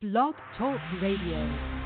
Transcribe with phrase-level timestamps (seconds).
[0.00, 1.77] Blog Talk Radio.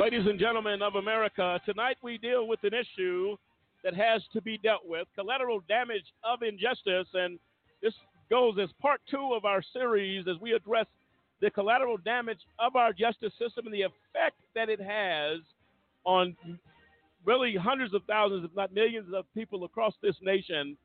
[0.00, 3.36] Ladies and gentlemen of America, tonight we deal with an issue
[3.84, 7.06] that has to be dealt with collateral damage of injustice.
[7.12, 7.38] And
[7.82, 7.92] this
[8.30, 10.86] goes as part two of our series as we address
[11.42, 15.40] the collateral damage of our justice system and the effect that it has
[16.04, 16.34] on
[17.26, 20.78] really hundreds of thousands, if not millions, of people across this nation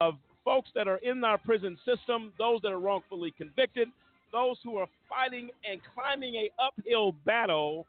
[0.00, 3.88] of folks that are in our prison system, those that are wrongfully convicted,
[4.32, 7.84] those who are fighting and climbing a uphill battle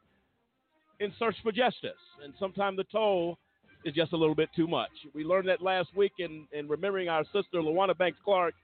[1.00, 1.90] in search for justice.
[2.22, 3.38] And sometimes the toll
[3.84, 4.90] is just a little bit too much.
[5.14, 8.54] We learned that last week in, in remembering our sister, Lawana Banks Clark,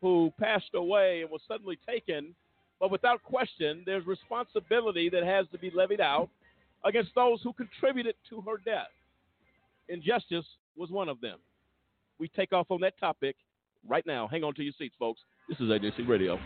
[0.00, 2.34] who passed away and was suddenly taken.
[2.80, 6.28] But without question, there's responsibility that has to be levied out
[6.84, 8.88] against those who contributed to her death.
[9.88, 10.44] Injustice
[10.76, 11.38] was one of them.
[12.18, 13.36] We take off on that topic
[13.88, 14.28] right now.
[14.28, 15.20] Hang on to your seats, folks.
[15.48, 16.38] This is AJC Radio.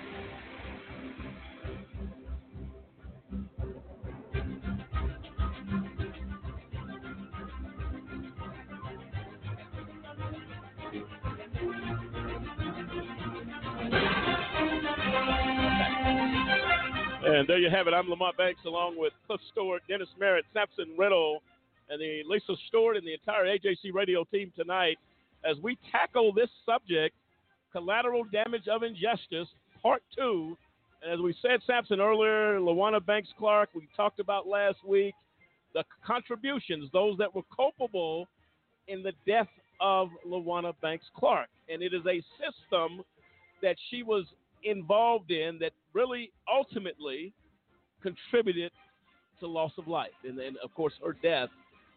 [17.25, 17.95] And there you have it.
[17.95, 21.41] I'm Lamont Banks along with Cliff Stewart, Dennis Merritt, Sampson Riddle,
[21.89, 24.98] and the Lisa Stewart and the entire AJC radio team tonight
[25.45, 27.15] as we tackle this subject,
[27.70, 29.47] collateral damage of injustice,
[29.81, 30.56] part two.
[31.00, 35.15] And as we said, Sampson earlier, Lawana Banks Clark, we talked about last week,
[35.75, 38.27] the contributions, those that were culpable
[38.89, 39.48] in the death
[39.81, 41.49] of Lawana Banks Clark.
[41.69, 43.03] And it is a system
[43.62, 44.27] that she was
[44.65, 47.33] involved in that really ultimately
[48.03, 48.73] contributed
[49.41, 50.11] to loss of life.
[50.25, 51.49] And then of course her death.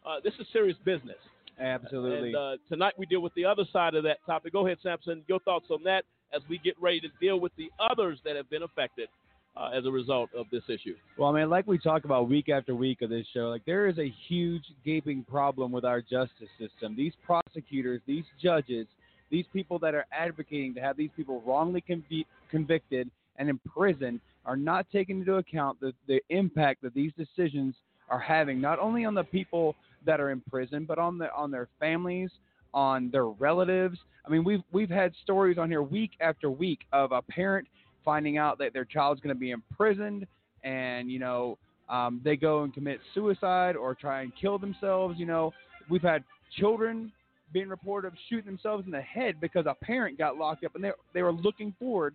[0.06, 1.18] Uh, this is serious business.
[1.60, 2.30] Absolutely.
[2.30, 4.54] And uh, tonight we deal with the other side of that topic.
[4.54, 7.72] Go ahead sampson your thoughts on that as we get ready to deal with the
[7.80, 9.08] others that have been affected
[9.56, 10.96] uh, as a result of this issue.
[11.18, 13.88] Well i mean like we talk about week after week of this show like there
[13.88, 16.96] is a huge gaping problem with our justice system.
[16.96, 18.88] These prosecutors these judges
[19.30, 24.56] these people that are advocating to have these people wrongly conv- convicted and imprisoned are
[24.56, 27.76] not taking into account the, the impact that these decisions
[28.10, 29.76] are having, not only on the people
[30.06, 32.30] that are in prison, but on the on their families,
[32.74, 33.98] on their relatives.
[34.26, 37.68] I mean, we've we've had stories on here week after week of a parent
[38.04, 40.28] finding out that their child's going to be imprisoned,
[40.64, 41.58] and you know
[41.90, 45.18] um, they go and commit suicide or try and kill themselves.
[45.18, 45.54] You know,
[45.90, 46.24] we've had
[46.60, 47.12] children
[47.56, 50.84] being reported of shooting themselves in the head because a parent got locked up, and
[50.84, 52.14] they they were looking forward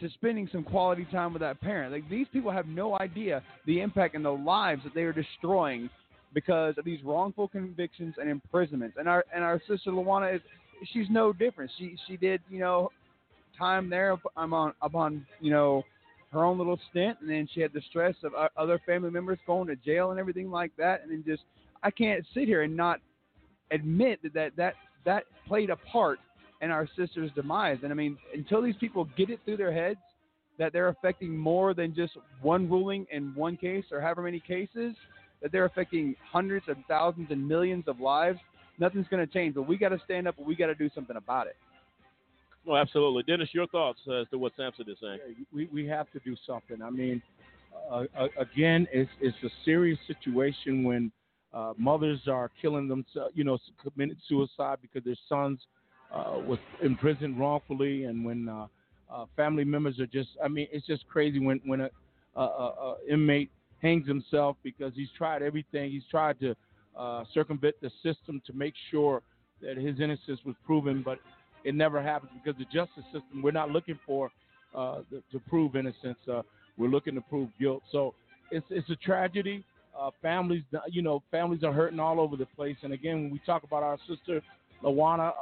[0.00, 1.92] to spending some quality time with that parent.
[1.92, 5.88] Like these people have no idea the impact and the lives that they are destroying
[6.34, 8.96] because of these wrongful convictions and imprisonments.
[8.98, 10.40] And our and our sister Lawana is
[10.92, 11.70] she's no different.
[11.78, 12.90] She she did you know
[13.56, 15.84] time there I'm um, on upon you know
[16.32, 19.68] her own little stint, and then she had the stress of other family members going
[19.68, 21.02] to jail and everything like that.
[21.02, 21.44] And then just
[21.84, 22.98] I can't sit here and not
[23.70, 26.18] admit that that that, that played a part
[26.60, 27.78] in our sister's demise.
[27.82, 29.98] And I mean, until these people get it through their heads
[30.58, 34.94] that they're affecting more than just one ruling in one case or however many cases,
[35.40, 38.38] that they're affecting hundreds of thousands and millions of lives,
[38.78, 39.54] nothing's going to change.
[39.54, 41.56] But we got to stand up and we got to do something about it.
[42.66, 43.22] Well, absolutely.
[43.22, 45.18] Dennis, your thoughts as to what Sampson is saying?
[45.26, 46.82] Yeah, we, we have to do something.
[46.82, 47.22] I mean,
[47.90, 48.04] uh,
[48.38, 51.10] again, it's, it's a serious situation when
[51.52, 55.60] uh, mothers are killing themselves, you know, committed suicide because their sons–
[56.12, 58.66] uh, was imprisoned wrongfully, and when uh,
[59.12, 61.90] uh, family members are just, I mean, it's just crazy when when a,
[62.36, 63.50] a, a inmate
[63.80, 65.90] hangs himself because he's tried everything.
[65.90, 66.56] He's tried to
[66.98, 69.22] uh, circumvent the system to make sure
[69.62, 71.18] that his innocence was proven, but
[71.64, 73.42] it never happens because the justice system.
[73.42, 74.30] We're not looking for
[74.74, 76.18] uh, the, to prove innocence.
[76.30, 76.42] Uh,
[76.76, 77.82] we're looking to prove guilt.
[77.92, 78.14] So
[78.50, 79.64] it's it's a tragedy.
[80.00, 82.76] Uh, families, you know, families are hurting all over the place.
[82.82, 84.40] And again, when we talk about our sister
[84.82, 85.32] Lawana,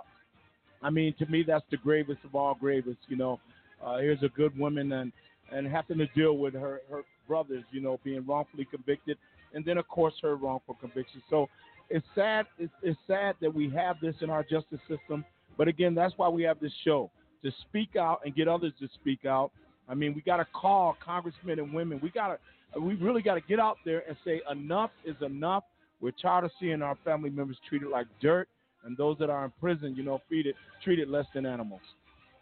[0.82, 2.99] I mean, to me, that's the gravest of all gravest.
[3.08, 3.40] You know,
[3.84, 5.12] uh, here's a good woman and
[5.50, 9.16] and having to deal with her her brothers, you know, being wrongfully convicted,
[9.55, 11.22] and then of course her wrongful conviction.
[11.31, 11.49] So
[11.88, 12.46] it's sad.
[12.58, 15.25] It's, it's sad that we have this in our justice system.
[15.56, 17.11] But again, that's why we have this show
[17.43, 19.50] to speak out and get others to speak out.
[19.88, 21.99] I mean, we got to call congressmen and women.
[22.02, 22.38] We got to,
[22.76, 25.64] we really got to get out there and say enough is enough.
[26.00, 28.48] We're tired of seeing our family members treated like dirt,
[28.84, 31.80] and those that are in prison, you know, treated treated less than animals.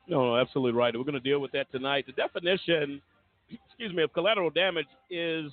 [0.09, 0.95] No, absolutely right.
[0.95, 2.07] We're going to deal with that tonight.
[2.07, 3.01] The definition,
[3.69, 5.51] excuse me, of collateral damage is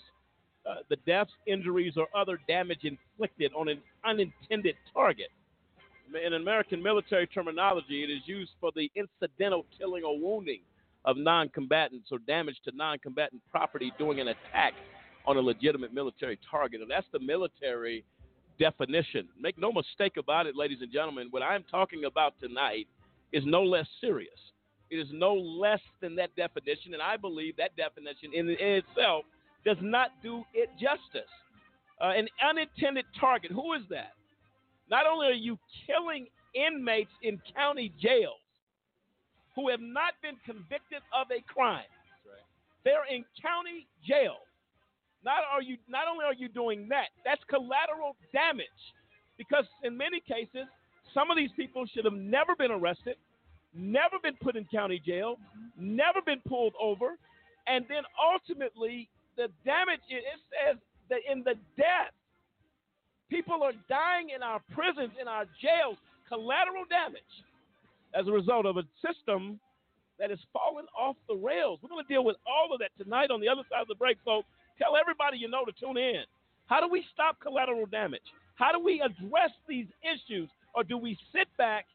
[0.69, 5.27] uh, the deaths, injuries, or other damage inflicted on an unintended target.
[6.25, 10.59] In American military terminology, it is used for the incidental killing or wounding
[11.05, 14.73] of non combatants or damage to non combatant property during an attack
[15.25, 16.81] on a legitimate military target.
[16.81, 18.03] And that's the military
[18.59, 19.27] definition.
[19.39, 22.87] Make no mistake about it, ladies and gentlemen, what I'm talking about tonight
[23.31, 24.29] is no less serious.
[24.89, 29.25] It is no less than that definition, and I believe that definition in, in itself
[29.65, 31.29] does not do it justice.
[31.99, 34.13] Uh, an unintended target, who is that?
[34.89, 35.57] Not only are you
[35.87, 38.42] killing inmates in county jails
[39.55, 41.89] who have not been convicted of a crime,
[42.25, 42.45] right.
[42.83, 44.37] they're in county jail.
[45.23, 48.67] Not are you not only are you doing that, that's collateral damage.
[49.37, 50.67] Because in many cases,
[51.13, 53.15] some of these people should have never been arrested,
[53.73, 55.37] never been put in county jail,
[55.77, 57.17] never been pulled over,
[57.67, 60.77] and then ultimately the damage it says
[61.09, 62.13] that in the death,
[63.29, 65.97] people are dying in our prisons, in our jails,
[66.27, 67.33] collateral damage
[68.13, 69.59] as a result of a system
[70.19, 71.79] that has fallen off the rails.
[71.81, 73.95] We're going to deal with all of that tonight on the other side of the
[73.95, 74.47] break, folks.
[74.77, 76.23] Tell everybody you know to tune in.
[76.67, 78.21] How do we stop collateral damage?
[78.55, 80.49] How do we address these issues?
[80.75, 81.85] Or do we sit back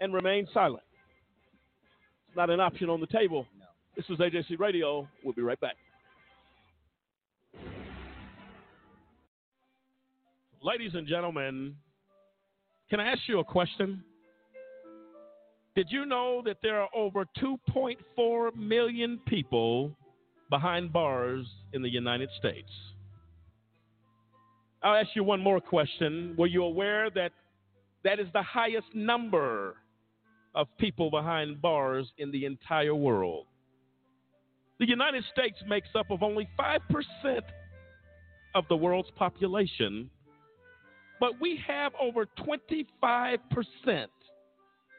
[0.00, 0.84] and remain silent?
[2.28, 3.46] It's not an option on the table.
[3.58, 3.66] No.
[3.96, 5.08] This is AJC Radio.
[5.24, 5.76] We'll be right back.
[10.62, 11.74] Ladies and gentlemen,
[12.90, 14.04] can I ask you a question?
[15.76, 19.96] Did you know that there are over 2.4 million people
[20.48, 22.70] behind bars in the United States?
[24.82, 26.34] I'll ask you one more question.
[26.36, 27.32] Were you aware that
[28.02, 29.76] that is the highest number
[30.54, 33.46] of people behind bars in the entire world?
[34.80, 36.80] The United States makes up of only 5%
[38.54, 40.10] of the world's population,
[41.20, 42.96] but we have over 25%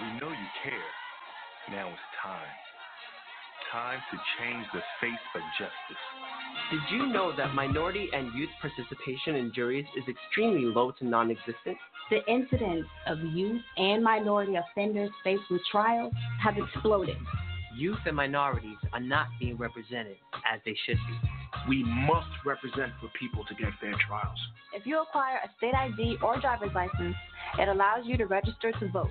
[0.00, 0.90] We know you care.
[1.70, 2.48] Now it's time
[3.72, 6.02] time to change the face of justice.
[6.70, 11.30] Did you know that minority and youth participation in juries is extremely low to non
[11.30, 11.76] existent?
[12.10, 16.12] The incidence of youth and minority offenders faced with trials
[16.42, 17.16] have exploded.
[17.76, 20.16] Youth and minorities are not being represented
[20.50, 21.28] as they should be.
[21.68, 24.38] We must represent for people to get fair trials.
[24.74, 27.14] If you acquire a state ID or driver's license,
[27.58, 29.10] it allows you to register to vote,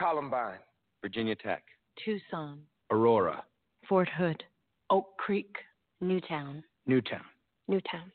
[0.00, 0.58] Columbine,
[1.02, 1.62] Virginia Tech.
[2.02, 2.60] Tucson.
[2.90, 3.44] Aurora,
[3.86, 4.42] Fort Hood,
[4.88, 5.54] Oak Creek,
[6.00, 7.20] Newtown, Newtown,
[7.68, 8.10] Newtown,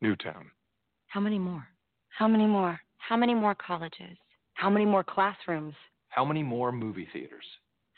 [0.00, 0.46] Newtown.
[1.08, 1.66] How many more?
[2.16, 2.78] How many more?
[2.98, 4.16] How many more colleges?
[4.54, 5.74] How many more classrooms?
[6.10, 7.44] How many more movie theaters?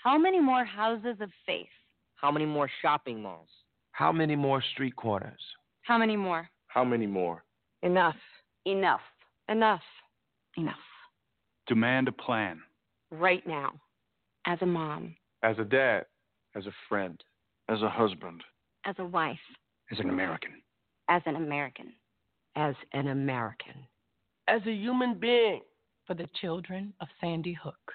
[0.02, 1.66] How many more houses of faith?
[2.14, 3.50] How many more shopping malls?
[3.92, 5.40] How many more street corners?
[5.82, 6.48] How many more?
[6.68, 7.44] How many more?
[7.82, 8.16] Enough.
[8.64, 9.00] Enough.
[9.50, 9.82] Enough.
[10.56, 10.74] Enough.
[11.68, 12.62] Demand a plan.
[13.10, 13.72] Right now.
[14.46, 15.14] As a mom.
[15.42, 16.04] As a dad.
[16.54, 17.22] As a friend.
[17.68, 18.42] As a husband.
[18.84, 19.38] As a wife.
[19.90, 20.52] As an American.
[21.08, 21.92] As an American.
[22.56, 23.74] As an American.
[24.48, 25.62] As a human being.
[26.06, 27.92] For the children of Sandy Hook.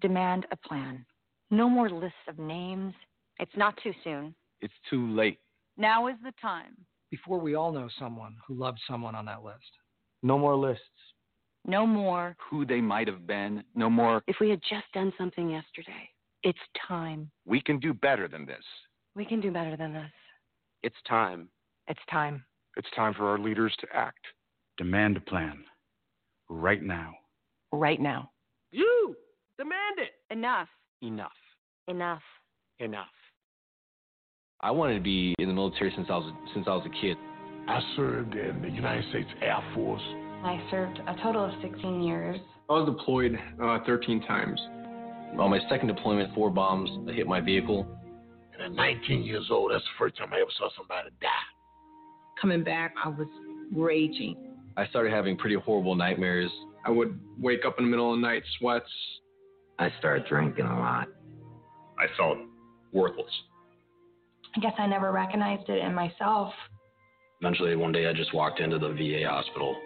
[0.00, 1.06] Demand a plan.
[1.50, 2.92] No more lists of names.
[3.38, 4.34] It's not too soon.
[4.60, 5.38] It's too late.
[5.76, 6.76] Now is the time.
[7.10, 9.70] Before we all know someone who loved someone on that list.
[10.22, 10.82] No more lists.
[11.66, 12.36] No more.
[12.48, 13.64] Who they might have been.
[13.74, 14.22] No more.
[14.26, 16.08] If we had just done something yesterday.
[16.44, 17.30] It's time.
[17.44, 18.62] We can do better than this.
[19.16, 20.10] We can do better than this.
[20.84, 21.48] It's time.
[21.88, 22.44] It's time.
[22.76, 24.20] It's time for our leaders to act.
[24.78, 25.64] Demand a plan.
[26.48, 27.14] Right now.
[27.72, 28.30] Right now.
[28.70, 29.16] You!
[29.58, 30.10] Demand it!
[30.30, 30.68] Enough.
[31.02, 31.32] Enough.
[31.88, 32.22] Enough.
[32.78, 33.06] Enough.
[34.60, 37.16] I wanted to be in the military since I was since I was a kid.
[37.68, 40.02] I served in the United States Air Force.
[40.44, 42.38] I served a total of 16 years.
[42.68, 44.60] I was deployed uh, 13 times.
[45.38, 47.86] On my second deployment, four bombs hit my vehicle.
[48.54, 51.28] And at 19 years old, that's the first time I ever saw somebody die.
[52.40, 53.28] Coming back, I was
[53.74, 54.36] raging.
[54.76, 56.50] I started having pretty horrible nightmares.
[56.84, 58.90] I would wake up in the middle of the night, sweats.
[59.78, 61.08] I started drinking a lot.
[61.98, 62.38] I felt
[62.92, 63.30] worthless.
[64.56, 66.52] I guess I never recognized it in myself.
[67.40, 69.76] Eventually, one day, I just walked into the VA hospital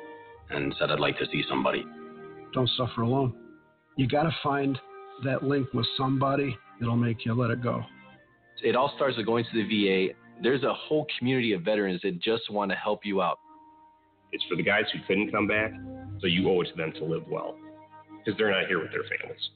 [0.50, 1.84] and said I'd like to see somebody.
[2.52, 3.34] Don't suffer alone.
[3.96, 4.78] You got to find
[5.24, 7.82] that link with somebody that'll make you let it go.
[8.62, 10.14] It all starts with going to the VA.
[10.42, 13.38] There's a whole community of veterans that just want to help you out.
[14.32, 15.72] It's for the guys who couldn't come back,
[16.20, 17.56] so you owe it to them to live well,
[18.18, 19.50] because they're not here with their families.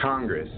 [0.00, 0.50] Congress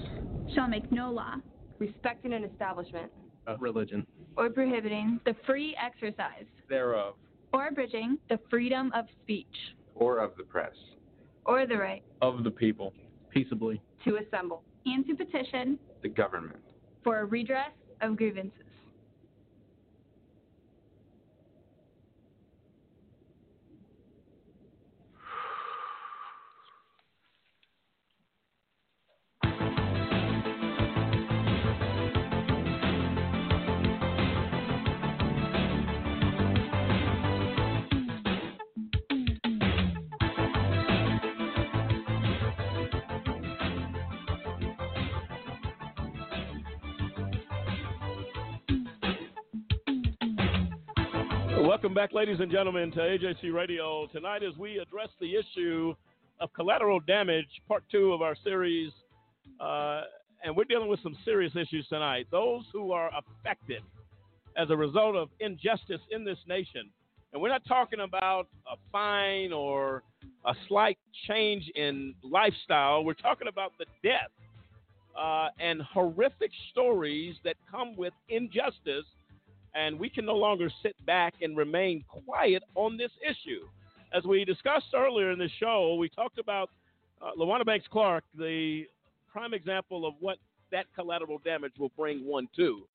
[0.54, 1.34] shall make no law
[1.78, 6.46] respecting an establishment, a Uh, religion, or prohibiting the free exercise.
[6.68, 7.14] Thereof,
[7.52, 9.46] or abridging the freedom of speech,
[9.94, 10.72] or of the press,
[11.44, 12.02] or the right.
[12.22, 12.94] Of the people,
[13.30, 14.62] peaceably, to assemble.
[14.86, 15.78] And to petition.
[16.02, 16.60] The government.
[17.02, 17.70] For a redress
[18.00, 18.63] of grievances.
[51.94, 54.08] Welcome back, ladies and gentlemen, to AJC Radio.
[54.12, 55.94] Tonight, as we address the issue
[56.40, 58.90] of collateral damage, part two of our series,
[59.60, 60.00] uh,
[60.42, 62.26] and we're dealing with some serious issues tonight.
[62.32, 63.80] Those who are affected
[64.56, 66.90] as a result of injustice in this nation,
[67.32, 70.02] and we're not talking about a fine or
[70.46, 70.98] a slight
[71.28, 74.32] change in lifestyle, we're talking about the death
[75.16, 79.06] uh, and horrific stories that come with injustice
[79.74, 83.66] and we can no longer sit back and remain quiet on this issue.
[84.12, 86.70] As we discussed earlier in the show, we talked about
[87.20, 88.84] uh, Banks Clark, the
[89.32, 90.38] prime example of what
[90.70, 92.86] that collateral damage will bring one to.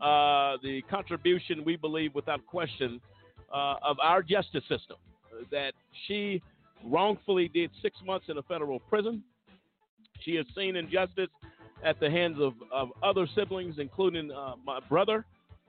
[0.00, 3.00] Uh, the contribution, we believe, without question,
[3.52, 4.96] uh, of our justice system,
[5.50, 5.72] that
[6.06, 6.42] she
[6.84, 9.22] wrongfully did six months in a federal prison.
[10.20, 11.28] She has seen injustice
[11.84, 15.24] at the hands of, of other siblings, including uh, my brother.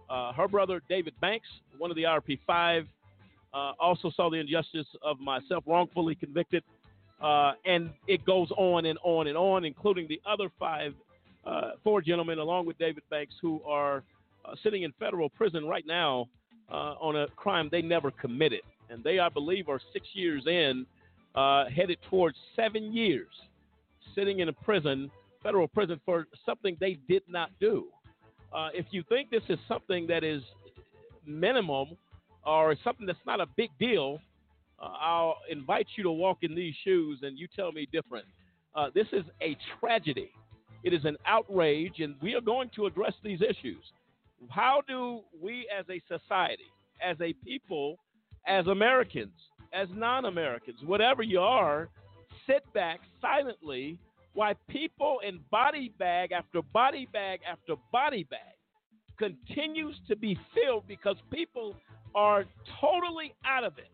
[0.10, 1.48] Uh, her brother, David Banks,
[1.78, 2.86] one of the IRP5,
[3.54, 6.64] uh, also saw the injustice of myself wrongfully convicted.
[7.22, 10.94] Uh, and it goes on and on and on, including the other five,
[11.46, 14.04] uh, four gentlemen, along with David Banks, who are
[14.44, 16.28] uh, sitting in federal prison right now
[16.70, 18.62] uh, on a crime they never committed.
[18.90, 20.86] And they, I believe, are six years in,
[21.74, 23.32] headed towards seven years,
[24.14, 25.10] sitting in a prison,
[25.42, 27.88] federal prison, for something they did not do.
[28.56, 30.42] Uh, if you think this is something that is
[31.26, 31.98] minimum
[32.46, 34.20] or something that's not a big deal,
[34.82, 38.26] uh, I'll invite you to walk in these shoes and you tell me different.
[38.74, 40.32] Uh, this is a tragedy.
[40.84, 43.84] It is an outrage, and we are going to address these issues.
[44.50, 46.72] How do we as a society,
[47.02, 47.98] as a people,
[48.48, 49.34] as Americans,
[49.74, 51.90] as non Americans, whatever you are,
[52.48, 53.98] sit back silently
[54.36, 58.40] why people in body bag after body bag after body bag
[59.18, 61.76] continues to be filled because people
[62.14, 62.46] are
[62.82, 63.90] totally out of it.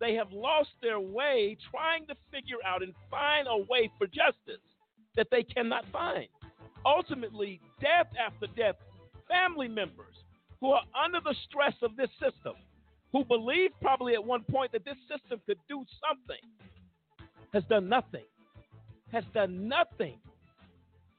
[0.00, 4.62] They have lost their way trying to figure out and find a way for justice
[5.16, 6.28] that they cannot find.
[6.84, 8.76] Ultimately, death after death,
[9.28, 10.14] family members
[10.60, 12.54] who are under the stress of this system
[13.12, 16.42] who believed probably at one point that this system could do something,
[17.54, 18.24] has done nothing.
[19.14, 20.18] Has done nothing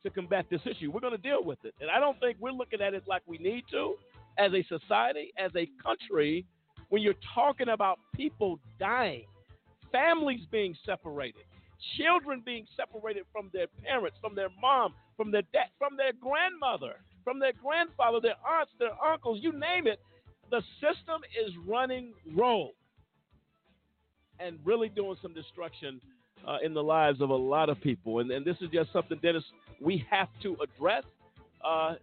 [0.04, 0.92] to combat this issue.
[0.92, 1.74] We're going to deal with it.
[1.80, 3.96] And I don't think we're looking at it like we need to
[4.38, 6.46] as a society, as a country,
[6.90, 9.24] when you're talking about people dying,
[9.94, 11.44] families being separated,
[11.98, 16.96] children being separated from their parents, from their mom, from their dad, from their grandmother,
[17.24, 20.02] from their grandfather, their aunts, their uncles, you name it.
[20.52, 22.74] The system is running roll
[24.42, 26.02] and really doing some destruction
[26.48, 28.20] uh, in the lives of a lot of people.
[28.20, 29.44] And, and this is just something, Dennis,
[29.82, 31.04] we have to address.
[31.64, 31.96] Uh,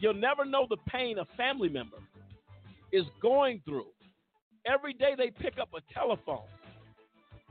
[0.00, 1.96] you'll never know the pain a family member
[2.92, 3.86] is going through.
[4.66, 6.46] Every day they pick up a telephone,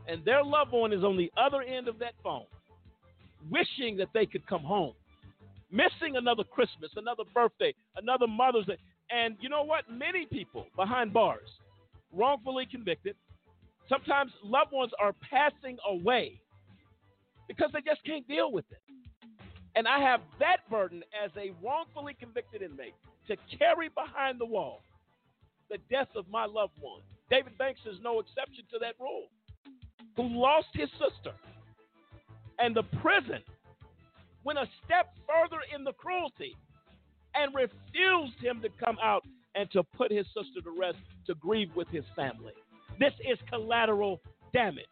[0.08, 2.46] and their loved one is on the other end of that phone,
[3.50, 4.94] wishing that they could come home,
[5.72, 8.78] missing another Christmas, another birthday, another Mother's Day.
[9.10, 9.84] And you know what?
[9.92, 11.50] Many people behind bars,
[12.14, 13.16] wrongfully convicted,
[13.92, 16.40] sometimes loved ones are passing away
[17.48, 18.80] because they just can't deal with it.
[19.76, 22.96] And I have that burden as a wrongfully convicted inmate
[23.28, 24.82] to carry behind the wall
[25.70, 27.02] the death of my loved one.
[27.30, 29.28] David Banks is no exception to that rule,
[30.18, 31.36] who lost his sister.
[32.60, 33.42] And the prison
[34.44, 36.56] went a step further in the cruelty
[37.36, 39.24] and refused him to come out
[39.56, 42.54] and to put his sister to rest to grieve with his family.
[43.02, 44.22] This is collateral
[44.54, 44.86] damage.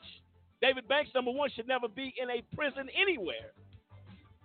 [0.63, 3.53] David Banks, number one, should never be in a prison anywhere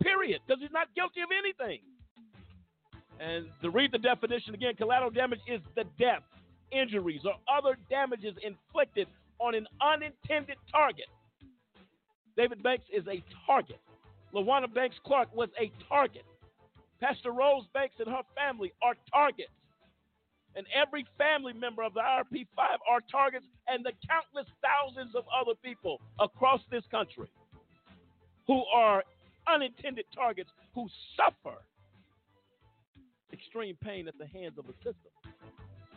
[0.02, 1.80] period, because he's not guilty of anything.
[3.18, 6.20] And to read the definition again, collateral damage is the death,
[6.72, 9.08] injuries, or other damages inflicted
[9.40, 11.08] on an unintended target.
[12.36, 13.80] David Banks is a target.
[14.34, 16.24] Lawana Banks Clark was a target.
[17.00, 19.52] Pastor Rose Banks and her family are targets.
[20.56, 25.24] And every family member of the IRP 5 are targets, and the countless thousands of
[25.34, 27.26] other people across this country
[28.46, 29.02] who are
[29.52, 31.56] unintended targets who suffer
[33.32, 35.10] extreme pain at the hands of a system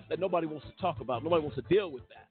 [0.10, 1.24] that nobody wants to talk about.
[1.24, 2.28] Nobody wants to deal with that.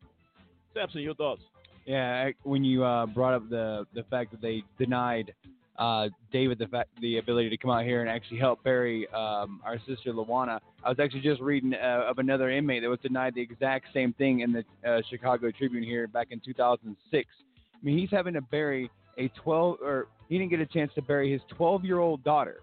[0.74, 1.42] Sampson, your thoughts?
[1.86, 5.32] Yeah, when you uh, brought up the the fact that they denied
[5.78, 9.60] uh, David the fact the ability to come out here and actually help bury um,
[9.64, 13.34] our sister Lawana, I was actually just reading uh, of another inmate that was denied
[13.34, 17.28] the exact same thing in the uh, Chicago Tribune here back in 2006.
[17.74, 21.02] I mean, he's having to bury a 12 or he didn't get a chance to
[21.02, 22.62] bury his 12 year old daughter.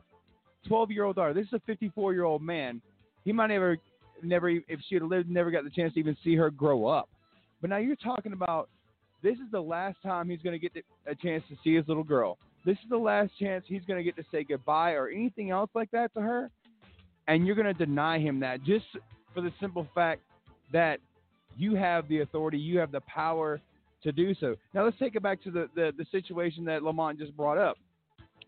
[0.67, 1.33] 12 year old daughter.
[1.33, 2.81] This is a 54 year old man.
[3.25, 3.77] He might never,
[4.21, 7.09] never, if she had lived, never got the chance to even see her grow up.
[7.61, 8.69] But now you're talking about
[9.21, 12.03] this is the last time he's going to get a chance to see his little
[12.03, 12.37] girl.
[12.65, 15.69] This is the last chance he's going to get to say goodbye or anything else
[15.73, 16.49] like that to her.
[17.27, 18.85] And you're going to deny him that just
[19.33, 20.21] for the simple fact
[20.71, 20.99] that
[21.57, 23.61] you have the authority, you have the power
[24.03, 24.55] to do so.
[24.73, 27.77] Now let's take it back to the, the, the situation that Lamont just brought up.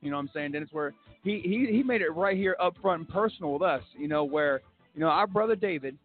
[0.02, 2.76] You know what I'm saying, Dennis, where he, he, he made it right here up
[2.82, 4.62] front and personal with us, you know, where,
[4.94, 5.98] you know, our brother David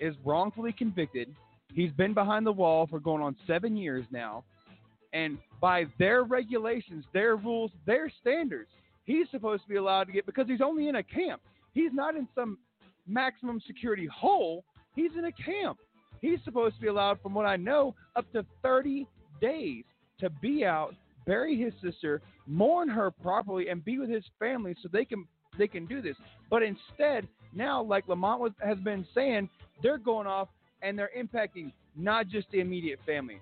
[0.00, 1.34] is wrongfully convicted.
[1.72, 4.44] He's been behind the wall for going on seven years now.
[5.16, 8.68] And by their regulations, their rules, their standards,
[9.04, 11.40] he's supposed to be allowed to get because he's only in a camp.
[11.72, 12.58] He's not in some
[13.06, 14.62] maximum security hole.
[14.94, 15.78] He's in a camp.
[16.20, 19.06] He's supposed to be allowed, from what I know, up to 30
[19.40, 19.84] days
[20.20, 24.90] to be out, bury his sister, mourn her properly, and be with his family so
[24.92, 25.26] they can
[25.56, 26.16] they can do this.
[26.50, 29.48] But instead, now, like Lamont was, has been saying,
[29.82, 30.48] they're going off
[30.82, 33.40] and they're impacting not just the immediate family,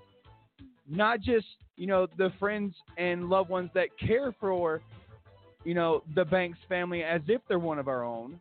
[0.88, 4.81] not just you know the friends and loved ones that care for
[5.64, 8.40] you know the Banks family as if they're one of our own,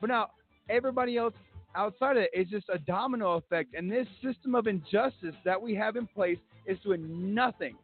[0.00, 0.30] but now
[0.68, 1.34] everybody else
[1.74, 3.74] outside of it's just a domino effect.
[3.74, 7.76] And this system of injustice that we have in place is doing nothing,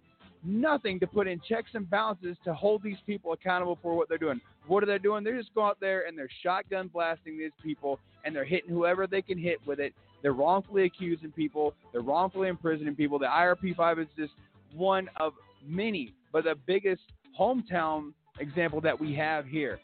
[0.45, 4.19] nothing to put in checks and balances to hold these people accountable for what they're
[4.19, 4.41] doing.
[4.67, 5.25] What are they doing?
[5.25, 9.07] They're just going out there and they're shotgun blasting these people and they're hitting whoever
[9.07, 9.95] they can hit with it.
[10.23, 11.75] They're wrongfully accusing people.
[11.93, 13.19] They're wrongfully imprisoning people.
[13.19, 14.33] The IRP 5 is just
[14.75, 15.33] one of
[15.67, 17.03] many, but the biggest
[17.39, 19.81] hometown example that we have here.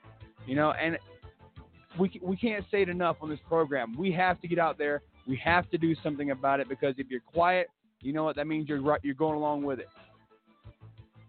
[0.46, 0.99] You know, and
[1.99, 3.96] we, we can't say it enough on this program.
[3.96, 5.03] We have to get out there.
[5.27, 7.68] We have to do something about it because if you're quiet,
[8.01, 8.68] you know what that means.
[8.68, 9.01] You're right.
[9.03, 9.88] You're going along with it.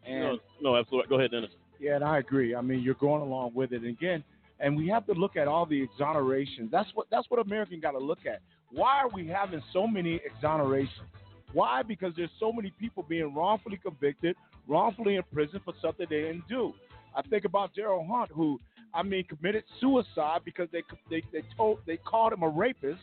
[0.05, 1.09] And no, no, absolutely.
[1.09, 1.49] Go ahead, Dennis.
[1.79, 2.55] Yeah, and I agree.
[2.55, 3.81] I mean, you're going along with it.
[3.81, 4.23] And again,
[4.59, 6.71] and we have to look at all the exonerations.
[6.71, 8.41] That's what that's what American got to look at.
[8.71, 11.07] Why are we having so many exonerations?
[11.53, 11.81] Why?
[11.81, 14.35] Because there's so many people being wrongfully convicted,
[14.67, 16.73] wrongfully in prison for something they didn't do.
[17.15, 18.59] I think about Darryl Hunt, who
[18.93, 23.01] I mean, committed suicide because they they they told they called him a rapist,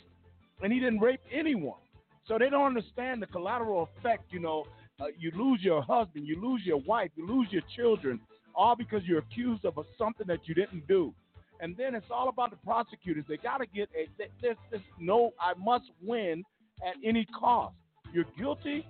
[0.63, 1.79] and he didn't rape anyone.
[2.27, 4.25] So they don't understand the collateral effect.
[4.33, 4.65] You know,
[5.01, 8.21] uh, you lose your husband, you lose your wife, you lose your children,
[8.55, 11.13] all because you're accused of a, something that you didn't do.
[11.65, 13.25] And then it's all about the prosecutors.
[13.27, 14.07] They got to get a.
[14.43, 15.33] There's, this no.
[15.41, 16.45] I must win
[16.87, 17.75] at any cost.
[18.13, 18.87] You're guilty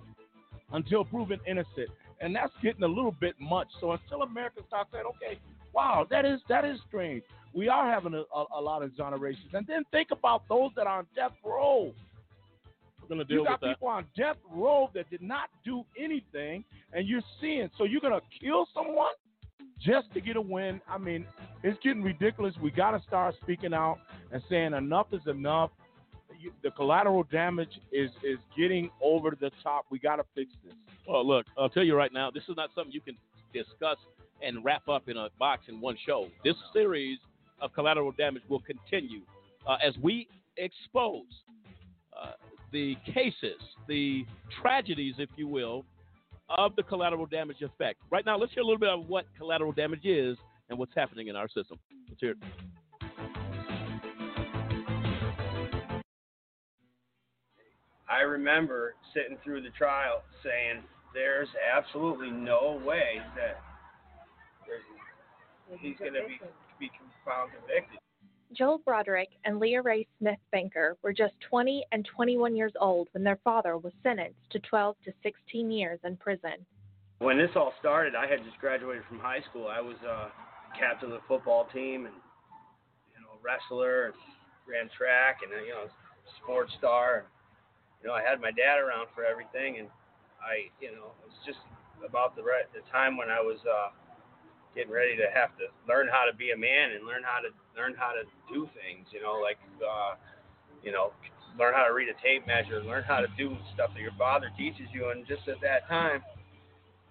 [0.73, 1.87] until proven innocent,
[2.19, 3.69] and that's getting a little bit much.
[3.79, 5.39] So until America starts saying, okay,
[5.73, 7.23] wow, that is that is strange.
[7.53, 10.85] We are having a, a, a lot of exonerations, and then think about those that
[10.85, 11.93] are on death row.
[13.01, 13.75] We're going to deal you got with that.
[13.75, 17.69] people on death row that did not do anything, and you're seeing.
[17.77, 19.13] So you're going to kill someone
[19.85, 20.81] just to get a win.
[20.89, 21.25] I mean,
[21.63, 22.55] it's getting ridiculous.
[22.61, 23.99] We got to start speaking out
[24.31, 25.71] and saying enough is enough.
[26.63, 29.85] The collateral damage is is getting over the top.
[29.89, 30.73] We got to fix this.
[31.07, 33.15] Well, look, I'll tell you right now, this is not something you can
[33.53, 33.97] discuss
[34.41, 36.27] and wrap up in a box in one show.
[36.43, 37.19] This series
[37.61, 39.21] of collateral damage will continue
[39.67, 41.23] uh, as we expose
[42.19, 42.31] uh,
[42.71, 44.25] the cases, the
[44.61, 45.85] tragedies, if you will,
[46.49, 48.01] of the collateral damage effect.
[48.11, 50.37] Right now, let's hear a little bit of what collateral damage is
[50.69, 51.79] and what's happening in our system.
[52.09, 52.37] Let's hear it.
[58.07, 63.61] I remember sitting through the trial saying, "There's absolutely no way that
[65.79, 66.39] he's going to be
[66.79, 66.91] be
[67.25, 67.99] found convicted."
[68.55, 73.23] Joel Broderick and Leah Ray Smith Banker were just 20 and 21 years old when
[73.23, 76.65] their father was sentenced to 12 to 16 years in prison.
[77.19, 79.67] When this all started, I had just graduated from high school.
[79.67, 80.29] I was uh,
[80.77, 82.15] captain of the football team and
[83.15, 84.15] you know wrestler and
[84.67, 85.87] ran track and uh, you know
[86.43, 87.25] sports star.
[88.01, 89.87] You know, I had my dad around for everything, and
[90.43, 91.59] I, you know, it was just
[92.03, 93.95] about the right the time when I was uh,
[94.75, 97.49] getting ready to have to learn how to be a man and learn how to
[97.79, 99.07] learn how to do things.
[99.11, 100.15] You know, like uh,
[100.83, 101.13] you know,
[101.57, 104.51] learn how to read a tape measure, learn how to do stuff that your father
[104.57, 105.09] teaches you.
[105.09, 106.21] And just at that time,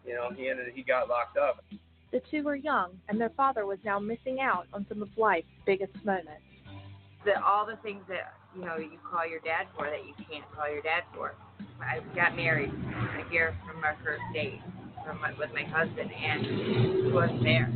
[0.07, 1.65] you know, he ended he got locked up.
[2.13, 5.49] The two were young, and their father was now missing out on some of life's
[5.67, 6.45] biggest moments.
[7.25, 10.45] the all the things that you know you call your dad for that you can't
[10.55, 11.35] call your dad for.
[11.81, 14.61] I got married a year from our first date
[15.05, 16.47] from my, with my husband, and
[17.07, 17.69] he wasn't there.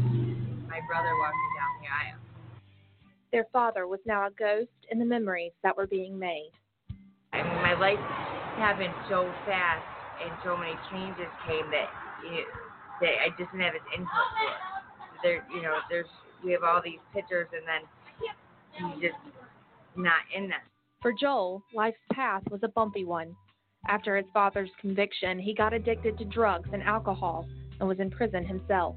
[0.69, 2.21] My brother walking down the aisle.
[3.33, 6.51] Their father was now a ghost in the memories that were being made.
[7.33, 7.99] I mean, my life
[8.57, 9.85] happened so fast,
[10.25, 11.89] and so many changes came that
[12.25, 12.45] you
[13.01, 14.51] that I just didn't have his input for.
[14.51, 15.23] it.
[15.23, 16.07] There, you know, there's
[16.45, 17.83] we have all these pictures, and then
[18.73, 19.21] he's just
[19.97, 20.61] not in them.
[21.03, 23.37] For Joel, life's path was a bumpy one.
[23.89, 27.49] After his father's conviction, he got addicted to drugs and alcohol
[27.81, 28.97] and was in prison himself.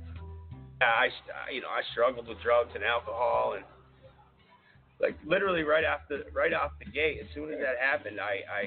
[0.81, 1.07] I,
[1.51, 3.63] you know, I struggled with drugs and alcohol, and
[4.99, 8.63] like literally right after, right off the gate, as soon as that happened, I, I,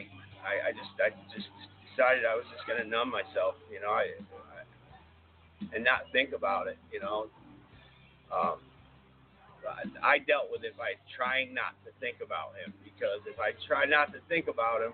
[0.68, 1.48] I, just, I just
[1.90, 4.62] decided I was just gonna numb myself, you know, I, I
[5.74, 7.26] and not think about it, you know.
[8.32, 8.58] Um,
[10.02, 13.87] I dealt with it by trying not to think about him because if I try
[13.87, 14.92] not to think about him,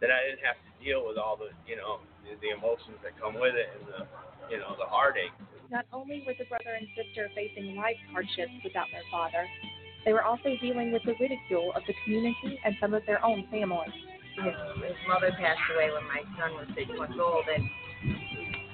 [0.00, 3.14] then I didn't have to deal with all the, you know, the, the emotions that
[3.20, 4.00] come with it and the,
[4.48, 5.32] you know, the heartache.
[5.70, 9.46] Not only were the brother and sister facing life hardships without their father,
[10.04, 13.46] they were also dealing with the ridicule of the community and some of their own
[13.52, 13.86] family.
[14.40, 17.68] His, his mother passed away when my son was six months old, and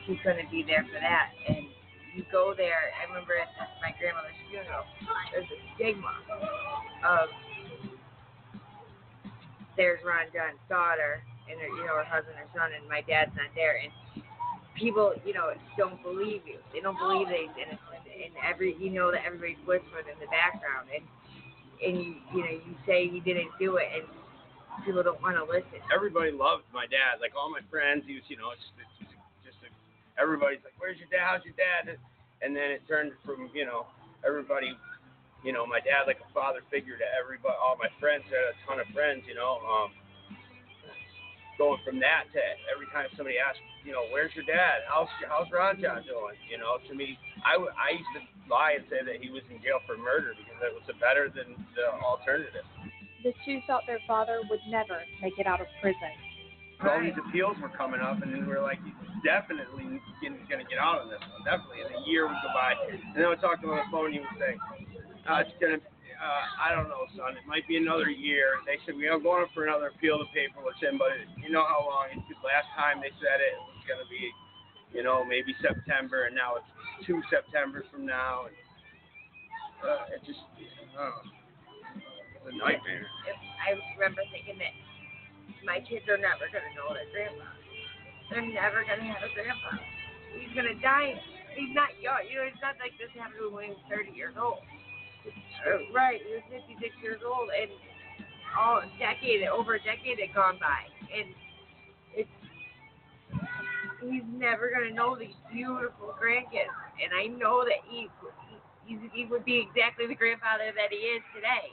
[0.07, 1.35] he couldn't be there for that.
[1.51, 1.67] And
[2.15, 2.95] you go there.
[2.95, 3.51] I remember at
[3.83, 4.87] my grandmother's funeral,
[5.35, 6.15] there's a stigma
[7.03, 7.29] of
[9.77, 13.33] there's Ron John's daughter and her, you know her husband or son, and my dad's
[13.37, 13.93] not there, and
[14.75, 16.59] people, you know, don't believe you.
[16.73, 20.29] They don't believe that he's innocent, and every you know that everybody's whispering in the
[20.29, 21.05] background, and
[21.81, 24.05] and you you know you say he didn't do it, and
[24.85, 25.81] people don't want to listen.
[25.95, 27.23] Everybody loved my dad.
[27.23, 29.13] Like all my friends, he was, you know, it's, it's
[29.45, 29.71] just a,
[30.21, 31.25] everybody's like, "Where's your dad?
[31.25, 31.97] How's your dad?"
[32.45, 33.89] And then it turned from, you know,
[34.21, 34.77] everybody,
[35.47, 37.55] you know, my dad like a father figure to everybody.
[37.63, 39.63] All my friends I had a ton of friends, you know.
[39.63, 39.95] Um,
[41.57, 44.85] going from that to every time somebody asks, you know, where's your dad?
[44.91, 46.37] How's how's Ron John doing?
[46.51, 49.41] You know, to me, I, w- I used to lie and say that he was
[49.49, 52.67] in jail for murder because it was a better than the alternative.
[53.25, 56.13] The two thought their father would never make it out of prison.
[56.85, 60.69] all these appeals were coming up, and then we were like, he's definitely going to
[60.69, 61.41] get out on this one.
[61.43, 61.89] Definitely.
[61.89, 63.91] And a year would go by, and then I would talk to him on the
[63.91, 64.55] phone, and he would say,
[65.29, 67.37] uh, it's to, uh, I don't know, son.
[67.37, 68.63] It might be another year.
[68.65, 70.19] They said, we are going for another appeal.
[70.19, 71.13] The paperwork's in, but
[71.43, 72.15] you know how long?
[72.15, 74.31] It's the last time they said it, it was to be,
[74.95, 76.71] you know, maybe September, and now it's
[77.05, 78.49] two Septembers from now.
[78.49, 78.57] And,
[79.85, 80.41] uh, it just,
[80.97, 81.37] I don't know.
[82.49, 83.05] a nightmare.
[83.67, 84.73] I remember thinking that
[85.67, 87.51] my kids are never gonna know their grandpa.
[88.31, 89.83] They're never gonna have a grandpa.
[90.39, 91.19] He's gonna die.
[91.59, 92.23] He's not young.
[92.31, 94.63] You know, it's not like this happened when he was 30 years old.
[95.93, 97.71] Right, he was 56 years old, and
[98.59, 101.35] all a decade, over a decade had gone by, and
[102.15, 102.31] it's
[104.01, 106.73] he's never gonna know these beautiful grandkids.
[107.03, 108.09] And I know that he
[108.87, 111.73] he, he would be exactly the grandfather that he is today.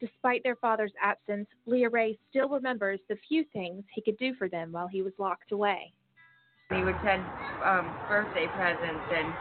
[0.00, 4.48] Despite their father's absence, Leah Ray still remembers the few things he could do for
[4.48, 5.92] them while he was locked away.
[6.70, 7.24] He would send
[7.64, 9.32] um, birthday presents and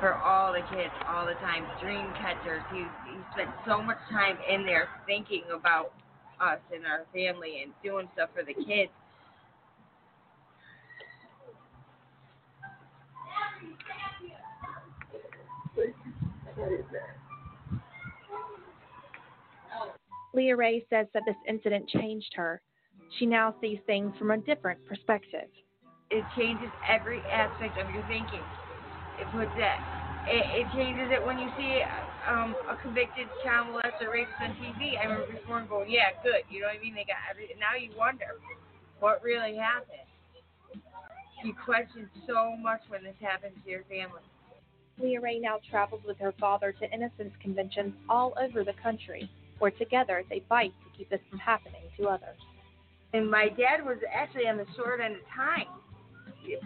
[0.00, 2.62] for all the kids all the time, dream catchers.
[2.72, 5.92] He he spent so much time in there thinking about
[6.40, 8.90] us and our family and doing stuff for the kids.
[20.34, 22.60] Leah Ray says that this incident changed her.
[23.18, 25.48] She now sees things from a different perspective.
[26.10, 28.42] It changes every aspect of your thinking.
[29.20, 29.78] It puts that.
[30.26, 31.82] It, it changes it when you see
[32.28, 34.98] um, a convicted child molester rapist on TV.
[34.98, 36.44] I remember before and going, yeah, good.
[36.50, 36.94] You know what I mean?
[36.94, 37.48] They got every.
[37.58, 38.36] Now you wonder
[39.00, 40.06] what really happened.
[41.44, 44.22] You question so much when this happens to your family.
[44.98, 49.70] Leah Ray now travels with her father to innocence conventions all over the country, where
[49.70, 52.36] together they fight to keep this from happening to others.
[53.12, 55.68] And my dad was actually on the short end of time.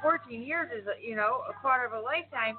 [0.01, 2.57] 14 years is, a, you know, a quarter of a lifetime.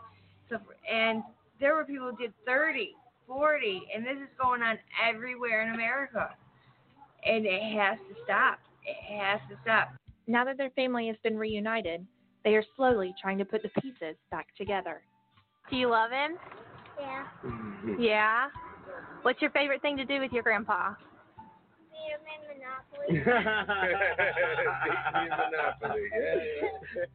[0.49, 0.57] So,
[0.91, 1.23] and
[1.59, 2.91] there were people who did 30,
[3.27, 6.29] 40, and this is going on everywhere in America.
[7.25, 8.59] And it has to stop.
[8.85, 9.89] It has to stop.
[10.27, 12.05] Now that their family has been reunited,
[12.43, 15.01] they are slowly trying to put the pieces back together.
[15.69, 16.37] Do you love him?
[16.99, 17.23] Yeah.
[17.97, 18.47] Yeah.
[19.21, 20.93] What's your favorite thing to do with your grandpa?
[22.47, 23.23] Monopoly.
[25.13, 26.09] Monopoly.
[26.11, 27.05] Yeah, yeah.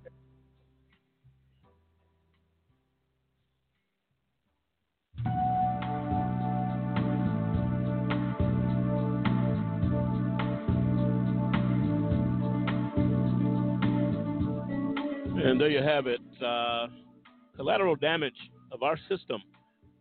[15.45, 16.21] And there you have it.
[16.45, 16.89] Uh,
[17.57, 18.35] collateral damage
[18.73, 19.43] of our system.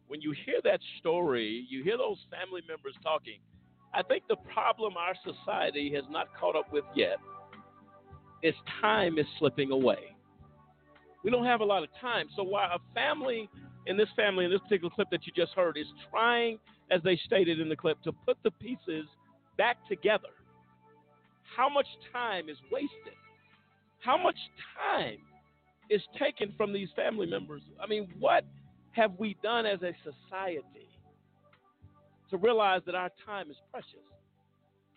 [0.08, 3.40] When you hear that story, you hear those family members talking.
[3.94, 7.18] I think the problem our society has not caught up with yet
[8.44, 10.16] is time is slipping away.
[11.24, 12.28] We don't have a lot of time.
[12.36, 13.50] So while a family
[13.88, 16.60] in this family, in this particular clip that you just heard, is trying,
[16.92, 19.06] as they stated in the clip, to put the pieces
[19.58, 20.30] back together,
[21.56, 23.16] how much time is wasted?
[24.00, 24.36] How much
[24.92, 25.18] time
[25.90, 27.62] is taken from these family members?
[27.82, 28.46] I mean, what
[28.92, 30.87] have we done as a society
[32.30, 34.06] to realize that our time is precious?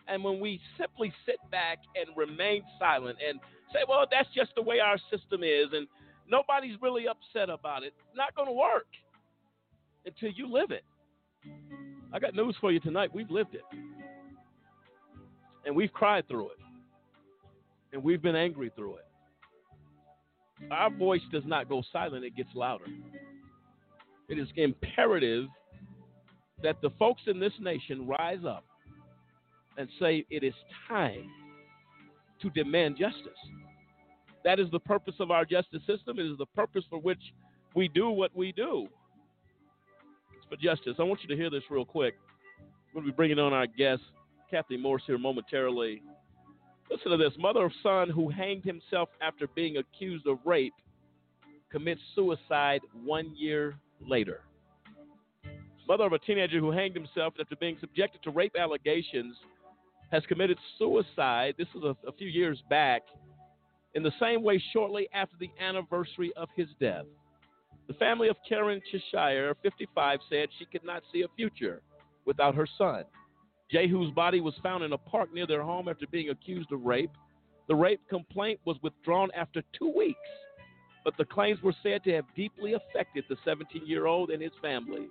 [0.07, 3.39] And when we simply sit back and remain silent and
[3.71, 5.87] say, well, that's just the way our system is, and
[6.29, 8.87] nobody's really upset about it, it's not going to work
[10.05, 10.83] until you live it.
[12.13, 13.13] I got news for you tonight.
[13.13, 13.63] We've lived it.
[15.65, 16.57] And we've cried through it.
[17.93, 19.05] And we've been angry through it.
[20.71, 22.85] Our voice does not go silent, it gets louder.
[24.29, 25.45] It is imperative
[26.63, 28.63] that the folks in this nation rise up
[29.77, 30.53] and say it is
[30.87, 31.29] time
[32.41, 33.31] to demand justice.
[34.43, 36.19] That is the purpose of our justice system.
[36.19, 37.21] It is the purpose for which
[37.75, 38.87] we do what we do.
[40.35, 40.95] It's for justice.
[40.99, 42.15] I want you to hear this real quick.
[42.95, 44.01] To be bringing on our guest,
[44.49, 46.01] Kathy Morse, here momentarily.
[46.89, 47.31] Listen to this.
[47.39, 50.73] Mother of son who hanged himself after being accused of rape
[51.71, 54.41] commits suicide one year later.
[55.91, 59.35] Mother of a teenager who hanged himself after being subjected to rape allegations
[60.09, 61.55] has committed suicide.
[61.57, 63.01] This was a, a few years back.
[63.93, 67.03] In the same way, shortly after the anniversary of his death.
[67.89, 71.81] The family of Karen Cheshire, 55, said she could not see a future
[72.23, 73.03] without her son.
[73.69, 77.11] Jehu's body was found in a park near their home after being accused of rape.
[77.67, 80.19] The rape complaint was withdrawn after two weeks,
[81.03, 84.53] but the claims were said to have deeply affected the 17 year old and his
[84.61, 85.09] family.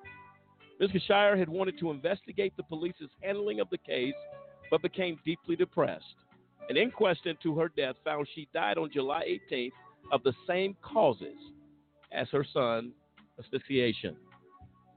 [0.81, 0.91] Ms.
[1.07, 4.15] Shire had wanted to investigate the police's handling of the case,
[4.71, 6.17] but became deeply depressed.
[6.71, 9.73] An inquest into her death found she died on July 18th
[10.11, 11.37] of the same causes
[12.13, 12.93] as her son,
[13.39, 14.17] asphyxiation.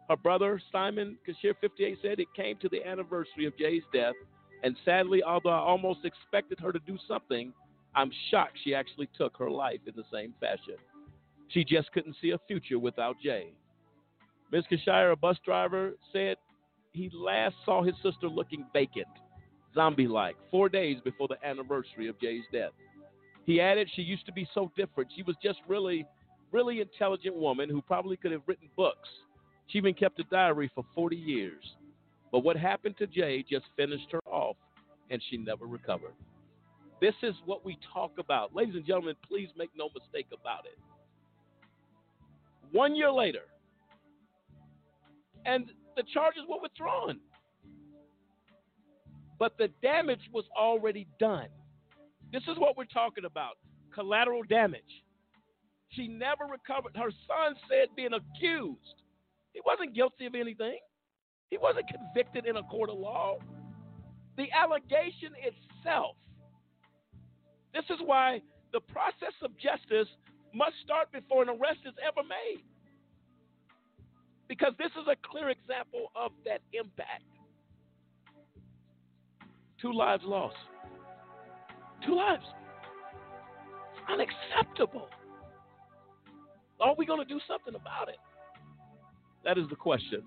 [0.10, 4.15] Her brother, Simon Cheshire, 58, said it came to the anniversary of Jay's death,
[4.63, 7.52] and sadly, although I almost expected her to do something,
[7.96, 10.76] I'm shocked she actually took her life in the same fashion.
[11.50, 13.54] She just couldn't see a future without Jay.
[14.54, 14.66] Ms.
[14.70, 16.38] Cheshire, a bus driver, said
[16.92, 19.08] he last saw his sister looking vacant,
[19.74, 22.70] zombie like, four days before the anniversary of Jay's death.
[23.46, 25.10] He added she used to be so different.
[25.16, 26.06] She was just really,
[26.52, 29.10] really intelligent woman who probably could have written books.
[29.70, 31.63] She even kept a diary for 40 years.
[32.32, 34.58] But what happened to Jay just finished her off,
[35.10, 36.13] and she never recovered.
[37.02, 38.56] This is what we talk about.
[38.56, 40.78] Ladies and gentlemen, please make no mistake about it.
[42.72, 43.42] One year later,
[45.45, 47.19] and the charges were withdrawn.
[49.39, 51.47] But the damage was already done.
[52.32, 53.58] This is what we're talking about
[53.93, 55.03] collateral damage.
[55.89, 56.95] She never recovered.
[56.95, 59.03] Her son said being accused.
[59.53, 60.79] He wasn't guilty of anything,
[61.51, 63.38] he wasn't convicted in a court of law.
[64.36, 66.15] The allegation itself.
[67.73, 70.10] This is why the process of justice
[70.56, 72.63] must start before an arrest is ever made
[74.47, 77.23] because this is a clear example of that impact.
[79.82, 80.56] Two lives lost.
[82.06, 82.43] Two lives.
[83.93, 85.08] It's unacceptable.
[86.79, 88.17] Are we going to do something about it?
[89.43, 90.23] That is the question.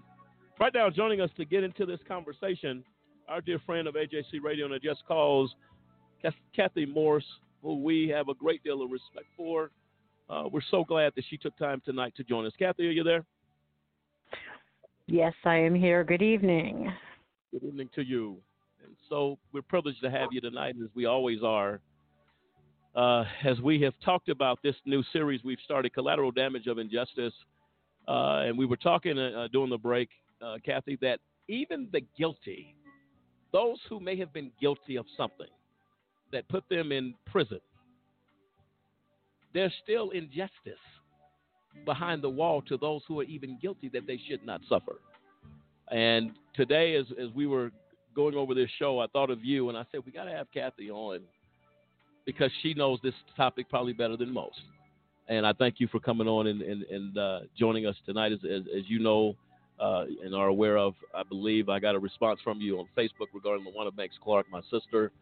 [0.59, 2.83] Right now, joining us to get into this conversation,
[3.29, 5.55] our dear friend of AJC Radio and it Just Cause,
[6.55, 7.25] Kathy Morse,
[7.63, 9.71] who we have a great deal of respect for.
[10.29, 12.53] Uh, we're so glad that she took time tonight to join us.
[12.59, 13.25] Kathy, are you there?
[15.09, 16.03] Yes, I am here.
[16.03, 16.93] Good evening.
[17.53, 18.39] Good evening to you.
[18.85, 21.81] And so we're privileged to have you tonight, as we always are.
[22.97, 27.33] Uh, as we have talked about this new series we've started, Collateral Damage of Injustice,
[28.09, 30.09] uh, and we were talking uh, during the break,
[30.43, 32.75] uh, Kathy, that even the guilty,
[33.53, 35.47] those who may have been guilty of something
[36.33, 37.61] that put them in prison,
[39.55, 40.51] there's still injustice
[41.85, 44.97] behind the wall to those who are even guilty that they should not suffer.
[45.91, 47.71] And today, as, as we were
[48.15, 50.47] going over this show, I thought of you and I said, we got to have
[50.53, 51.21] Kathy on
[52.25, 54.61] because she knows this topic probably better than most.
[55.29, 58.33] And I thank you for coming on and, and, and uh, joining us tonight.
[58.33, 59.35] As, as, as you know
[59.81, 63.27] uh, and are aware of, I believe I got a response from you on Facebook
[63.35, 65.13] regarding the one of Max Clark, my sister,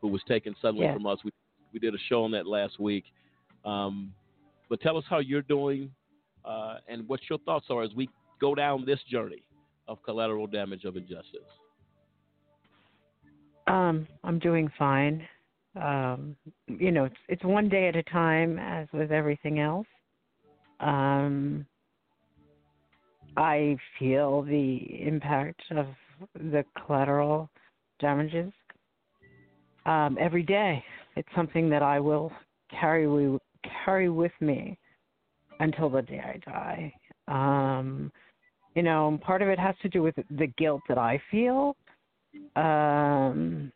[0.00, 1.18] who was taken suddenly from us.
[1.24, 1.30] We,
[1.72, 3.04] we did a show on that last week.
[3.64, 4.12] Um,
[4.68, 5.90] but tell us how you're doing
[6.44, 8.08] uh, and what your thoughts are as we
[8.40, 9.42] go down this journey
[9.88, 11.40] of collateral damage of injustice.
[13.66, 15.26] Um, I'm doing fine.
[15.80, 19.86] Um, you know, it's it's one day at a time, as with everything else.
[20.80, 21.64] Um,
[23.36, 25.86] I feel the impact of
[26.34, 27.48] the collateral
[28.00, 28.52] damages
[29.86, 30.84] um, every day.
[31.16, 32.32] It's something that I will
[32.70, 33.38] carry
[33.84, 34.78] carry with me
[35.62, 36.94] until the day I die.
[37.28, 38.10] Um,
[38.74, 41.76] you know, part of it has to do with the guilt that I feel
[42.56, 43.70] um,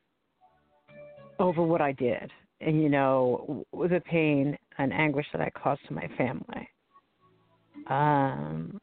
[1.38, 5.94] over what I did, and you know, the pain and anguish that I caused to
[5.94, 6.68] my family.
[7.88, 8.78] Um,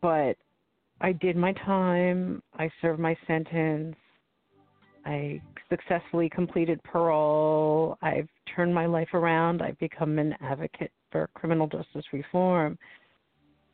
[0.00, 0.36] but
[1.00, 2.42] I did my time.
[2.58, 3.96] I served my sentence.
[5.04, 7.98] I successfully completed parole.
[8.02, 9.62] I've turned my life around.
[9.62, 12.78] I've become an advocate for criminal justice reform.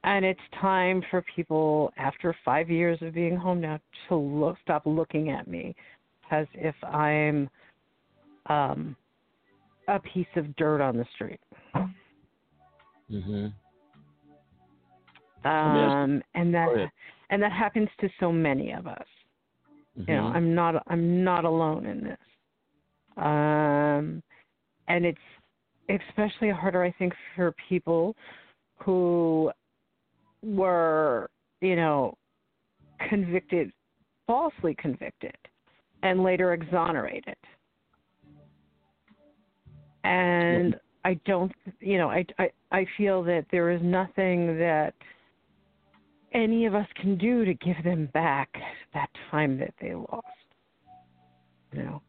[0.04, 4.82] And it's time for people, after five years of being home now, to look, stop
[4.84, 5.74] looking at me
[6.30, 7.48] as if I'm
[8.46, 8.96] um,
[9.88, 11.40] a piece of dirt on the street.
[13.10, 13.46] Mm-hmm.
[15.46, 16.68] Um, and that
[17.30, 19.04] and that happens to so many of us.
[19.98, 20.10] Mm-hmm.
[20.10, 22.18] You know, I'm not I'm not alone in this.
[23.16, 24.22] Um,
[24.88, 25.18] and it's
[25.88, 28.16] especially harder, I think, for people
[28.76, 29.50] who
[30.42, 32.16] were, you know,
[33.08, 33.72] convicted,
[34.26, 35.36] falsely convicted,
[36.02, 37.36] and later exonerated.
[40.04, 44.92] And I don't, you know, I, I, I feel that there is nothing that
[46.32, 48.50] any of us can do to give them back
[48.92, 50.26] that time that they lost.
[51.72, 52.02] You know.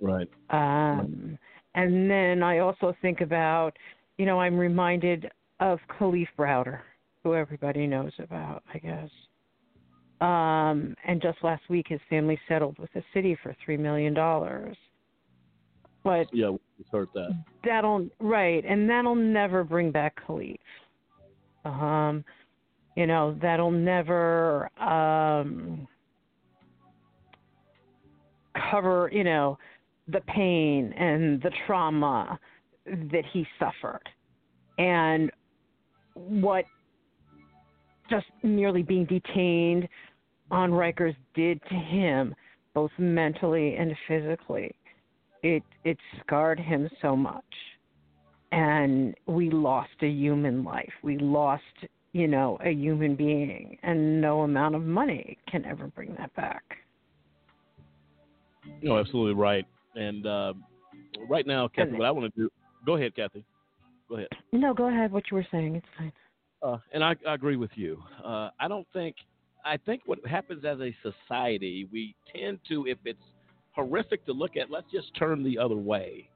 [0.00, 0.28] Right.
[0.50, 1.38] Um,
[1.74, 3.76] and then I also think about,
[4.18, 6.80] you know, I'm reminded of Kalief Browder,
[7.22, 9.10] who everybody knows about, I guess.
[10.20, 14.76] Um, and just last week, his family settled with the city for three million dollars.
[16.02, 16.58] But yeah, we
[16.90, 17.30] heard that.
[17.64, 20.58] That'll right, and that'll never bring back Kalief.
[21.64, 22.24] Um,
[22.96, 25.86] you know, that'll never um
[28.70, 29.58] cover, you know,
[30.12, 32.38] the pain and the trauma
[32.86, 34.08] that he suffered
[34.78, 35.30] and
[36.14, 36.64] what
[38.08, 39.86] just merely being detained
[40.50, 42.34] on Rikers did to him,
[42.74, 44.74] both mentally and physically,
[45.42, 47.44] it it scarred him so much.
[48.52, 50.92] And we lost a human life.
[51.04, 51.62] We lost,
[52.12, 56.64] you know, a human being, and no amount of money can ever bring that back.
[58.82, 59.66] No, absolutely right.
[59.94, 60.54] And uh,
[61.28, 62.50] right now, Kathy, what I want to do.
[62.86, 63.44] Go ahead, Kathy.
[64.08, 64.28] Go ahead.
[64.52, 65.12] No, go ahead.
[65.12, 66.12] What you were saying, it's fine.
[66.62, 68.02] Uh, and I, I, agree with you.
[68.24, 69.16] Uh, I don't think.
[69.64, 73.20] I think what happens as a society, we tend to, if it's
[73.72, 76.30] horrific to look at, let's just turn the other way.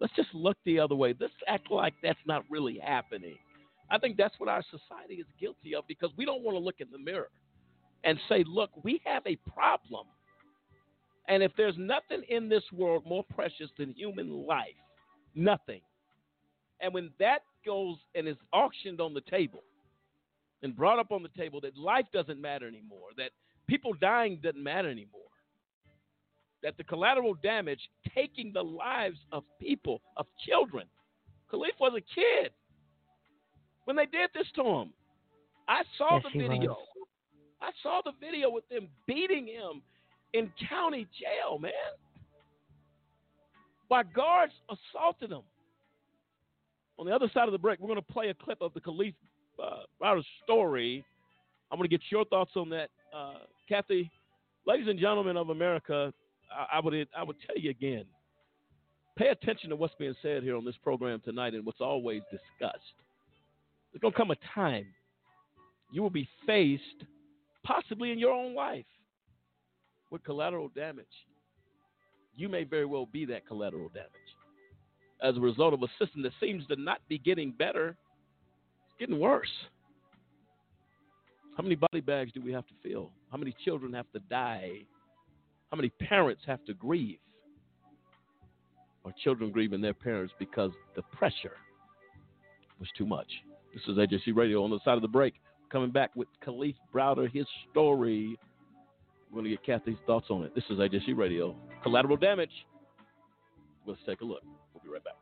[0.00, 1.14] Let's just look the other way.
[1.18, 3.36] Let's act like that's not really happening.
[3.90, 6.76] I think that's what our society is guilty of because we don't want to look
[6.78, 7.28] in the mirror
[8.04, 10.06] and say, look, we have a problem.
[11.30, 14.74] And if there's nothing in this world more precious than human life,
[15.36, 15.80] nothing.
[16.80, 19.62] And when that goes and is auctioned on the table
[20.64, 23.30] and brought up on the table that life doesn't matter anymore, that
[23.68, 25.20] people dying doesn't matter anymore,
[26.64, 27.80] that the collateral damage
[28.12, 30.86] taking the lives of people, of children.
[31.52, 32.50] Kalief was a kid
[33.84, 34.92] when they did this to him.
[35.68, 36.70] I saw yes, the video.
[36.70, 36.86] Was.
[37.62, 39.82] I saw the video with them beating him
[40.32, 41.72] in county jail, man.
[43.88, 45.42] While guards assaulted him.
[46.98, 48.80] On the other side of the break, we're going to play a clip of the
[48.80, 49.14] Kalief
[49.62, 51.04] uh, story.
[51.70, 54.10] I'm going to get your thoughts on that, uh, Kathy.
[54.66, 56.12] Ladies and gentlemen of America,
[56.54, 58.04] I, I would I would tell you again.
[59.16, 62.94] Pay attention to what's being said here on this program tonight and what's always discussed.
[63.92, 64.86] There's going to come a time
[65.90, 67.04] you will be faced,
[67.64, 68.84] possibly in your own life,
[70.10, 71.06] with collateral damage.
[72.36, 74.10] You may very well be that collateral damage
[75.22, 77.96] as a result of a system that seems to not be getting better,
[78.86, 79.48] it's getting worse.
[81.56, 83.10] How many body bags do we have to fill?
[83.30, 84.70] How many children have to die?
[85.70, 87.18] How many parents have to grieve?
[89.04, 91.56] Or children grieving their parents because the pressure
[92.78, 93.28] was too much.
[93.74, 95.34] This is AJC Radio on the side of the break.
[95.70, 98.38] Coming back with Kalief Browder, his story.
[99.30, 100.54] We're going to get Kathy's thoughts on it.
[100.54, 101.54] This is AJC Radio.
[101.82, 102.50] Collateral damage.
[103.86, 104.42] Let's take a look.
[104.74, 105.14] We'll be right back.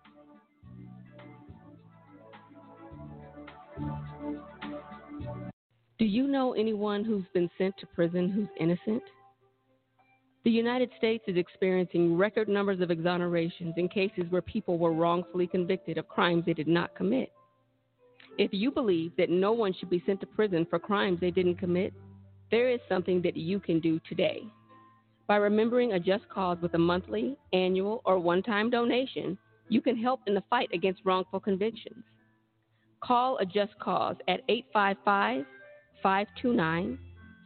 [5.99, 9.03] Do you know anyone who's been sent to prison who's innocent?
[10.45, 15.47] The United States is experiencing record numbers of exonerations in cases where people were wrongfully
[15.47, 17.31] convicted of crimes they did not commit.
[18.39, 21.57] If you believe that no one should be sent to prison for crimes they didn't
[21.57, 21.93] commit,
[22.51, 24.43] there is something that you can do today.
[25.27, 29.37] By remembering a just cause with a monthly, annual, or one time donation,
[29.69, 32.05] you can help in the fight against wrongful convictions.
[33.03, 35.45] Call a just cause at 855
[36.03, 36.99] 529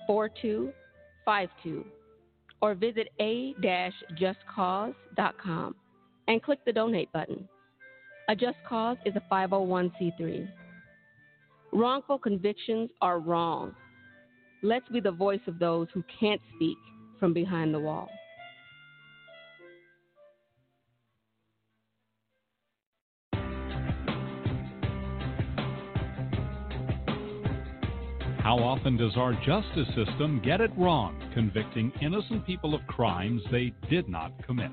[0.07, 1.85] 4252
[2.61, 5.75] or visit a-justcause.com
[6.29, 7.49] and click the donate button.
[8.29, 10.49] A Just Cause is a 501c3.
[11.73, 13.75] Wrongful convictions are wrong.
[14.65, 16.79] Let's be the voice of those who can't speak
[17.19, 18.09] from behind the wall.
[28.39, 33.73] How often does our justice system get it wrong, convicting innocent people of crimes they
[33.91, 34.73] did not commit?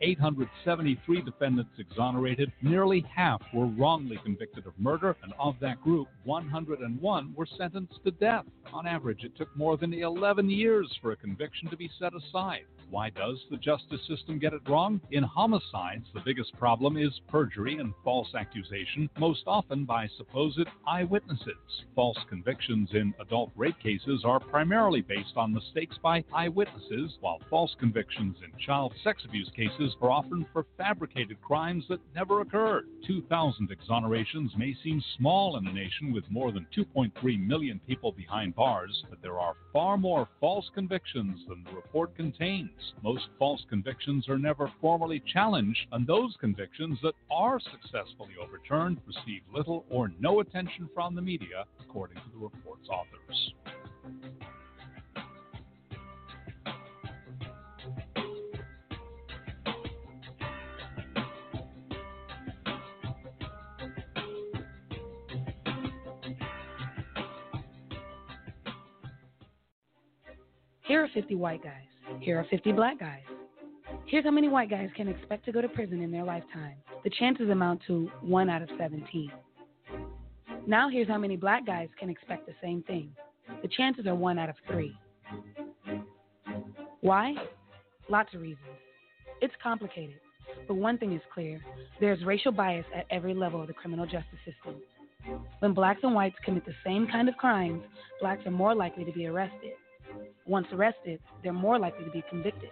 [0.01, 7.33] 873 defendants exonerated, nearly half were wrongly convicted of murder, and of that group, 101
[7.35, 8.45] were sentenced to death.
[8.73, 12.65] On average, it took more than 11 years for a conviction to be set aside.
[12.89, 14.99] Why does the justice system get it wrong?
[15.11, 21.85] In homicides, the biggest problem is perjury and false accusation, most often by supposed eyewitnesses.
[21.95, 27.73] False convictions in adult rape cases are primarily based on mistakes by eyewitnesses, while false
[27.79, 32.85] convictions in child sex abuse cases are often for fabricated crimes that never occurred.
[33.07, 37.11] 2,000 exonerations may seem small in a nation with more than 2.3
[37.45, 42.93] million people behind bars, but there are far more false convictions than the report contains.
[43.03, 49.41] Most false convictions are never formally challenged, and those convictions that are successfully overturned receive
[49.53, 53.53] little or no attention from the media, according to the report's authors.
[70.91, 72.19] Here are 50 white guys.
[72.19, 73.23] Here are 50 black guys.
[74.07, 76.75] Here's how many white guys can expect to go to prison in their lifetime.
[77.05, 79.31] The chances amount to 1 out of 17.
[80.67, 83.09] Now here's how many black guys can expect the same thing.
[83.61, 84.93] The chances are 1 out of 3.
[86.99, 87.35] Why?
[88.09, 88.59] Lots of reasons.
[89.39, 90.19] It's complicated,
[90.67, 91.61] but one thing is clear
[92.01, 94.75] there's racial bias at every level of the criminal justice system.
[95.59, 97.81] When blacks and whites commit the same kind of crimes,
[98.19, 99.71] blacks are more likely to be arrested.
[100.51, 102.69] Once arrested, they're more likely to be convicted.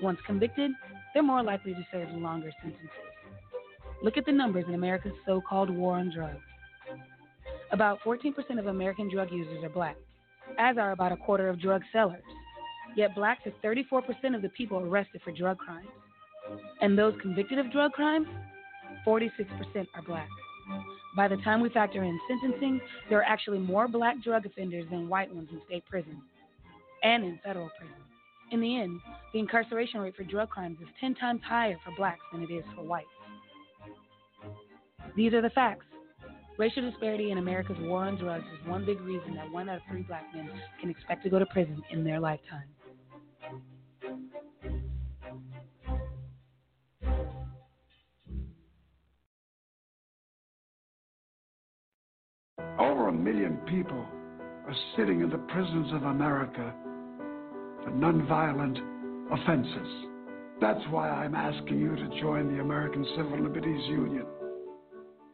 [0.00, 0.70] Once convicted,
[1.12, 2.88] they're more likely to serve longer sentences.
[4.00, 6.38] Look at the numbers in America's so called war on drugs.
[7.72, 9.96] About 14% of American drug users are black,
[10.56, 12.22] as are about a quarter of drug sellers.
[12.94, 15.88] Yet blacks are 34% of the people arrested for drug crimes.
[16.80, 18.28] And those convicted of drug crimes,
[19.04, 19.26] 46%
[19.96, 20.28] are black.
[21.16, 25.08] By the time we factor in sentencing, there are actually more black drug offenders than
[25.08, 26.22] white ones in state prisons
[27.02, 27.96] and in federal prisons.
[28.50, 29.00] In the end,
[29.32, 32.64] the incarceration rate for drug crimes is 10 times higher for blacks than it is
[32.74, 33.06] for whites.
[35.16, 35.86] These are the facts.
[36.58, 39.82] Racial disparity in America's war on drugs is one big reason that one out of
[39.88, 42.68] three black men can expect to go to prison in their lifetime.
[52.78, 54.04] Over a million people
[54.66, 56.74] are sitting in the prisons of America
[57.84, 58.78] for nonviolent
[59.32, 60.10] offenses.
[60.60, 64.26] That's why I'm asking you to join the American Civil Liberties Union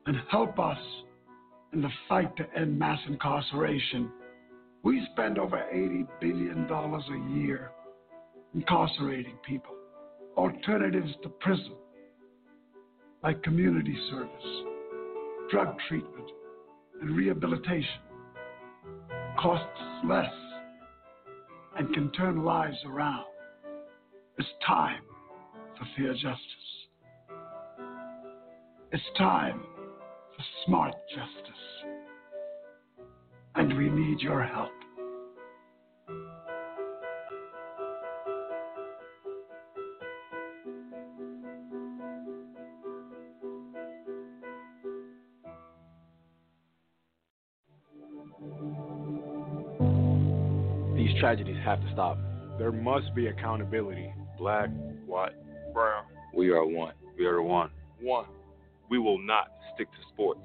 [0.06, 0.78] and help us
[1.72, 4.10] in the fight to end mass incarceration.
[4.82, 7.72] We spend over $80 billion a year
[8.54, 9.74] incarcerating people.
[10.36, 11.74] Alternatives to prison,
[13.22, 14.30] like community service,
[15.50, 16.30] drug treatment,
[17.00, 18.00] and rehabilitation,
[19.40, 20.30] costs less
[21.78, 23.26] and can turn lives around.
[24.38, 25.02] It's time
[25.78, 26.40] for fair justice.
[28.92, 29.62] It's time
[30.36, 31.52] for smart justice.
[33.54, 34.75] And we need your help.
[51.66, 52.16] Have to stop.
[52.58, 54.14] There must be accountability.
[54.38, 54.70] Black,
[55.04, 55.34] white,
[55.74, 56.04] brown.
[56.32, 56.94] we are one.
[57.18, 57.70] We are one.
[58.00, 58.26] One,
[58.88, 60.40] we will not stick to sports.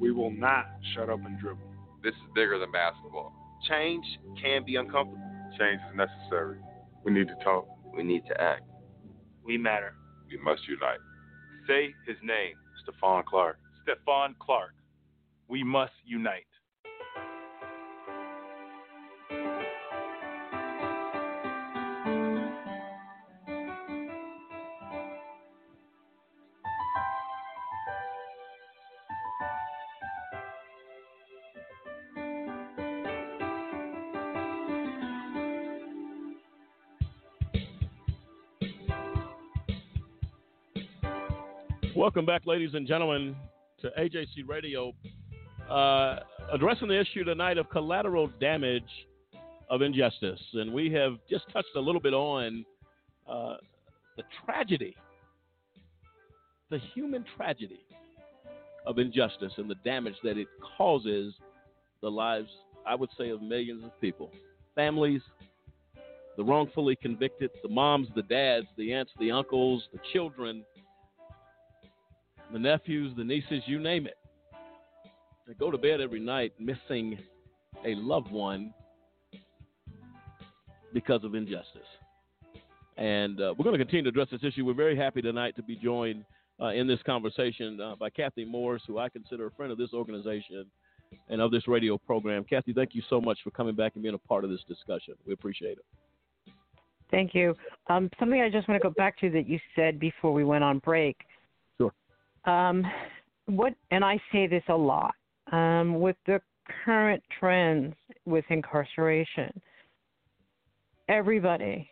[0.00, 1.62] We will not shut up and dribble.
[2.02, 3.32] This is bigger than basketball.
[3.68, 4.04] Change
[4.42, 5.22] can be uncomfortable.
[5.56, 6.58] Change is necessary.
[7.04, 7.68] We need to talk.
[7.96, 8.64] We need to act.
[9.44, 9.94] We matter.
[10.28, 10.98] We must unite.
[11.68, 12.56] Say his name.
[12.82, 13.58] Stephon Clark.
[13.86, 14.74] Stephon Clark.
[15.46, 16.46] We must unite.
[42.14, 43.34] Welcome back, ladies and gentlemen,
[43.80, 44.92] to AJC Radio.
[45.68, 46.20] Uh,
[46.52, 48.84] addressing the issue tonight of collateral damage
[49.68, 50.38] of injustice.
[50.52, 52.64] And we have just touched a little bit on
[53.28, 53.56] uh,
[54.16, 54.94] the tragedy,
[56.70, 57.80] the human tragedy
[58.86, 60.46] of injustice and the damage that it
[60.78, 61.34] causes
[62.00, 62.50] the lives,
[62.86, 64.30] I would say, of millions of people,
[64.76, 65.20] families,
[66.36, 70.64] the wrongfully convicted, the moms, the dads, the aunts, the uncles, the children
[72.54, 74.16] the nephews, the nieces, you name it.
[75.48, 77.18] They go to bed every night missing
[77.84, 78.72] a loved one
[80.92, 81.82] because of injustice.
[82.96, 84.64] And uh, we're going to continue to address this issue.
[84.64, 86.24] We're very happy tonight to be joined
[86.62, 89.92] uh, in this conversation uh, by Kathy Morris, who I consider a friend of this
[89.92, 90.64] organization
[91.28, 92.44] and of this radio program.
[92.44, 95.14] Kathy, thank you so much for coming back and being a part of this discussion.
[95.26, 96.52] We appreciate it.
[97.10, 97.56] Thank you.
[97.88, 100.62] Um, something I just want to go back to that you said before we went
[100.62, 101.16] on break
[102.46, 102.84] um,
[103.46, 105.14] what, and I say this a lot,
[105.52, 106.40] um, with the
[106.84, 109.52] current trends with incarceration,
[111.08, 111.88] everybody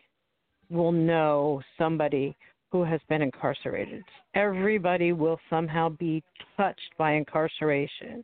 [0.69, 2.35] will know somebody
[2.71, 4.03] who has been incarcerated.
[4.33, 6.23] Everybody will somehow be
[6.57, 8.23] touched by incarceration,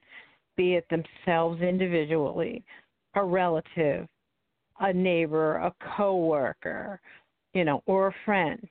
[0.58, 2.64] be it themselves individually,
[3.14, 4.08] a relative,
[4.80, 7.00] a neighbor, a coworker,
[7.54, 8.68] you know, or a friend.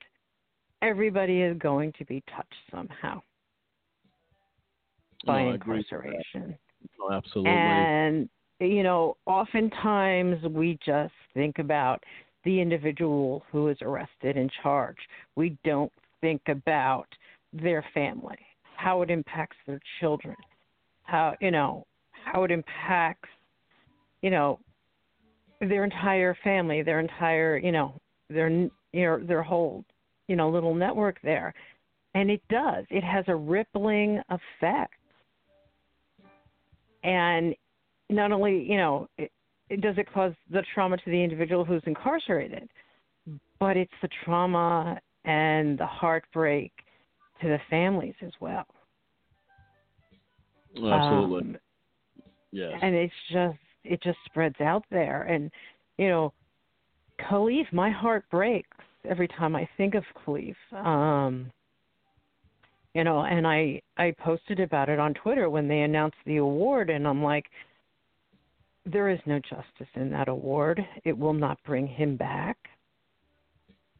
[0.81, 3.21] Everybody is going to be touched somehow
[5.25, 6.57] by no, incarceration.
[7.01, 7.51] Oh, absolutely.
[7.51, 12.03] And you know, oftentimes we just think about
[12.45, 15.01] the individual who is arrested and charged.
[15.35, 15.91] We don't
[16.21, 17.07] think about
[17.53, 18.37] their family,
[18.75, 20.35] how it impacts their children,
[21.03, 23.29] how you know how it impacts
[24.21, 24.59] you know
[25.61, 27.99] their entire family, their entire you know
[28.29, 29.83] their you know, their whole
[30.27, 31.53] you know little network there,
[32.13, 32.85] and it does.
[32.89, 34.93] It has a rippling effect,
[37.03, 37.55] and
[38.09, 39.31] not only you know it,
[39.69, 42.69] it does it cause the trauma to the individual who's incarcerated,
[43.59, 46.71] but it's the trauma and the heartbreak
[47.41, 48.65] to the families as well.
[50.75, 51.41] Absolutely.
[51.41, 51.57] Um,
[52.51, 52.73] yes.
[52.81, 55.51] And it's just it just spreads out there and
[55.97, 56.33] you know
[57.29, 58.77] Kalief my heart breaks
[59.07, 60.55] every time I think of Kalief.
[60.73, 61.51] Um
[62.93, 66.89] you know, and I I posted about it on Twitter when they announced the award
[66.89, 67.45] and I'm like
[68.85, 70.81] there is no justice in that award.
[71.03, 72.57] It will not bring him back.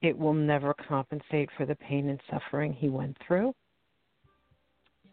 [0.01, 3.53] It will never compensate for the pain and suffering he went through.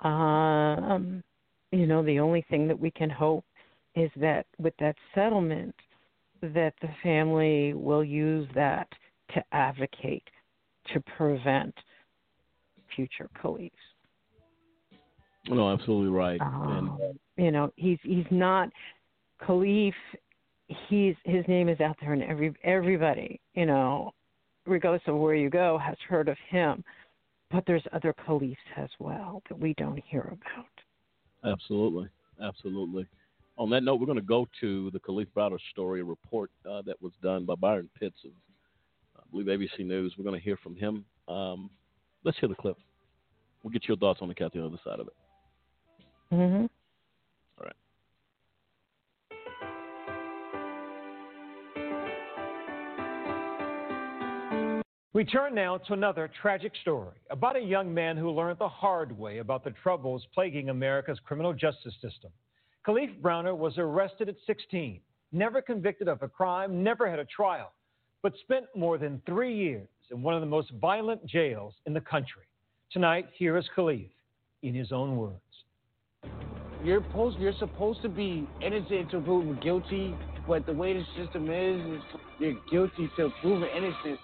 [0.01, 1.23] Um,
[1.73, 3.45] you know, the only thing that we can hope
[3.95, 5.75] is that with that settlement,
[6.43, 8.89] that the family will use that
[9.35, 10.23] to advocate
[10.93, 11.75] to prevent
[12.95, 13.71] future Kaliefs.
[15.49, 16.41] No, absolutely right.
[16.41, 18.69] Um, and you know, he's he's not
[19.43, 19.95] Kalief.
[20.89, 24.13] He's his name is out there, and every everybody, you know,
[24.67, 26.83] regardless of where you go, has heard of him.
[27.51, 31.53] But there's other Kaliefs as well that we don't hear about.
[31.53, 32.09] Absolutely,
[32.43, 33.07] absolutely.
[33.59, 36.83] On that note, we're going to go to the Kalief Browder story, a report uh,
[36.83, 38.33] that was done by Byron Pitts of,
[39.17, 40.15] I believe, ABC News.
[40.19, 41.05] We're going to hear from him.
[41.29, 41.71] Um,
[42.25, 42.77] let's hear the clip.
[43.63, 45.15] We'll get your thoughts on the cat the other side of it.
[46.33, 46.67] Mm-hmm.
[47.59, 47.75] All right.
[55.13, 59.19] We turn now to another tragic story about a young man who learned the hard
[59.19, 62.31] way about the troubles plaguing America's criminal justice system.
[62.87, 65.01] Kalief Browder was arrested at 16,
[65.33, 67.73] never convicted of a crime, never had a trial,
[68.23, 72.01] but spent more than three years in one of the most violent jails in the
[72.01, 72.43] country.
[72.91, 74.11] Tonight, here is Kalief
[74.63, 75.41] in his own words.
[76.85, 80.15] You're supposed you're supposed to be innocent until proven guilty,
[80.47, 82.03] but the way the system is, is
[82.39, 84.21] you're guilty to proven innocent.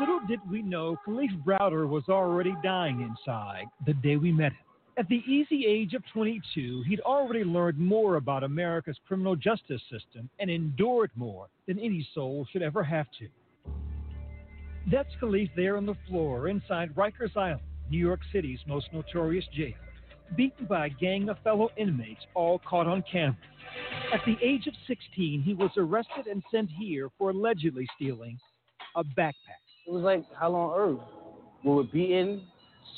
[0.00, 4.58] Little did we know Kalief Browder was already dying inside the day we met him.
[4.98, 10.28] At the easy age of 22, he'd already learned more about America's criminal justice system
[10.40, 13.28] and endured more than any soul should ever have to.
[14.88, 17.60] That's Kalief there on the floor inside Rikers Island,
[17.90, 19.74] New York City's most notorious jail,
[20.36, 23.36] beaten by a gang of fellow inmates all caught on camera.
[24.14, 28.38] At the age of 16, he was arrested and sent here for allegedly stealing
[28.94, 29.58] a backpack.
[29.88, 31.00] It was like hell on earth.
[31.64, 32.42] We were beaten,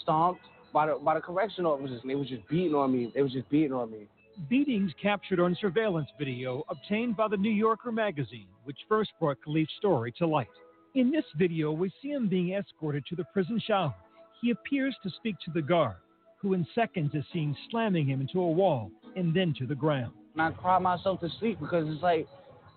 [0.03, 0.43] stomped
[0.74, 3.11] by the by the correction officers, and they was just beating on me.
[3.14, 4.09] They was just beating on me.
[4.51, 9.72] Beatings captured on surveillance video obtained by the New Yorker magazine, which first brought Kalief's
[9.78, 10.49] story to light.
[10.95, 13.95] In this video, we see him being escorted to the prison shower.
[14.41, 15.97] He appears to speak to the guard,
[16.41, 20.12] who in seconds is seen slamming him into a wall and then to the ground.
[20.32, 22.26] And I cried myself to sleep because it's like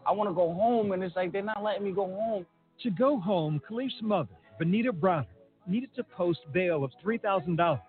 [0.05, 2.45] I want to go home, and it's like they're not letting me go home.
[2.84, 5.28] To go home, Kalief's mother, Venida Browder,
[5.68, 7.80] needed to post bail of $3,000.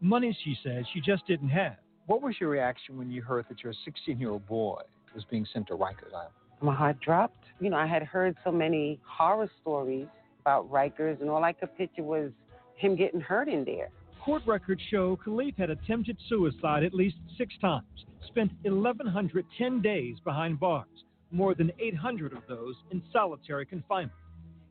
[0.00, 1.76] Money, she says, she just didn't have.
[2.06, 4.80] What was your reaction when you heard that your 16 year old boy
[5.14, 6.34] was being sent to Rikers Island?
[6.62, 7.44] My heart dropped.
[7.58, 10.06] You know, I had heard so many horror stories
[10.42, 12.30] about Rikers, and all I could picture was
[12.76, 13.88] him getting hurt in there.
[14.24, 20.60] Court records show Kalief had attempted suicide at least six times, spent 1,110 days behind
[20.60, 20.86] bars,
[21.32, 24.12] more than 800 of those in solitary confinement.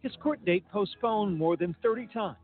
[0.02, 2.38] His court date postponed more than 30 times.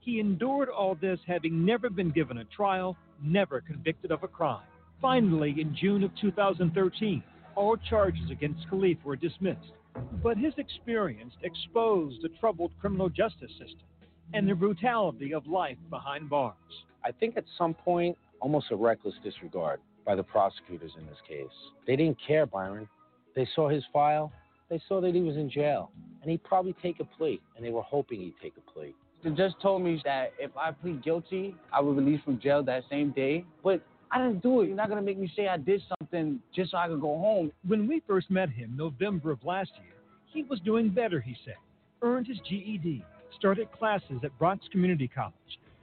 [0.00, 4.66] He endured all this having never been given a trial, never convicted of a crime.
[5.00, 7.22] Finally, in June of 2013,
[7.58, 9.72] all charges against Kalief were dismissed.
[10.22, 13.82] But his experience exposed the troubled criminal justice system
[14.32, 16.54] and the brutality of life behind bars.
[17.04, 21.46] I think at some point, almost a reckless disregard by the prosecutors in this case.
[21.84, 22.88] They didn't care, Byron.
[23.34, 24.30] They saw his file,
[24.70, 25.90] they saw that he was in jail,
[26.22, 28.94] and he'd probably take a plea, and they were hoping he'd take a plea.
[29.24, 32.84] The judge told me that if I plead guilty, I would release from jail that
[32.88, 33.44] same day.
[33.64, 34.68] But I didn't do it.
[34.68, 37.52] You're not gonna make me say I did something just so I could go home.
[37.66, 39.94] When we first met him, November of last year,
[40.26, 41.56] he was doing better, he said.
[42.02, 43.04] Earned his GED,
[43.36, 45.34] started classes at Bronx Community College,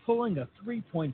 [0.05, 1.13] pulling a 3.56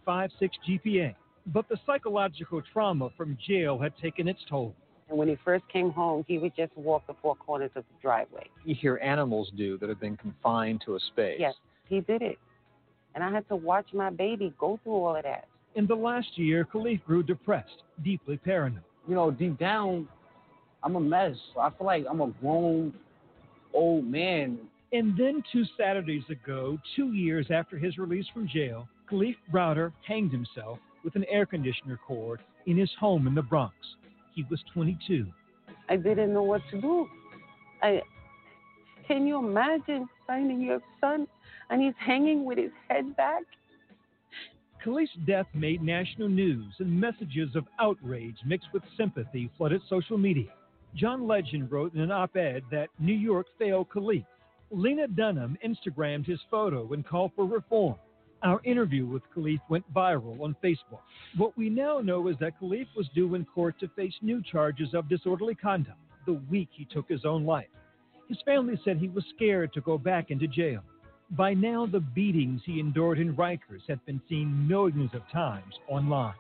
[0.68, 1.16] GPA.
[1.48, 4.76] But the psychological trauma from jail had taken its toll.
[5.10, 8.02] And when he first came home, he would just walk the four corners of the
[8.02, 8.48] driveway.
[8.64, 11.38] You hear animals do that have been confined to a space.
[11.40, 11.56] Yes,
[11.90, 12.38] he did it.
[13.14, 15.48] And I had to watch my baby go through all of that.
[15.76, 18.84] In the last year, Kalief grew depressed, deeply paranoid.
[19.08, 20.08] You know, deep down,
[20.84, 21.36] I'm a mess.
[21.60, 22.94] I feel like I'm a grown
[23.74, 24.60] old man.
[24.94, 30.32] And then two Saturdays ago, two years after his release from jail, Kalief Browder hanged
[30.32, 33.76] himself with an air conditioner cord in his home in the Bronx.
[34.36, 35.26] He was 22.
[35.90, 37.08] I didn't know what to do.
[37.82, 38.02] I
[39.08, 41.28] can you imagine finding your son
[41.70, 43.44] and he's hanging with his head back?
[44.84, 50.52] Kalief's death made national news, and messages of outrage mixed with sympathy flooded social media.
[50.96, 54.26] John Legend wrote in an op ed that New York failed Kalief.
[54.72, 57.96] Lena Dunham Instagrammed his photo and called for reform.
[58.42, 61.02] Our interview with Kalief went viral on Facebook.
[61.38, 64.96] What we now know is that Kalief was due in court to face new charges
[64.96, 67.68] of disorderly conduct the week he took his own life.
[68.28, 70.82] His family said he was scared to go back into jail.
[71.32, 76.34] By now, the beatings he endured in Rikers have been seen millions of times online.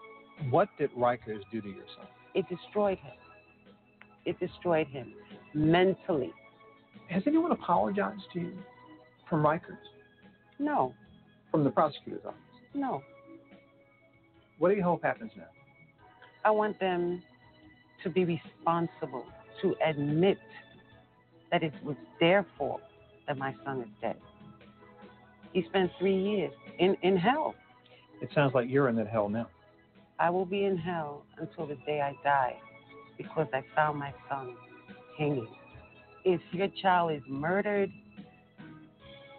[0.50, 2.08] What did Rikers do to your son?
[2.36, 3.14] It destroyed him.
[4.26, 5.14] It destroyed him
[5.54, 6.32] mentally.
[7.10, 8.54] Has anyone apologized to you
[9.30, 9.78] from Rikers?
[10.60, 10.94] No,
[11.52, 12.38] From the prosecutor's office?
[12.74, 13.02] no.
[14.60, 15.46] What do you hope happens now?
[16.46, 17.24] I want them
[18.04, 19.26] to be responsible,
[19.64, 20.38] to admit
[21.52, 22.82] that it was their fault
[23.28, 24.18] that my son is dead.
[25.54, 27.56] He spent three years in, in hell.
[28.22, 29.48] It sounds like you're in that hell now.
[30.20, 32.58] I will be in hell until the day I die
[33.18, 34.56] because I found my son
[35.18, 35.48] hanging.
[36.24, 37.92] If your child is murdered,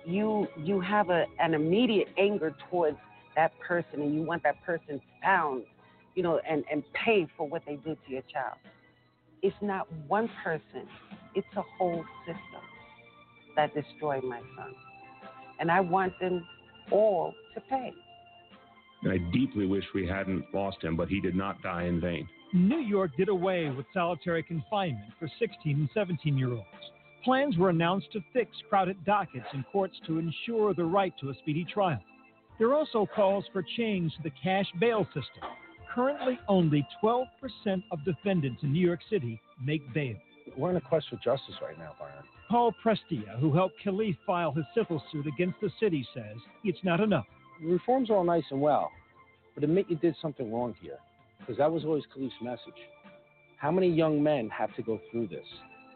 [0.05, 2.99] you you have a, an immediate anger towards
[3.37, 5.63] that person and you want that person found,
[6.15, 8.57] you know, and, and pay for what they did to your child.
[9.43, 10.89] It's not one person,
[11.35, 12.63] it's a whole system
[13.57, 14.75] that destroyed my son.
[15.61, 16.47] And I want them
[16.91, 17.93] all to pay.
[19.09, 22.29] I deeply wish we hadn't lost him, but he did not die in vain.
[22.53, 26.67] New York did away with solitary confinement for 16 and 17 year olds.
[27.25, 31.35] Plans were announced to fix crowded dockets in courts to ensure the right to a
[31.35, 32.01] speedy trial.
[32.59, 35.49] There are also calls for change to the cash bail system.
[35.95, 37.27] Currently, only 12%
[37.91, 40.17] of defendants in New York City make bail.
[40.57, 42.25] We're in a quest for justice right now, Byron.
[42.53, 47.01] Paul Prestia, who helped Kalief file his civil suit against the city, says it's not
[47.01, 47.25] enough.
[47.63, 48.91] Reform's are all nice and well,
[49.55, 50.99] but admit you did something wrong here,
[51.41, 52.77] because that was always Kalief's message.
[53.57, 55.47] How many young men have to go through this?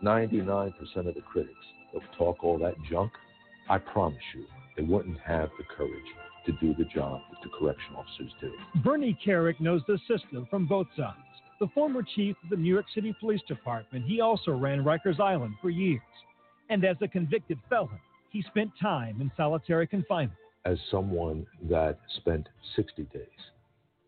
[0.03, 1.53] 99% of the critics
[1.93, 3.13] that talk all that junk,
[3.69, 4.47] I promise you,
[4.79, 5.91] they wouldn't have the courage
[6.47, 8.51] to do the job that the correction officers do.
[8.83, 11.19] Bernie Kerik knows the system from both sides.
[11.61, 15.53] The former chief of the New York City Police Department, he also ran Rikers Island
[15.61, 16.01] for years.
[16.69, 18.01] And as a convicted felon,
[18.31, 20.39] he spent time in solitary confinement.
[20.65, 23.23] As someone that spent 60 days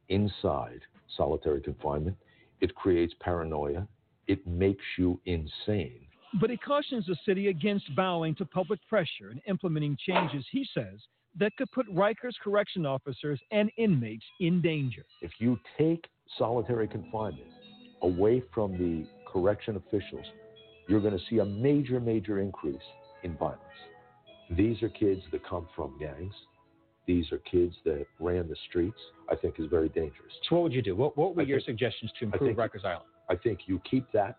[0.09, 0.81] inside
[1.17, 2.17] solitary confinement,
[2.61, 3.87] it creates paranoia,
[4.27, 6.01] it makes you insane.
[6.41, 10.99] But he cautions the city against bowing to public pressure and implementing changes, he says,
[11.39, 15.05] that could put Rikers correction officers and inmates in danger.
[15.23, 16.07] If you take
[16.37, 17.47] solitary confinement
[18.03, 20.27] away from the correction officials,
[20.89, 22.83] you're going to see a major, major increase
[23.23, 23.61] in violence.
[24.51, 26.33] These are kids that come from gangs.
[27.07, 28.99] These are kids that ran the streets.
[29.31, 30.33] I think is very dangerous.
[30.49, 30.97] So, what would you do?
[30.97, 33.05] What, what were I your think- suggestions to improve think- Rikers Island?
[33.31, 34.39] I think you keep that,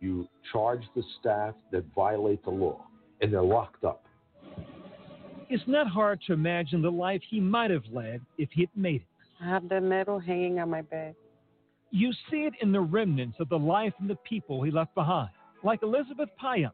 [0.00, 2.84] you charge the staff that violate the law,
[3.22, 4.04] and they're locked up.
[5.50, 8.96] It's not hard to imagine the life he might have led if he had made
[9.00, 9.06] it.
[9.42, 11.14] I have the medal hanging on my bed.
[11.90, 15.30] You see it in the remnants of the life and the people he left behind,
[15.62, 16.72] like Elizabeth Payamps,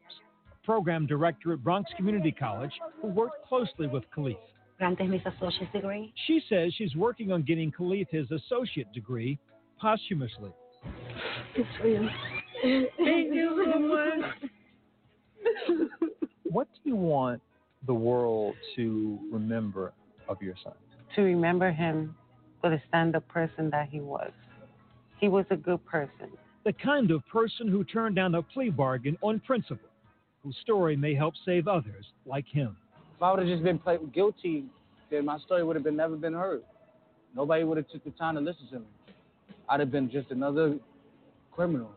[0.63, 2.71] program director at Bronx Community College,
[3.01, 4.37] who worked closely with Kalief.
[4.77, 6.13] Granted mis associate's degree.
[6.27, 9.39] She says she's working on getting Kalief his associate degree
[9.79, 10.51] posthumously.
[11.55, 12.07] It's real.
[12.61, 14.49] Thank you so much.
[16.55, 17.41] What do you want
[17.85, 19.91] the world to remember
[20.29, 20.71] of your son?
[21.15, 22.15] To remember him
[22.61, 24.31] for the stand up person that he was.
[25.19, 26.29] He was a good person.
[26.65, 29.87] The kind of person who turned down a plea bargain on principle,
[30.43, 32.75] whose story may help save others like him.
[33.15, 34.65] If I would have just been play- guilty,
[35.11, 36.63] then my story would have been never been heard.
[37.35, 38.85] Nobody would have took the time to listen to me.
[39.69, 40.79] I'd have been just another
[41.51, 41.91] criminal.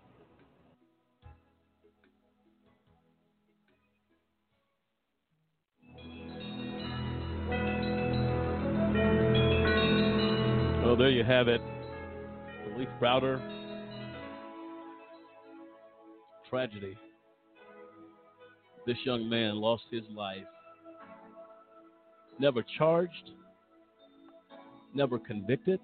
[10.84, 11.62] Well, there you have it.
[12.66, 13.57] Kalief Browder
[16.48, 16.96] tragedy.
[18.86, 20.44] This young man lost his life,
[22.38, 23.30] never charged,
[24.94, 25.80] never convicted.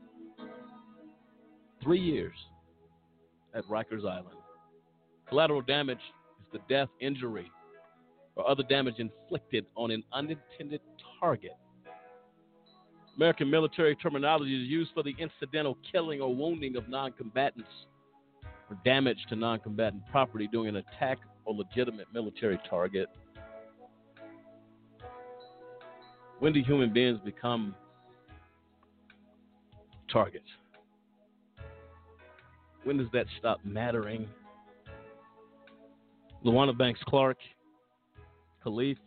[1.83, 2.35] Three years
[3.55, 4.39] at Rikers Island.
[5.29, 5.99] Collateral damage
[6.41, 7.51] is the death, injury,
[8.37, 10.81] or other damage inflicted on an unintended
[11.21, 11.57] target.
[13.17, 17.69] American military terminology is used for the incidental killing or wounding of non combatants
[18.71, 23.09] or damage to non combatant property during an attack or legitimate military target.
[26.39, 27.75] When do human beings become
[30.13, 30.49] targets?
[32.85, 34.29] When does that stop mattering?
[36.45, 37.39] Lawana Banks Clark,
[38.65, 38.99] Kalief,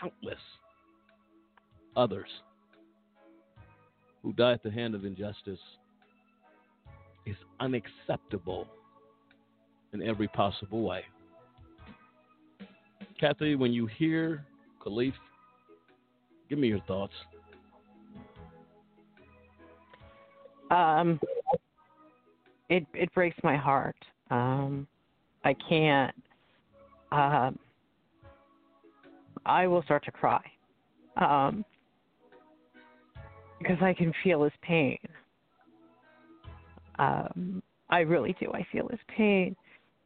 [0.00, 0.38] countless
[1.96, 2.28] others
[4.22, 5.58] who die at the hand of injustice
[7.28, 8.66] is unacceptable
[9.92, 11.02] in every possible way.
[13.20, 14.44] Kathy, when you hear
[14.84, 15.12] Kalief,
[16.48, 17.14] give me your thoughts.
[20.70, 21.18] Um,
[22.68, 23.96] it it breaks my heart.
[24.30, 24.86] Um,
[25.44, 26.14] I can't.
[27.10, 27.58] Um,
[29.46, 30.42] I will start to cry.
[31.16, 31.64] Um,
[33.58, 34.98] because I can feel his pain.
[36.98, 38.50] Um, I really do.
[38.52, 39.56] I feel his pain.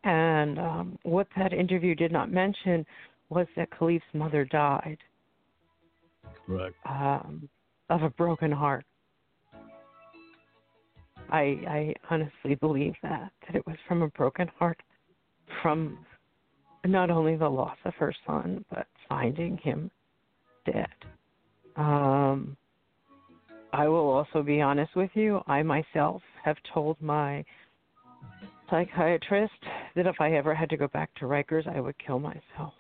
[0.05, 2.85] And um, what that interview did not mention
[3.29, 4.99] was that Kalief's mother died.
[6.47, 6.75] Correct.
[6.89, 7.49] Um,
[7.89, 8.85] of a broken heart.
[11.31, 14.81] I I honestly believe that that it was from a broken heart,
[15.63, 15.99] from
[16.85, 19.91] not only the loss of her son, but finding him
[20.67, 20.89] dead.
[21.77, 22.57] Um,
[23.73, 25.41] I will also be honest with you.
[25.47, 27.45] I myself have told my
[28.69, 29.53] psychiatrist
[29.97, 32.75] that if I ever had to go back to Rikers, I would kill myself.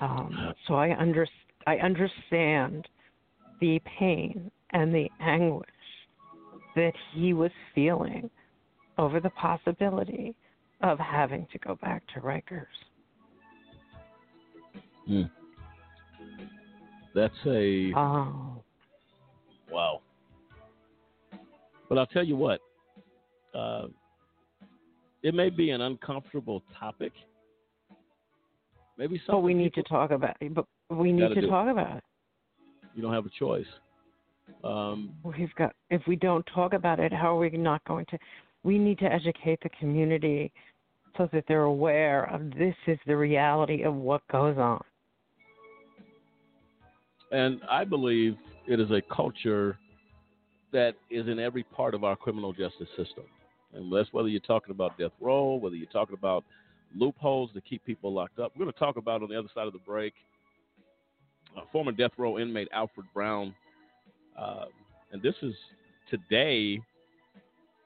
[0.00, 1.26] Um, so I under,
[1.66, 2.88] I understand
[3.60, 5.68] the pain and the anguish
[6.74, 8.30] that he was feeling
[8.98, 10.34] over the possibility
[10.82, 12.66] of having to go back to Rikers.
[15.06, 15.22] Hmm.
[17.14, 18.62] That's a oh.
[19.70, 20.00] wow.
[21.88, 22.60] But I'll tell you what,
[23.54, 23.88] uh,
[25.22, 27.12] it may be an uncomfortable topic.
[28.96, 29.34] Maybe something.
[29.34, 30.54] But we need to talk about it.
[30.54, 32.04] But we need to talk about it.
[32.94, 33.66] You don't have a choice.
[34.64, 35.74] Um, We've got.
[35.90, 38.18] If we don't talk about it, how are we not going to?
[38.64, 40.52] We need to educate the community
[41.16, 44.82] so that they're aware of this is the reality of what goes on.
[47.32, 48.36] And I believe
[48.68, 49.78] it is a culture
[50.72, 53.24] that is in every part of our criminal justice system.
[53.74, 56.44] And that's whether you're talking about death row, whether you're talking about
[56.94, 58.52] loopholes to keep people locked up.
[58.54, 60.12] We're going to talk about on the other side of the break.
[61.56, 63.54] Uh, former death row inmate Alfred Brown,
[64.38, 64.64] uh,
[65.12, 65.52] and this is
[66.10, 66.80] today,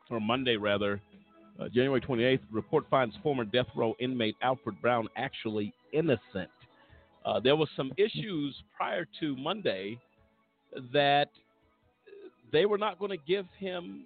[0.09, 1.01] or Monday rather,
[1.61, 2.41] uh, January 28th.
[2.53, 6.51] Report finds former death row inmate Alfred Brown actually innocent.
[7.27, 9.99] Uh, there was some issues prior to Monday
[10.93, 11.29] that
[12.53, 14.05] they were not going to give him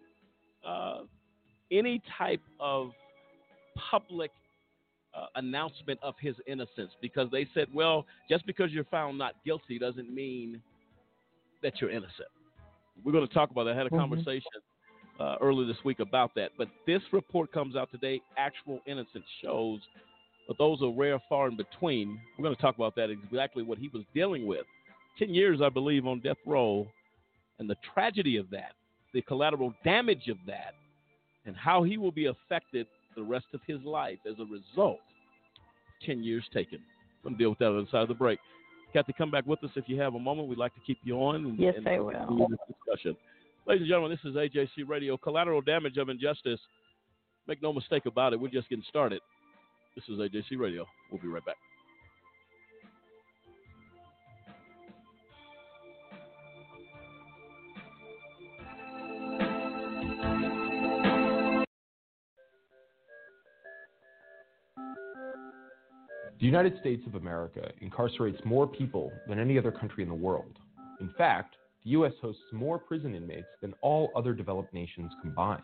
[0.66, 1.00] uh,
[1.70, 2.90] any type of
[3.90, 4.30] public
[5.14, 9.78] uh, announcement of his innocence because they said, well, just because you're found not guilty
[9.78, 10.60] doesn't mean
[11.62, 12.28] that you're innocent.
[13.04, 13.74] We're going to talk about that.
[13.74, 13.98] I had a Mm-hmm.
[13.98, 14.50] conversation
[15.20, 16.52] uh, earlier this week about that.
[16.58, 18.20] But this report comes out today.
[18.38, 19.80] Actual innocence shows,
[20.50, 22.18] but those are rare, far in between.
[22.36, 24.66] We're going to talk about that exactly what he was dealing with.
[25.16, 26.88] Ten years, I believe, on death row,
[27.60, 28.72] and the tragedy of that,
[29.14, 30.74] the collateral damage of that,
[31.46, 34.98] and how he will be affected the rest of his life as a result.
[36.04, 36.80] Ten years taken.
[37.22, 38.40] We're going to deal with that on the other side of the break.
[38.92, 40.48] Kathy, come back with us if you have a moment.
[40.48, 41.36] We'd like to keep you on.
[41.36, 42.48] And, Yes, and I will.
[42.48, 43.16] This discussion.
[43.68, 45.16] Ladies and gentlemen, this is AJC Radio.
[45.16, 46.58] Collateral damage of injustice.
[47.46, 48.40] Make no mistake about it.
[48.40, 49.20] We're just getting started.
[49.94, 50.86] This is AJC Radio.
[51.10, 51.56] We'll be right back.
[66.38, 70.58] The United States of America incarcerates more people than any other country in the world.
[70.98, 72.12] In fact, the U.S.
[72.22, 75.62] hosts more prison inmates than all other developed nations combined.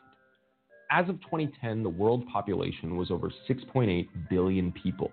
[0.90, 5.10] As of 2010, the world population was over 6.8 billion people,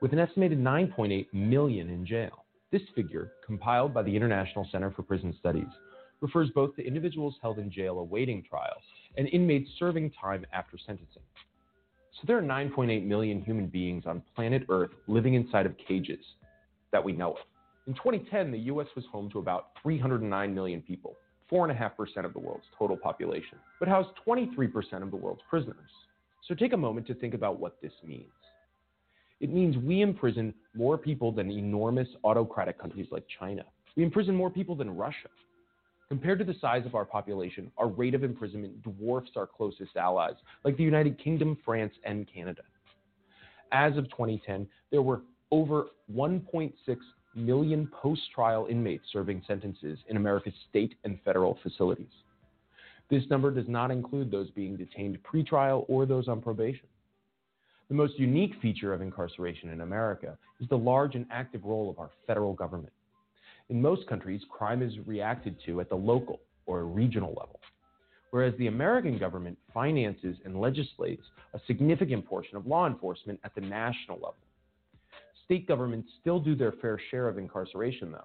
[0.00, 2.44] with an estimated 9.8 million in jail.
[2.70, 5.66] This figure, compiled by the International Center for Prison Studies,
[6.20, 8.76] refers both to individuals held in jail awaiting trial
[9.16, 11.22] and inmates serving time after sentencing.
[12.12, 16.24] So there are 9.8 million human beings on planet Earth living inside of cages
[16.92, 17.38] that we know of.
[17.88, 18.86] In 2010, the U.S.
[18.94, 21.16] was home to about 309 million people,
[21.52, 25.90] 4.5% of the world's total population, but housed 23% of the world's prisoners.
[26.48, 28.32] So take a moment to think about what this means.
[29.40, 33.64] It means we imprison more people than enormous autocratic countries like China.
[33.96, 35.28] We imprison more people than Russia.
[36.08, 40.34] Compared to the size of our population, our rate of imprisonment dwarfs our closest allies,
[40.64, 42.62] like the United Kingdom, France, and Canada.
[43.72, 46.72] As of 2010, there were over 1.6
[47.34, 52.06] million post trial inmates serving sentences in America's state and federal facilities.
[53.10, 56.86] This number does not include those being detained pretrial or those on probation.
[57.88, 61.98] The most unique feature of incarceration in America is the large and active role of
[61.98, 62.92] our federal government.
[63.68, 67.60] In most countries, crime is reacted to at the local or regional level,
[68.30, 71.22] whereas the American government finances and legislates
[71.54, 74.36] a significant portion of law enforcement at the national level.
[75.44, 78.24] State governments still do their fair share of incarceration, though.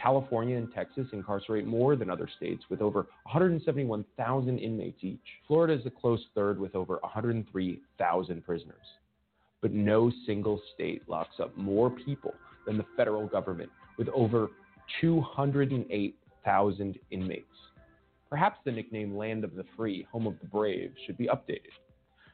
[0.00, 5.18] California and Texas incarcerate more than other states with over 171,000 inmates each.
[5.46, 8.76] Florida is a close third with over 103,000 prisoners.
[9.60, 12.34] But no single state locks up more people
[12.66, 14.48] than the federal government with over
[15.00, 17.46] 208,000 inmates.
[18.30, 21.72] Perhaps the nickname Land of the Free, Home of the Brave should be updated.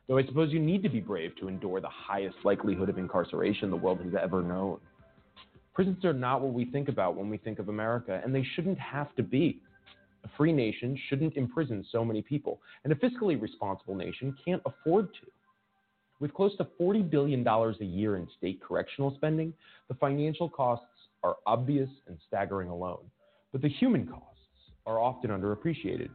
[0.09, 3.71] Though I suppose you need to be brave to endure the highest likelihood of incarceration
[3.71, 4.79] the world has ever known.
[5.75, 8.79] Prisons are not what we think about when we think of America, and they shouldn't
[8.79, 9.61] have to be.
[10.25, 15.13] A free nation shouldn't imprison so many people, and a fiscally responsible nation can't afford
[15.15, 15.27] to.
[16.19, 19.53] With close to $40 billion a year in state correctional spending,
[19.89, 20.87] the financial costs
[21.23, 23.11] are obvious and staggering alone,
[23.53, 24.41] but the human costs
[24.87, 26.09] are often underappreciated.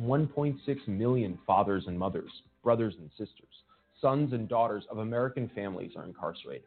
[0.00, 2.30] 1.6 million fathers and mothers,
[2.66, 3.62] brothers and sisters,
[4.00, 6.66] sons and daughters of American families are incarcerated.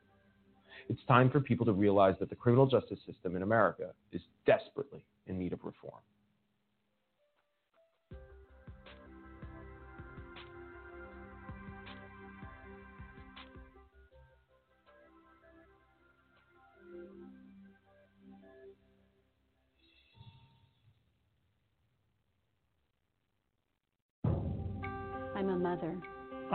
[0.88, 5.04] It's time for people to realize that the criminal justice system in America is desperately
[5.28, 6.00] in need of reform.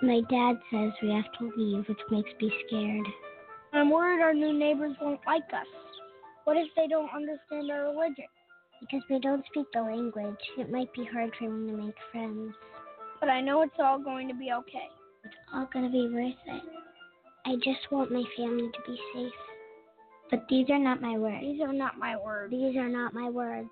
[0.00, 3.06] My dad says we have to leave, which makes me scared.
[3.72, 5.66] I'm worried our new neighbors won't like us.
[6.44, 8.26] What if they don't understand our religion?
[8.80, 12.54] Because we don't speak the language, it might be hard for them to make friends.
[13.20, 14.88] But I know it's all going to be okay.
[15.24, 16.62] It's all going to be worth it.
[17.46, 19.32] I just want my family to be safe.
[20.30, 21.42] But these are not my words.
[21.42, 22.50] These are not my words.
[22.50, 23.68] These are not my words.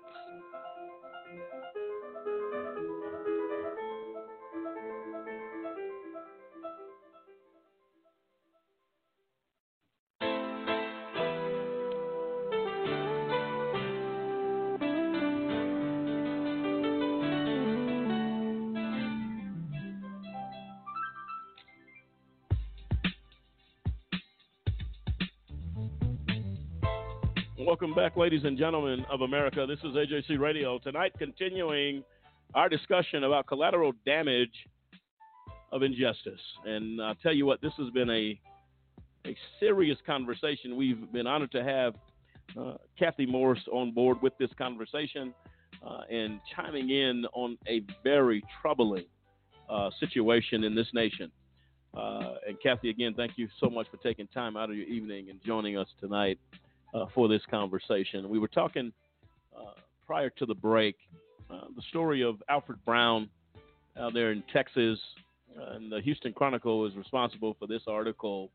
[27.79, 29.65] Welcome back, ladies and gentlemen of America.
[29.65, 30.79] This is AJC Radio.
[30.79, 32.03] Tonight, continuing
[32.53, 34.51] our discussion about collateral damage
[35.71, 36.41] of injustice.
[36.65, 38.37] And I'll tell you what, this has been a
[39.25, 40.75] a serious conversation.
[40.75, 41.95] We've been honored to have
[42.59, 45.33] uh, Kathy Morris on board with this conversation
[45.81, 49.05] uh, and chiming in on a very troubling
[49.69, 51.31] uh, situation in this nation.
[51.95, 55.29] Uh, and Kathy, again, thank you so much for taking time out of your evening
[55.29, 56.39] and joining us tonight
[56.93, 58.29] uh, for this conversation.
[58.29, 58.91] We were talking
[59.55, 59.73] uh,
[60.05, 60.95] prior to the break
[61.49, 63.29] the story of Alfred Brown
[63.99, 64.99] out there in Texas,
[65.73, 68.51] and the Houston Chronicle is responsible for this article.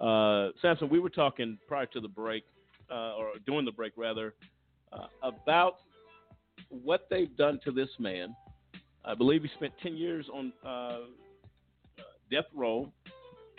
[0.00, 2.44] Uh, Sampson, we were talking prior to the break,
[2.90, 4.34] uh, or during the break rather,
[4.92, 5.76] uh, about
[6.68, 8.34] what they've done to this man.
[9.04, 10.52] I believe he spent 10 years on
[12.30, 12.92] death row,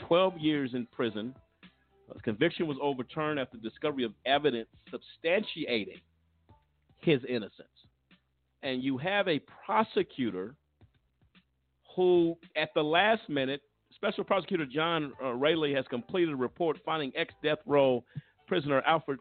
[0.07, 1.35] 12 years in prison.
[2.13, 6.01] His conviction was overturned after discovery of evidence substantiating
[6.99, 7.67] his innocence.
[8.63, 10.55] And you have a prosecutor
[11.95, 13.61] who, at the last minute,
[13.95, 18.03] Special Prosecutor John uh, Raley has completed a report finding ex death row
[18.47, 19.19] prisoner Alfred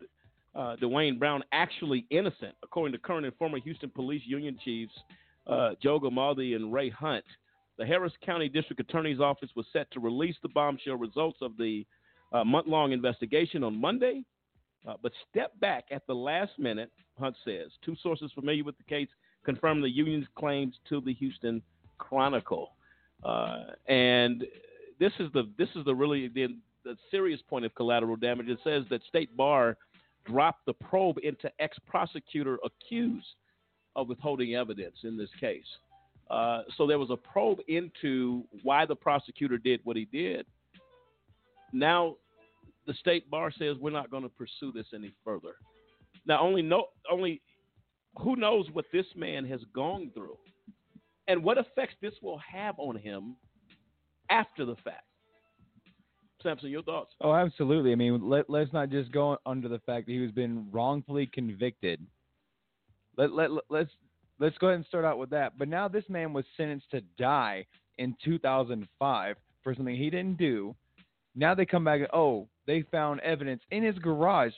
[0.54, 4.94] uh, Dewayne Brown actually innocent, according to current and former Houston Police Union chiefs
[5.46, 7.24] uh, Joe Gamaldi and Ray Hunt.
[7.78, 11.86] The Harris County District Attorney's Office was set to release the bombshell results of the
[12.32, 14.24] uh, month long investigation on Monday,
[14.88, 17.70] uh, but stepped back at the last minute, Hunt says.
[17.84, 19.08] Two sources familiar with the case
[19.44, 21.62] confirmed the union's claims to the Houston
[21.98, 22.72] Chronicle.
[23.22, 24.44] Uh, and
[24.98, 26.48] this is the this is the really the,
[26.84, 28.48] the serious point of collateral damage.
[28.48, 29.76] It says that State Bar
[30.26, 33.26] dropped the probe into ex prosecutor accused
[33.96, 35.64] of withholding evidence in this case.
[36.30, 40.46] Uh, so there was a probe into why the prosecutor did what he did.
[41.72, 42.16] Now,
[42.86, 45.54] the state bar says we're not going to pursue this any further.
[46.26, 47.40] Now, only no, only
[48.18, 50.36] who knows what this man has gone through,
[51.28, 53.36] and what effects this will have on him
[54.30, 55.04] after the fact.
[56.42, 57.12] Sampson, your thoughts?
[57.20, 57.92] Oh, absolutely.
[57.92, 61.26] I mean, let, let's not just go under the fact that he was been wrongfully
[61.26, 62.04] convicted.
[63.16, 63.90] Let, let, let's
[64.38, 65.58] let's go ahead and start out with that.
[65.58, 67.66] But now this man was sentenced to die
[67.98, 70.74] in 2005 for something he didn't do.
[71.40, 74.52] Now they come back and oh, they found evidence in his garage,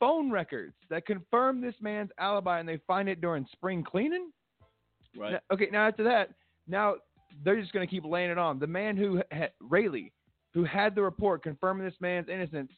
[0.00, 4.30] phone records that confirm this man's alibi, and they find it during spring cleaning.
[5.14, 5.32] Right.
[5.32, 5.68] Now, okay.
[5.70, 6.30] Now after that,
[6.66, 6.94] now
[7.44, 8.58] they're just going to keep laying it on.
[8.58, 10.10] The man who had, Raley,
[10.54, 12.72] who had the report confirming this man's innocence,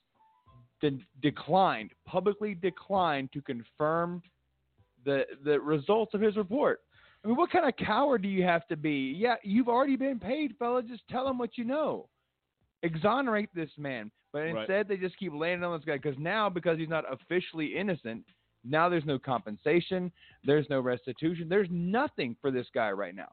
[0.81, 4.21] de- declined publicly declined to confirm
[5.05, 6.81] the the results of his report.
[7.25, 9.15] I mean, what kind of coward do you have to be?
[9.17, 10.83] Yeah, you've already been paid, fella.
[10.83, 12.09] Just tell him what you know.
[12.83, 14.11] Exonerate this man.
[14.33, 14.89] But instead, right.
[14.89, 18.25] they just keep laying on this guy because now, because he's not officially innocent,
[18.65, 20.13] now there's no compensation,
[20.45, 23.29] there's no restitution, there's nothing for this guy right now.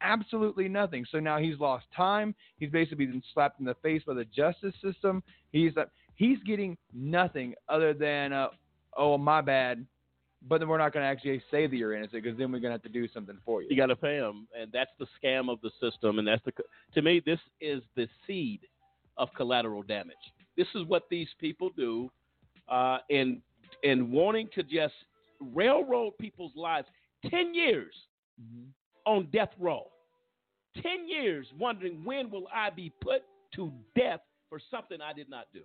[0.00, 1.04] Absolutely nothing.
[1.10, 2.34] So now he's lost time.
[2.58, 5.22] He's basically been slapped in the face by the justice system.
[5.52, 8.48] He's uh, he's getting nothing other than, uh,
[8.96, 9.86] oh my bad,
[10.48, 12.70] but then we're not going to actually say that you're innocent because then we're going
[12.70, 13.68] to have to do something for you.
[13.70, 16.18] You got to pay them, and that's the scam of the system.
[16.18, 16.52] And that's the
[16.94, 18.60] to me, this is the seed
[19.16, 20.16] of collateral damage.
[20.56, 22.10] This is what these people do,
[22.68, 23.42] uh, in
[23.82, 24.94] in wanting to just
[25.40, 26.88] railroad people's lives.
[27.30, 27.94] Ten years
[28.40, 28.68] mm-hmm.
[29.04, 29.86] on death row.
[30.82, 33.22] Ten years wondering when will I be put
[33.54, 35.62] to death for something I did not do.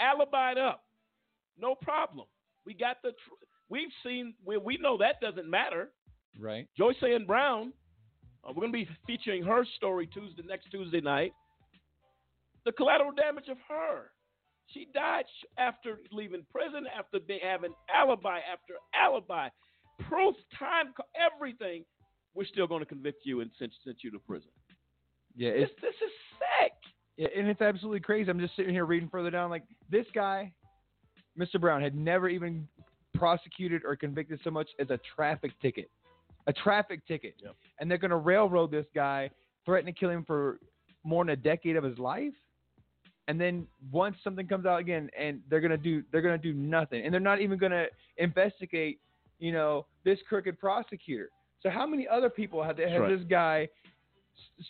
[0.00, 0.84] Alibied up,
[1.58, 2.26] no problem.
[2.64, 3.10] We got the.
[3.10, 5.90] Tr- we've seen we, we know that doesn't matter.
[6.38, 6.68] Right.
[6.76, 7.72] Joyce Ann Brown,
[8.44, 11.32] uh, we're going to be featuring her story Tuesday next Tuesday night.
[12.66, 14.10] The collateral damage of her.
[14.66, 15.24] She died
[15.56, 19.48] after leaving prison, after having alibi after alibi,
[20.08, 21.84] proof, time, everything.
[22.34, 24.50] We're still going to convict you and send, send you to prison.
[25.36, 26.72] Yeah, this, this is sick.
[27.16, 28.28] Yeah, and it's absolutely crazy.
[28.28, 29.48] I'm just sitting here reading further down.
[29.48, 30.52] Like this guy,
[31.38, 31.60] Mr.
[31.60, 32.66] Brown, had never even
[33.14, 35.88] prosecuted or convicted so much as a traffic ticket.
[36.48, 37.34] A traffic ticket.
[37.42, 37.54] Yep.
[37.78, 39.30] And they're going to railroad this guy,
[39.64, 40.58] threaten to kill him for
[41.04, 42.32] more than a decade of his life.
[43.28, 47.04] And then once something comes out again, and they're gonna do they're gonna do nothing,
[47.04, 47.86] and they're not even gonna
[48.18, 49.00] investigate,
[49.38, 51.30] you know, this crooked prosecutor.
[51.62, 53.18] So how many other people have, have right.
[53.18, 53.68] this guy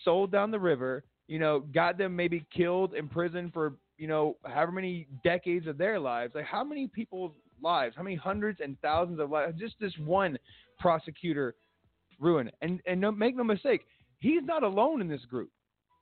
[0.05, 1.05] sold down the river?
[1.29, 5.77] You know, got them maybe killed in prison for you know however many decades of
[5.77, 6.35] their lives.
[6.35, 7.95] Like how many people's lives?
[7.97, 9.59] How many hundreds and thousands of lives?
[9.59, 10.39] Just this one
[10.79, 11.55] prosecutor
[12.19, 12.53] ruined.
[12.63, 13.83] And and no, make no mistake,
[14.19, 15.51] he's not alone in this group.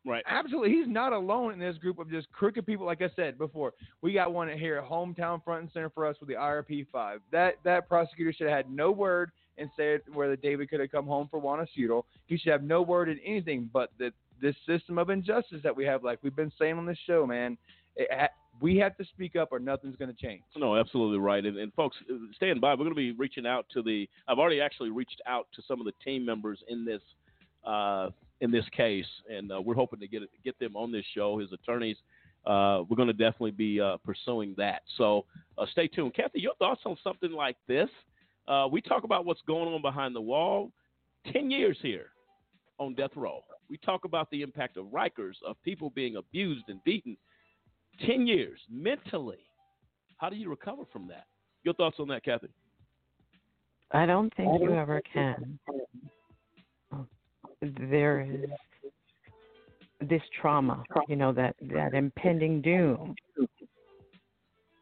[0.07, 0.23] Right.
[0.27, 0.71] Absolutely.
[0.71, 2.85] He's not alone in this group of just crooked people.
[2.85, 3.73] Like I said before,
[4.03, 7.21] we got one here, hometown front and center for us with the IRP five.
[7.33, 11.07] That that prosecutor should have had no word and said whether David could have come
[11.07, 12.03] home for Juana Sudol.
[12.27, 14.13] He should have no word in anything but that
[14.43, 17.57] this system of injustice that we have, like we've been saying on this show, man.
[17.97, 18.29] It, ha-
[18.61, 20.43] we have to speak up or nothing's going to change.
[20.57, 21.45] No, absolutely right.
[21.45, 22.73] And, and folks, uh, stand by.
[22.73, 24.09] We're going to be reaching out to the.
[24.29, 27.01] I've already actually reached out to some of the team members in this
[27.65, 28.11] uh,
[28.41, 31.39] in this case, and uh, we're hoping to get get them on this show.
[31.39, 31.97] His attorneys.
[32.47, 34.83] Uh, we're going to definitely be uh, pursuing that.
[34.99, 35.25] So
[35.57, 36.15] uh, stay tuned.
[36.15, 37.89] Kathy, your thoughts on something like this?
[38.47, 40.71] Uh, we talk about what's going on behind the wall.
[41.33, 42.09] Ten years here
[42.79, 43.41] on death row.
[43.71, 47.17] We talk about the impact of Rikers, of people being abused and beaten.
[48.07, 49.39] 10 years mentally.
[50.17, 51.27] How do you recover from that?
[51.63, 52.49] Your thoughts on that, Kathy?
[53.93, 55.59] I don't think you ever can.
[57.65, 58.51] There is
[60.09, 63.15] this trauma, you know, that, that impending doom.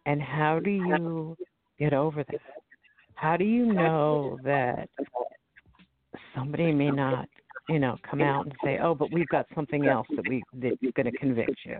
[0.07, 1.37] And how do you
[1.79, 2.41] get over that?
[3.15, 4.89] How do you know that
[6.35, 7.29] somebody may not,
[7.69, 10.77] you know, come out and say, "Oh, but we've got something else that we that's
[10.97, 11.79] going to convict you."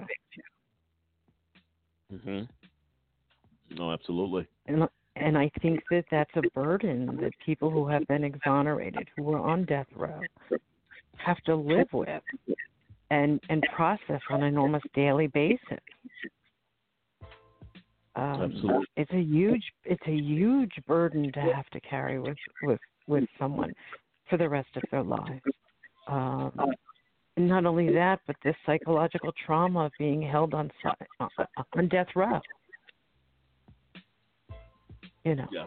[2.13, 2.43] Mm-hmm.
[3.77, 4.47] No, absolutely.
[4.67, 9.33] And and I think that that's a burden that people who have been exonerated, who
[9.33, 10.21] are on death row,
[11.17, 12.09] have to live with
[13.11, 15.61] and and process on an almost daily basis.
[18.15, 18.87] Um, Absolutely.
[18.97, 23.73] It's a huge it's a huge burden to have to carry with with with someone
[24.29, 25.43] for the rest of their lives.
[26.07, 26.53] Um,
[27.39, 30.71] not only that, but this psychological trauma of being held on
[31.77, 32.41] on death row.
[35.25, 35.67] You know, Yeah.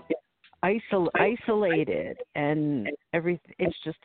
[0.63, 3.55] isol- isolated and everything.
[3.57, 3.97] It's just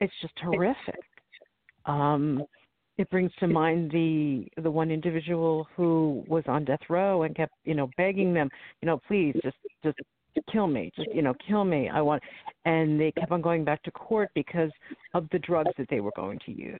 [0.00, 1.00] it's just horrific.
[1.86, 2.44] Um,
[2.98, 7.52] it brings to mind the the one individual who was on death row and kept
[7.64, 8.50] you know begging them,
[8.82, 9.98] you know, please just just
[10.50, 11.88] kill me, just you know, kill me.
[11.88, 12.22] I want,
[12.64, 14.70] and they kept on going back to court because
[15.14, 16.78] of the drugs that they were going to use.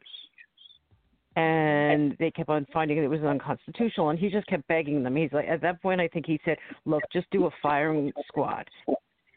[1.36, 5.14] And they kept on finding it was unconstitutional, and he just kept begging them.
[5.14, 8.68] He's like, at that point, I think he said, "Look, just do a firing squad."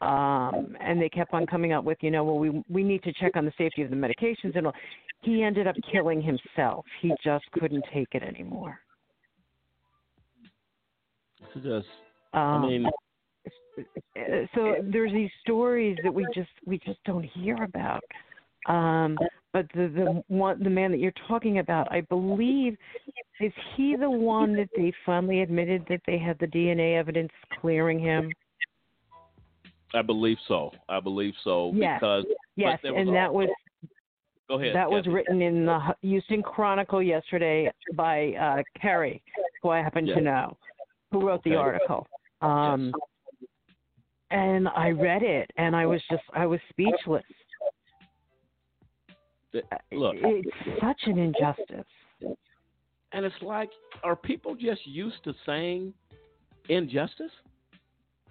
[0.02, 3.12] Um, and they kept on coming up with, you know, well, we we need to
[3.12, 4.74] check on the safety of the medications and all.
[5.20, 6.84] He ended up killing himself.
[7.00, 8.80] He just couldn't take it anymore.
[11.54, 11.86] It's just,
[12.32, 12.86] Um, I mean,
[14.54, 18.02] so there's these stories that we just we just don't hear about.
[18.66, 19.16] Um,
[19.52, 22.76] but the the one the man that you're talking about, I believe,
[23.40, 28.00] is he the one that they finally admitted that they had the DNA evidence clearing
[28.00, 28.32] him?
[29.94, 30.70] I believe so.
[30.88, 32.00] I believe so Yes.
[32.00, 32.24] because
[32.56, 33.48] Yes, and that was
[34.48, 34.74] Go ahead.
[34.74, 39.22] that was written in the Houston Chronicle yesterday by uh, Kerry,
[39.62, 40.16] who I happen Yes.
[40.16, 40.56] to know,
[41.10, 41.58] who wrote the Okay.
[41.58, 42.06] article.
[42.42, 42.94] Um,
[44.30, 47.24] And I read it, and I was just I was speechless.
[49.92, 51.86] Look, It's such an injustice.
[53.12, 53.70] and it's like,
[54.02, 55.92] are people just used to saying
[56.70, 57.32] injustice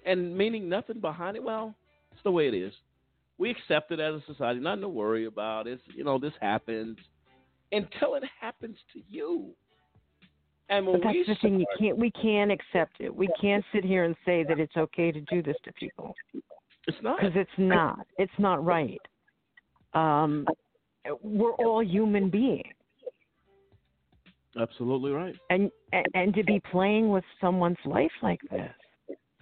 [0.05, 1.43] and meaning nothing behind it?
[1.43, 1.75] Well,
[2.11, 2.73] it's the way it is.
[3.37, 5.67] We accept it as a society, nothing to worry about.
[5.67, 6.97] It's you know this happens
[7.71, 9.49] until it happens to you.
[10.69, 11.59] And But that's we the thing.
[11.59, 11.97] You can't.
[11.97, 13.13] We can't accept it.
[13.13, 16.13] We can't sit here and say that it's okay to do this to people
[16.87, 17.17] it's not.
[17.19, 18.05] because it's not.
[18.17, 19.01] It's not right.
[19.93, 20.47] Um,
[21.21, 22.73] we're all human beings,
[24.59, 25.35] Absolutely right.
[25.49, 28.71] and and- and to be playing with someone's life like this,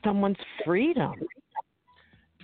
[0.03, 1.13] someone's freedom.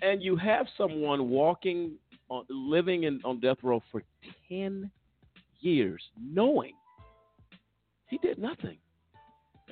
[0.02, 1.94] and you have someone walking
[2.30, 4.04] on living in on death row for
[4.50, 4.92] 10
[5.62, 6.74] years knowing
[8.08, 8.78] he did nothing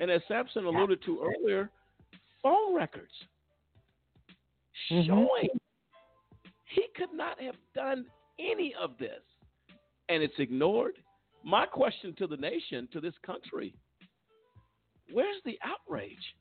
[0.00, 1.70] and as Sampson alluded to earlier
[2.42, 3.12] phone records
[4.90, 5.06] Mhm.
[5.06, 5.48] showing
[6.64, 8.06] he could not have done
[8.38, 9.22] any of this
[10.08, 10.96] and it's ignored
[11.44, 13.74] my question to the nation to this country
[15.12, 16.34] where's the outrage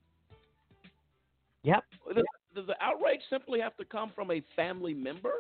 [1.63, 1.83] Yep.
[2.15, 2.23] does,
[2.55, 5.33] does the outrage simply have to come from a family member?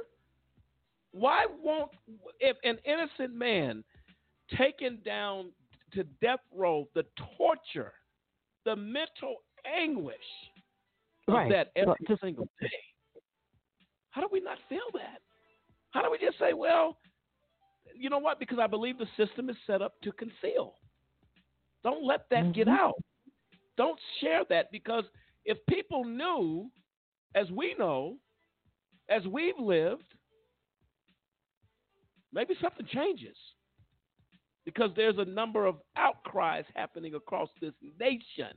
[1.11, 1.91] Why won't
[2.39, 3.83] if an innocent man
[4.57, 5.51] taken down
[5.93, 7.05] to death row, the
[7.37, 7.93] torture,
[8.65, 10.15] the mental anguish
[11.27, 11.49] of Right.
[11.49, 12.69] that every Well, single day?
[14.09, 15.21] How do we not feel that?
[15.91, 16.97] How do we just say, well,
[17.95, 18.39] you know what?
[18.39, 20.75] Because I believe the system is set up to conceal.
[21.83, 22.77] Don't let that get Mhm.
[22.77, 23.03] out.
[23.77, 25.05] Don't share that because
[25.45, 26.69] if people knew,
[27.35, 28.17] as we know,
[29.09, 30.05] as we've lived,
[32.31, 33.35] maybe something changes.
[34.65, 38.55] because there's a number of outcries happening across this nation,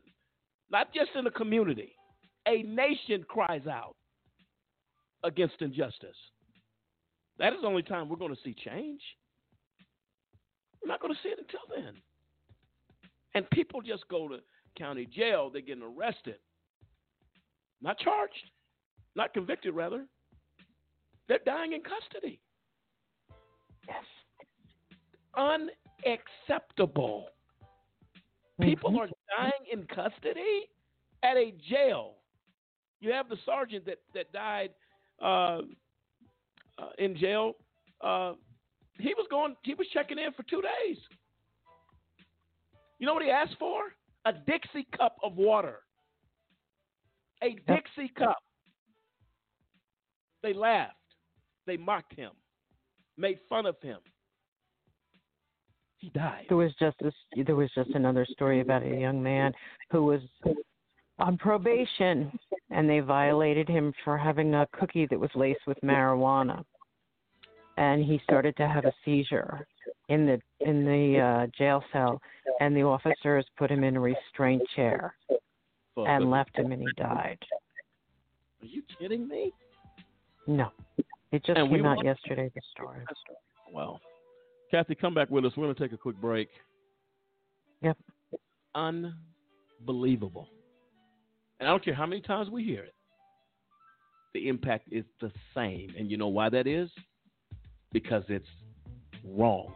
[0.71, 1.93] not just in the community.
[2.47, 3.97] A nation cries out
[5.25, 6.17] against injustice.
[7.39, 9.01] That is the only time we're going to see change.
[10.81, 11.95] We're not going to see it until then.
[13.35, 14.39] And people just go to
[14.79, 16.37] county jail, they're getting arrested.
[17.83, 18.51] Not charged,
[19.15, 20.05] not convicted, rather.
[21.29, 22.41] They're dying in custody.
[23.87, 24.05] Yes.
[25.37, 27.29] Unacceptable.
[28.61, 29.01] People Mm-hmm.
[29.01, 29.09] are
[29.39, 30.71] dying in custody
[31.23, 32.15] at a jail.
[33.01, 34.71] You have the sergeant that, that died
[35.23, 35.61] uh,
[36.79, 37.57] uh, in jail.
[38.01, 38.33] Uh,
[38.99, 39.57] he was going.
[39.63, 40.97] He was checking in for two days.
[42.99, 43.93] You know what he asked for?
[44.25, 45.81] A Dixie cup of water.
[47.43, 48.39] A Dixie cup.
[50.43, 50.95] They laughed.
[51.67, 52.31] They mocked him.
[53.17, 53.99] Made fun of him.
[55.99, 56.45] He died.
[56.49, 57.15] There was just this.
[57.47, 59.53] There was just another story about a young man
[59.91, 60.21] who was
[61.19, 62.39] on probation,
[62.71, 66.63] and they violated him for having a cookie that was laced with marijuana,
[67.79, 69.67] and he started to have a seizure
[70.09, 72.21] in the in the uh, jail cell,
[72.61, 75.17] and the officers put him in a restraint chair
[75.97, 77.39] and left him, and he died.
[78.63, 79.53] Are you kidding me?
[80.47, 80.71] No,
[81.33, 82.51] it just And we came out yesterday.
[82.55, 83.01] The story.
[83.73, 84.01] Well,
[84.71, 85.53] Kathy, come back with us.
[85.57, 86.49] We're going to take a quick break.
[87.83, 87.97] Yep.
[88.75, 90.49] Unbelievable.
[91.59, 92.95] And I don't care how many times we hear it,
[94.35, 95.91] the impact is the same.
[95.99, 96.91] And you know why that is?
[97.93, 98.49] Because it's
[99.25, 99.73] wrong,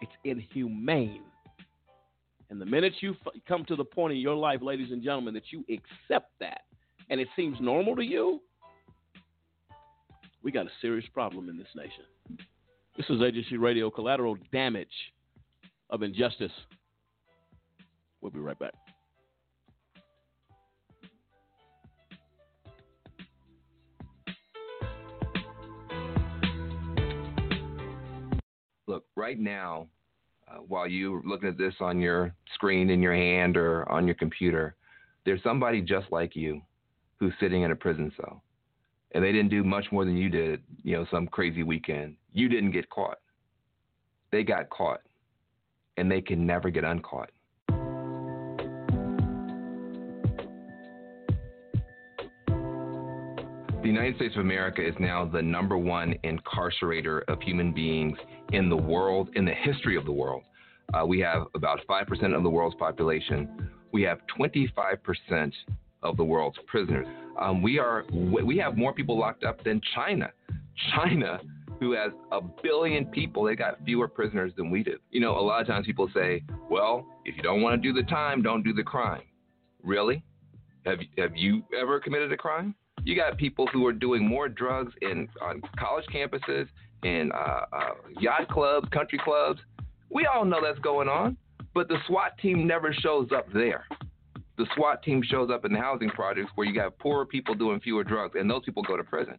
[0.00, 1.22] it's inhumane.
[2.50, 5.34] And the minute you f- come to the point in your life, ladies and gentlemen,
[5.34, 6.62] that you accept that
[7.10, 8.40] and it seems normal to you,
[10.42, 12.04] we got a serious problem in this nation.
[12.96, 14.88] This is AJC Radio Collateral Damage
[15.90, 16.52] of Injustice.
[18.20, 18.74] We'll be right back.
[28.86, 29.86] Look, right now,
[30.50, 34.14] uh, while you're looking at this on your screen in your hand or on your
[34.14, 34.76] computer,
[35.24, 36.60] there's somebody just like you
[37.18, 38.42] who's sitting in a prison cell.
[39.12, 42.16] And they didn't do much more than you did, you know, some crazy weekend.
[42.32, 43.18] You didn't get caught.
[44.30, 45.00] They got caught.
[45.96, 47.30] And they can never get uncaught.
[53.88, 58.18] The United States of America is now the number one incarcerator of human beings
[58.52, 60.42] in the world, in the history of the world.
[60.92, 63.70] Uh, we have about 5% of the world's population.
[63.90, 65.52] We have 25%
[66.02, 67.06] of the world's prisoners.
[67.40, 70.32] Um, we are we have more people locked up than China.
[70.94, 71.40] China,
[71.80, 74.98] who has a billion people, they got fewer prisoners than we do.
[75.10, 77.98] You know, a lot of times people say, "Well, if you don't want to do
[77.98, 79.22] the time, don't do the crime."
[79.82, 80.22] Really?
[80.84, 82.74] Have have you ever committed a crime?
[83.04, 86.68] You got people who are doing more drugs in on college campuses,
[87.02, 89.60] in uh, uh, yacht clubs, country clubs.
[90.10, 91.36] We all know that's going on,
[91.74, 93.86] but the SWAT team never shows up there.
[94.56, 97.80] The SWAT team shows up in the housing projects where you have poorer people doing
[97.80, 99.34] fewer drugs, and those people go to prison.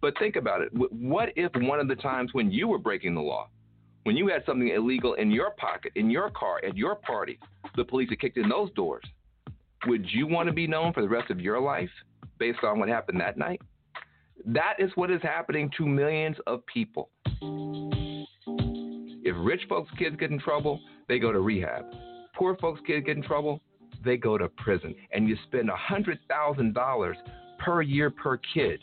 [0.00, 0.70] But think about it.
[0.72, 3.48] What if one of the times when you were breaking the law,
[4.02, 7.38] when you had something illegal in your pocket, in your car, at your party,
[7.76, 9.04] the police had kicked in those doors?
[9.86, 11.90] Would you want to be known for the rest of your life
[12.42, 13.60] based on what happened that night?
[14.46, 17.08] That is what is happening to millions of people.
[19.24, 21.84] If rich folks' kids get in trouble, they go to rehab.
[22.34, 23.60] Poor folks' kids get in trouble,
[24.04, 24.92] they go to prison.
[25.12, 27.14] And you spend $100,000
[27.60, 28.80] per year per kid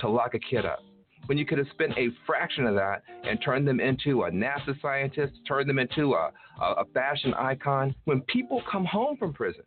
[0.00, 0.80] to lock a kid up.
[1.26, 4.80] When you could have spent a fraction of that and turned them into a NASA
[4.82, 7.94] scientist, turned them into a, a, a fashion icon.
[8.06, 9.62] When people come home from prison,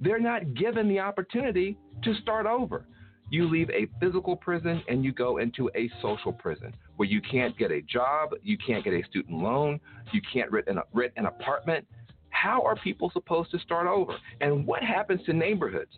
[0.00, 2.86] they're not given the opportunity to start over.
[3.30, 7.56] You leave a physical prison and you go into a social prison where you can't
[7.58, 9.80] get a job, you can't get a student loan,
[10.12, 11.84] you can't rent an, rent an apartment.
[12.30, 14.14] How are people supposed to start over?
[14.40, 15.90] And what happens to neighborhoods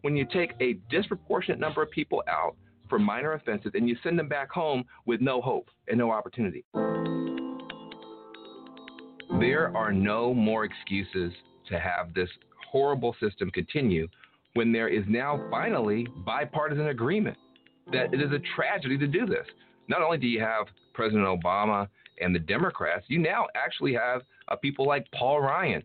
[0.00, 2.56] when you take a disproportionate number of people out
[2.88, 6.64] for minor offenses and you send them back home with no hope and no opportunity?
[9.38, 11.32] There are no more excuses
[11.68, 12.28] to have this
[12.72, 14.08] horrible system continue
[14.54, 17.36] when there is now finally bipartisan agreement
[17.92, 19.46] that it is a tragedy to do this.
[19.88, 21.88] Not only do you have President Obama
[22.20, 25.82] and the Democrats, you now actually have uh, people like Paul Ryan,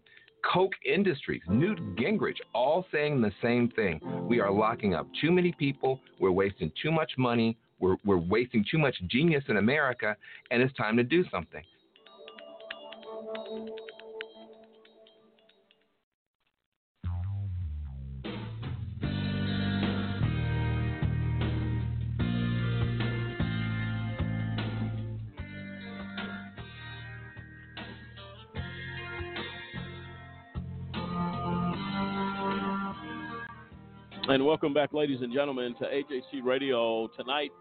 [0.54, 4.00] Koch Industries, Newt Gingrich, all saying the same thing.
[4.30, 8.64] We are locking up too many people, we're wasting too much money, we're, we're wasting
[8.70, 10.16] too much genius in America,
[10.52, 11.64] and it's time to do something.
[34.30, 37.08] And welcome back, ladies and gentlemen, to AJC Radio.
[37.16, 37.52] Tonight,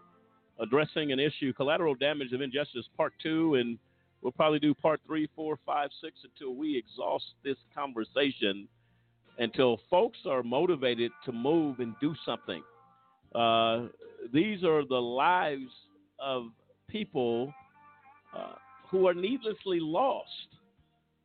[0.59, 3.55] addressing an issue collateral damage of injustice, part two.
[3.55, 3.79] And
[4.21, 8.67] we'll probably do part three, four, five, six until we exhaust this conversation,
[9.39, 12.61] until folks are motivated to move and do something.
[13.33, 13.85] Uh,
[14.33, 15.71] these are the lives
[16.19, 16.47] of
[16.89, 17.53] people
[18.35, 18.55] uh,
[18.91, 20.27] who are needlessly lost.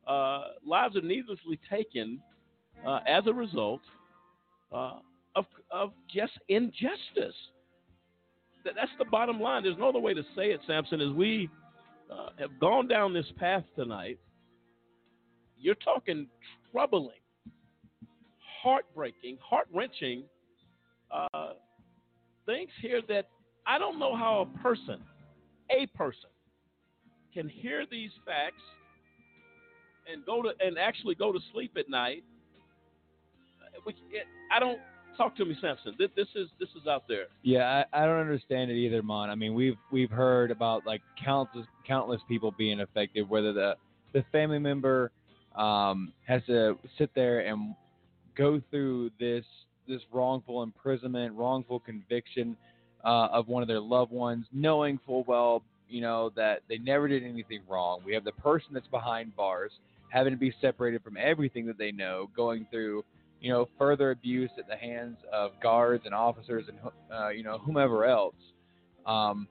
[0.07, 2.21] Uh, lives are needlessly taken
[2.87, 3.81] uh, as a result
[4.71, 4.99] uh,
[5.35, 7.35] of, of just injustice.
[8.63, 9.63] That, that's the bottom line.
[9.63, 11.49] There's no other way to say it, Sampson, as we
[12.11, 14.19] uh, have gone down this path tonight.
[15.57, 16.27] You're talking
[16.71, 17.21] troubling,
[18.61, 20.23] heartbreaking, heart wrenching
[21.11, 21.53] uh,
[22.45, 23.29] things here that
[23.65, 24.99] I don't know how a person,
[25.71, 26.29] a person,
[27.33, 28.61] can hear these facts
[30.11, 32.23] and go to and actually go to sleep at night.
[33.83, 34.79] Which it, I don't
[35.17, 35.95] talk to me, Sampson.
[35.97, 37.25] This, this is this is out there.
[37.43, 39.29] Yeah, I, I don't understand it either, Mon.
[39.29, 43.75] I mean, we've we've heard about like countless countless people being affected, whether the
[44.13, 45.11] the family member
[45.55, 47.75] um, has to sit there and
[48.35, 49.45] go through this
[49.87, 52.55] this wrongful imprisonment, wrongful conviction
[53.03, 57.07] uh, of one of their loved ones, knowing full well, you know, that they never
[57.07, 57.99] did anything wrong.
[58.05, 59.71] We have the person that's behind bars
[60.09, 63.03] having to be separated from everything that they know, going through
[63.43, 66.77] you know, further abuse at the hands of guards and officers and
[67.13, 68.35] uh, you know whomever else.
[69.05, 69.49] Um,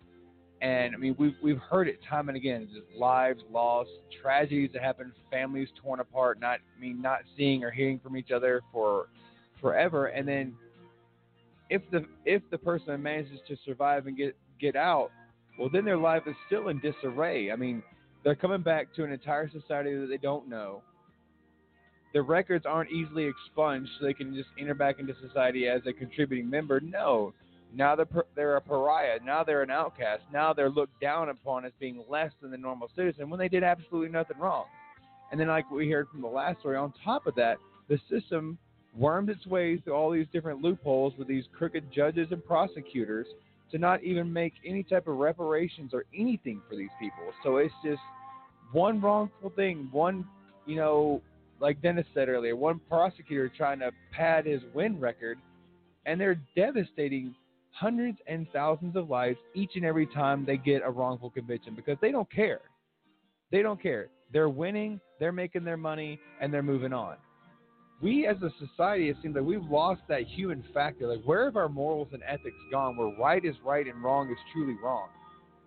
[0.62, 3.90] and I mean, we've we've heard it time and again: just lives lost,
[4.22, 8.30] tragedies that happen, families torn apart, not I mean, not seeing or hearing from each
[8.30, 9.08] other for
[9.60, 10.06] forever.
[10.06, 10.54] And then,
[11.68, 15.10] if the if the person manages to survive and get get out,
[15.58, 17.52] well, then their life is still in disarray.
[17.52, 17.82] I mean,
[18.24, 20.82] they're coming back to an entire society that they don't know
[22.12, 25.92] their records aren't easily expunged so they can just enter back into society as a
[25.92, 26.80] contributing member.
[26.80, 27.32] No.
[27.74, 29.18] Now they're, they're a pariah.
[29.24, 30.22] Now they're an outcast.
[30.32, 33.62] Now they're looked down upon as being less than the normal citizen when they did
[33.62, 34.66] absolutely nothing wrong.
[35.30, 37.56] And then, like we heard from the last story, on top of that,
[37.88, 38.58] the system
[38.94, 43.26] wormed its way through all these different loopholes with these crooked judges and prosecutors
[43.70, 47.32] to not even make any type of reparations or anything for these people.
[47.42, 48.02] So it's just
[48.72, 50.26] one wrongful thing, one,
[50.66, 51.22] you know,
[51.62, 55.38] like Dennis said earlier, one prosecutor trying to pad his win record,
[56.04, 57.34] and they're devastating
[57.70, 61.96] hundreds and thousands of lives each and every time they get a wrongful conviction because
[62.02, 62.60] they don't care.
[63.52, 64.08] They don't care.
[64.32, 67.16] They're winning, they're making their money, and they're moving on.
[68.02, 71.06] We as a society, it seems like we've lost that human factor.
[71.06, 74.38] Like, where have our morals and ethics gone where right is right and wrong is
[74.52, 75.06] truly wrong?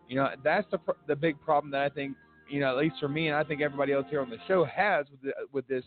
[0.09, 2.17] You know, that's the, the big problem that I think
[2.49, 4.65] you know, at least for me, and I think everybody else here on the show
[4.65, 5.83] has with the, with this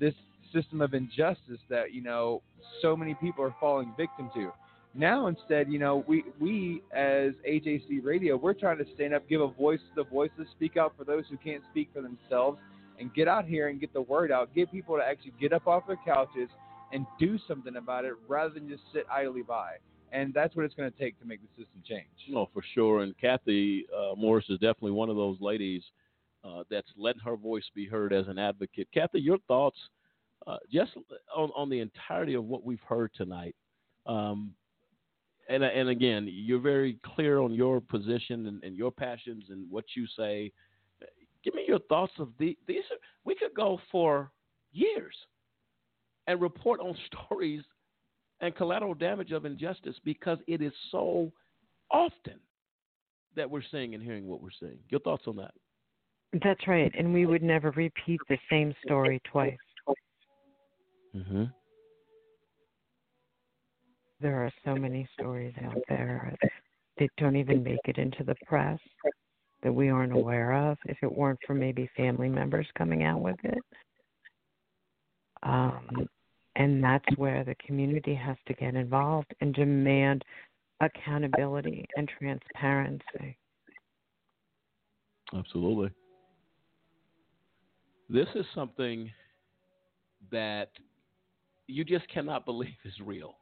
[0.00, 0.14] this
[0.52, 2.42] system of injustice that you know
[2.80, 4.52] so many people are falling victim to.
[4.94, 9.40] Now instead, you know, we we as AJC Radio, we're trying to stand up, give
[9.40, 12.58] a voice to the voiceless, speak out for those who can't speak for themselves,
[12.98, 14.54] and get out here and get the word out.
[14.54, 16.48] Get people to actually get up off their couches
[16.92, 19.72] and do something about it, rather than just sit idly by
[20.12, 22.06] and that's what it's going to take to make the system change.
[22.28, 23.02] No, for sure.
[23.02, 25.82] And Kathy uh, Morris is definitely one of those ladies
[26.44, 28.88] uh, that's letting her voice be heard as an advocate.
[28.92, 29.78] Kathy, your thoughts
[30.46, 30.92] uh, just
[31.34, 33.54] on, on the entirety of what we've heard tonight.
[34.06, 34.52] Um,
[35.48, 39.84] and, and again, you're very clear on your position and, and, your passions and what
[39.94, 40.52] you say.
[41.44, 42.84] Give me your thoughts of the, these.
[42.90, 44.30] Are, we could go for
[44.72, 45.14] years
[46.26, 47.62] and report on stories
[48.42, 51.32] and collateral damage of injustice because it is so
[51.90, 52.38] often
[53.36, 54.78] that we're seeing and hearing what we're seeing.
[54.90, 55.52] Your thoughts on that?
[56.42, 59.56] That's right, and we would never repeat the same story twice.
[61.14, 61.44] Mm-hmm.
[64.20, 66.34] There are so many stories out there
[66.98, 68.78] that don't even make it into the press
[69.62, 70.78] that we aren't aware of.
[70.86, 73.58] If it weren't for maybe family members coming out with it,
[75.42, 76.08] um,
[76.56, 80.24] and that's where the community has to get involved and demand
[80.80, 83.36] accountability and transparency.
[85.34, 85.90] Absolutely.
[88.10, 89.10] This is something
[90.30, 90.70] that
[91.66, 93.36] you just cannot believe is real.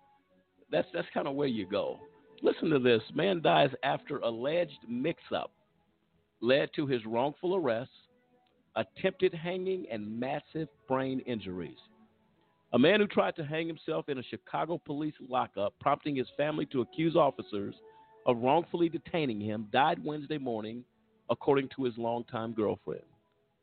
[0.70, 1.98] That's that's kind of where you go.
[2.42, 3.02] Listen to this.
[3.14, 5.50] Man dies after alleged mix-up
[6.40, 7.90] led to his wrongful arrest,
[8.76, 11.76] attempted hanging, and massive brain injuries.
[12.72, 16.66] A man who tried to hang himself in a Chicago police lockup, prompting his family
[16.66, 17.74] to accuse officers
[18.26, 20.84] of wrongfully detaining him, died Wednesday morning,
[21.30, 23.02] according to his longtime girlfriend.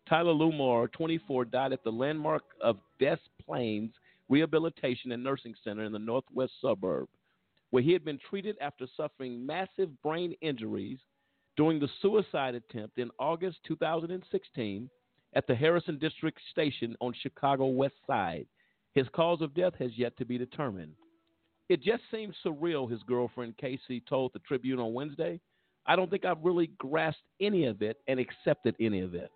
[0.10, 3.94] Tyler Lumar, 24, died at the landmark of Des Plaines
[4.28, 7.08] Rehabilitation and Nursing Center in the northwest suburb,
[7.70, 11.00] where he had been treated after suffering massive brain injuries
[11.56, 14.90] during the suicide attempt in August 2016
[15.34, 18.48] at the Harrison District Station on Chicago West Side.
[18.98, 20.96] His cause of death has yet to be determined.
[21.70, 25.40] It just seems surreal, his girlfriend Casey told the Tribune on Wednesday.
[25.86, 29.30] I don't think I've really grasped any of it and accepted any of it.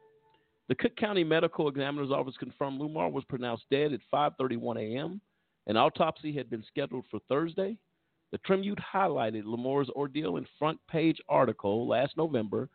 [0.68, 5.22] The Cook County Medical Examiner's Office confirmed Lumar was pronounced dead at 5:31 a.m.
[5.68, 7.78] An autopsy had been scheduled for Thursday.
[8.32, 12.68] The Tribune highlighted Lumar's ordeal in front page article last November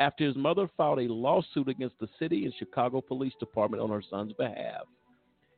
[0.00, 4.02] after his mother filed a lawsuit against the city and Chicago Police Department on her
[4.10, 4.88] son's behalf.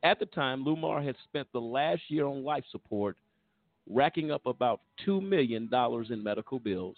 [0.05, 3.17] At the time, Lumar had spent the last year on life support,
[3.89, 5.67] racking up about $2 million
[6.11, 6.95] in medical bills.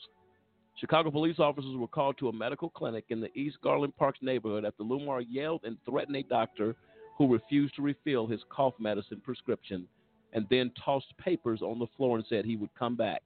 [0.78, 4.66] Chicago police officers were called to a medical clinic in the East Garfield Parks neighborhood
[4.66, 6.76] after Lumar yelled and threatened a doctor
[7.18, 9.88] who refused to refill his cough medicine prescription
[10.34, 13.22] and then tossed papers on the floor and said he would come back.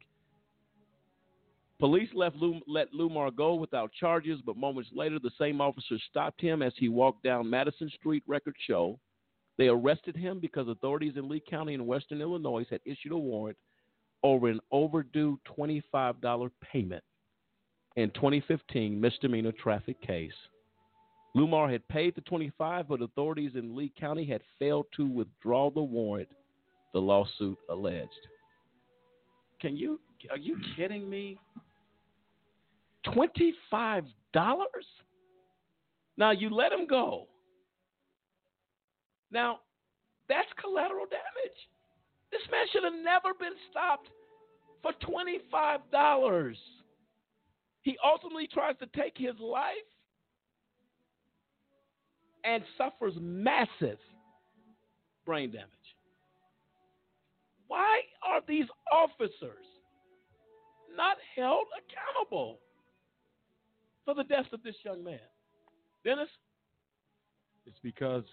[1.80, 6.40] Police left Lum- let Lumar go without charges, but moments later, the same officers stopped
[6.40, 9.00] him as he walked down Madison Street Record Show.
[9.62, 13.60] They arrested him because authorities in Lee County in western Illinois had issued a warrant
[14.24, 17.04] over an overdue $25 payment
[17.96, 20.34] in 2015 misdemeanor traffic case.
[21.36, 25.80] Lumar had paid the 25, but authorities in Lee County had failed to withdraw the
[25.80, 26.30] warrant,
[26.94, 28.10] the lawsuit alleged.
[29.62, 30.00] Can you
[30.32, 31.40] are you kidding me?
[33.06, 34.06] $25?
[36.18, 37.28] Now you let him go.
[39.32, 39.60] Now,
[40.28, 41.58] that's collateral damage.
[42.32, 44.10] This man should have never been stopped
[44.82, 46.56] for $25.
[47.82, 49.90] He ultimately tries to take his life
[52.44, 53.98] and suffers massive
[55.26, 55.68] brain damage.
[57.68, 59.66] Why are these officers
[60.96, 62.60] not held accountable
[64.04, 65.20] for the death of this young man?
[66.04, 66.28] Dennis?
[67.66, 68.26] It's because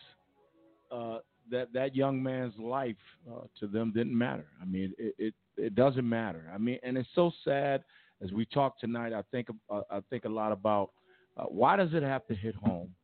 [0.90, 1.18] uh,
[1.50, 2.96] that that young man's life
[3.30, 4.46] uh, to them didn't matter.
[4.60, 6.50] I mean, it, it it doesn't matter.
[6.52, 7.84] I mean, and it's so sad
[8.22, 9.12] as we talk tonight.
[9.12, 10.90] I think uh, I think a lot about
[11.36, 12.94] uh, why does it have to hit home.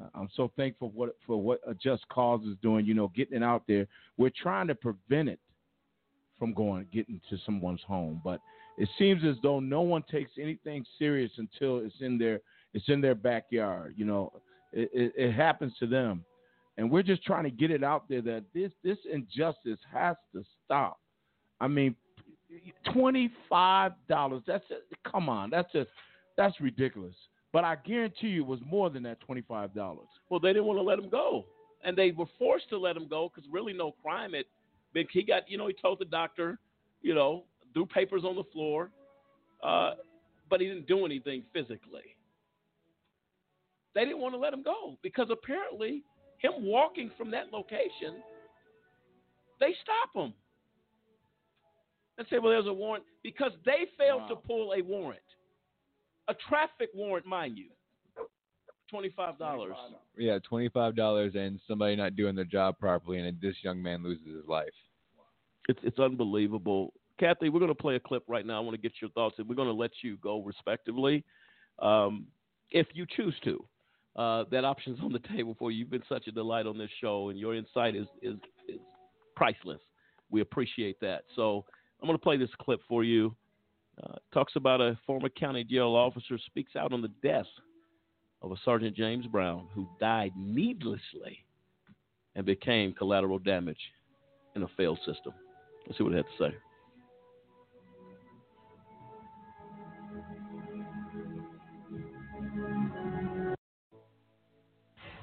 [0.00, 2.86] Uh, I'm so thankful for what for what a just cause is doing.
[2.86, 3.86] You know, getting it out there.
[4.16, 5.40] We're trying to prevent it
[6.38, 8.40] from going getting to someone's home, but
[8.76, 12.40] it seems as though no one takes anything serious until it's in their
[12.74, 13.94] it's in their backyard.
[13.96, 14.32] You know,
[14.72, 16.24] it, it, it happens to them
[16.78, 20.44] and we're just trying to get it out there that this this injustice has to
[20.64, 20.98] stop.
[21.60, 21.94] I mean,
[22.92, 24.42] twenty five dollars.
[24.46, 25.50] That's just, come on.
[25.50, 25.90] That's just
[26.36, 27.14] that's ridiculous.
[27.52, 30.06] But I guarantee you, it was more than that twenty five dollars.
[30.30, 31.46] Well, they didn't want to let him go,
[31.84, 34.44] and they were forced to let him go because really no crime had
[34.94, 35.06] been.
[35.10, 36.60] He got, you know, he told the doctor,
[37.02, 37.42] you know,
[37.74, 38.90] threw papers on the floor,
[39.64, 39.94] uh,
[40.48, 42.14] but he didn't do anything physically.
[43.96, 46.04] They didn't want to let him go because apparently
[46.38, 48.22] him walking from that location,
[49.60, 50.32] they stop him
[52.16, 54.28] and say, well, there's a warrant because they failed wow.
[54.28, 55.20] to pull a warrant,
[56.28, 57.66] a traffic warrant, mind you.
[58.90, 59.74] Twenty-five dollars.
[60.16, 64.26] Yeah, twenty-five dollars, and somebody not doing their job properly, and this young man loses
[64.26, 64.72] his life.
[65.68, 66.94] It's it's unbelievable.
[67.20, 68.56] Kathy, we're going to play a clip right now.
[68.56, 71.22] I want to get your thoughts, and we're going to let you go respectively,
[71.80, 72.28] um,
[72.70, 73.62] if you choose to
[74.18, 75.78] uh, that option's on the table for you.
[75.78, 78.34] You've been such a delight on this show, and your insight is, is,
[78.68, 78.80] is
[79.34, 79.80] priceless.
[80.30, 81.22] We appreciate that.
[81.36, 81.64] So
[82.02, 83.34] I'm going to play this clip for you.
[84.02, 87.46] Uh, talks about a former county jail officer speaks out on the death
[88.42, 91.44] of a Sergeant James Brown who died needlessly
[92.36, 93.80] and became collateral damage
[94.54, 95.32] in a failed system.
[95.86, 96.56] Let's see what it had to say.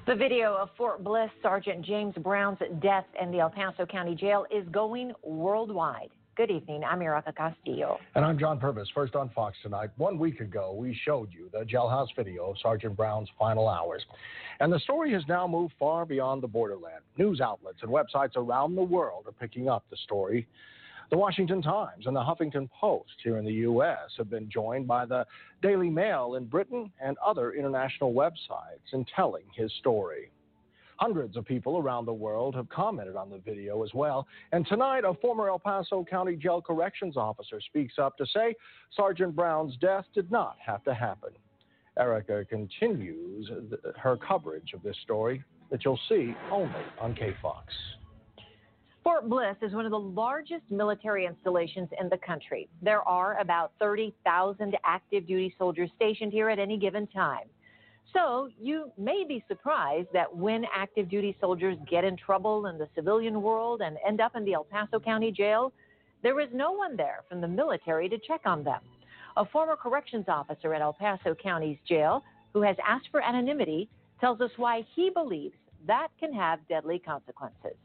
[0.07, 4.45] The video of Fort Bliss Sergeant James Brown's death in the El Paso County Jail
[4.51, 6.11] is going worldwide.
[6.37, 6.83] Good evening.
[6.83, 7.97] I'm Erica Castillo.
[8.13, 8.87] And I'm John Purvis.
[8.93, 9.89] First on Fox tonight.
[9.97, 14.05] One week ago, we showed you the jailhouse video of Sergeant Brown's final hours.
[14.59, 17.01] And the story has now moved far beyond the borderland.
[17.17, 20.47] News outlets and websites around the world are picking up the story.
[21.11, 24.09] The Washington Times and the Huffington Post here in the U.S.
[24.17, 25.23] have been joined by the
[25.61, 30.31] Daily Mail in Britain and other international websites in telling his story.
[30.97, 34.25] Hundreds of people around the world have commented on the video as well.
[34.51, 38.55] And tonight, a former El Paso County Jail corrections officer speaks up to say
[38.95, 41.31] Sergeant Brown's death did not have to happen.
[41.99, 43.51] Erica continues
[43.97, 47.65] her coverage of this story that you'll see only on KFOX.
[49.05, 52.67] Fort Bliss is one of the largest military installations in the country.
[52.81, 57.45] There are about 30,000 active duty soldiers stationed here at any given time.
[58.13, 62.87] So you may be surprised that when active duty soldiers get in trouble in the
[62.95, 65.71] civilian world and end up in the El Paso County Jail,
[66.23, 68.81] there is no one there from the military to check on them.
[69.37, 72.23] A former corrections officer at El Paso County's jail
[72.53, 73.87] who has asked for anonymity
[74.19, 75.53] tells us why he believes
[75.85, 77.75] that can have deadly consequences.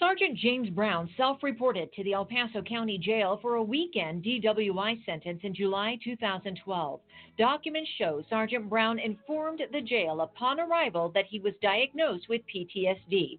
[0.00, 5.04] Sergeant James Brown self reported to the El Paso County Jail for a weekend DWI
[5.04, 7.00] sentence in July 2012.
[7.36, 13.38] Documents show Sergeant Brown informed the jail upon arrival that he was diagnosed with PTSD.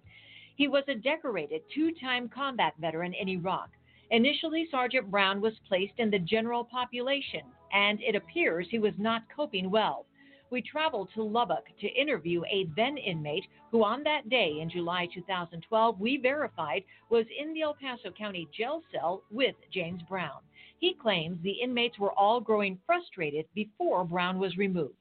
[0.54, 3.70] He was a decorated two time combat veteran in Iraq.
[4.12, 9.24] Initially, Sergeant Brown was placed in the general population, and it appears he was not
[9.34, 10.06] coping well
[10.52, 15.08] we traveled to Lubbock to interview a then inmate who, on that day in July
[15.12, 20.40] 2012, we verified was in the El Paso County jail cell with James Brown.
[20.78, 24.94] He claims the inmates were all growing frustrated before Brown was removed.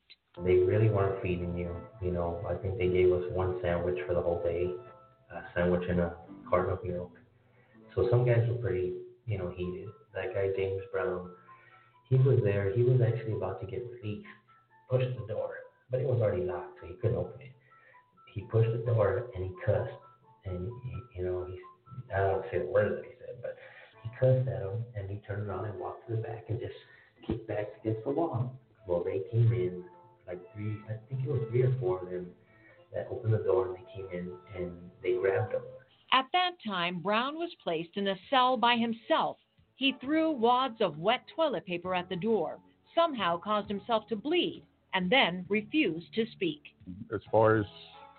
[0.43, 1.75] They really weren't feeding you.
[2.01, 4.71] You know, I think they gave us one sandwich for the whole day,
[5.35, 6.13] a sandwich and a
[6.49, 7.11] carton of milk.
[7.93, 8.93] So some guys were pretty,
[9.25, 9.89] you know, heated.
[10.15, 11.29] That guy James Brown,
[12.09, 12.71] he was there.
[12.73, 14.27] He was actually about to get released
[14.91, 15.51] pushed the door,
[15.89, 17.53] but it was already locked, so he couldn't open it.
[18.33, 19.89] He pushed the door and he cussed,
[20.45, 21.57] and he, you know, he
[22.13, 23.55] I don't say the words that he said, but
[24.03, 26.75] he cussed at him, and he turned around and walked to the back and just
[27.25, 28.53] kicked back against the wall.
[28.85, 29.83] Well, they came in,
[30.27, 32.27] like three, I think it was three or four of them
[32.93, 35.61] that opened the door and they came in and they grabbed him.
[36.11, 39.37] At that time, Brown was placed in a cell by himself.
[39.75, 42.59] He threw wads of wet toilet paper at the door,
[42.93, 44.63] somehow caused himself to bleed,
[44.93, 46.61] and then refused to speak.
[47.13, 47.65] As far as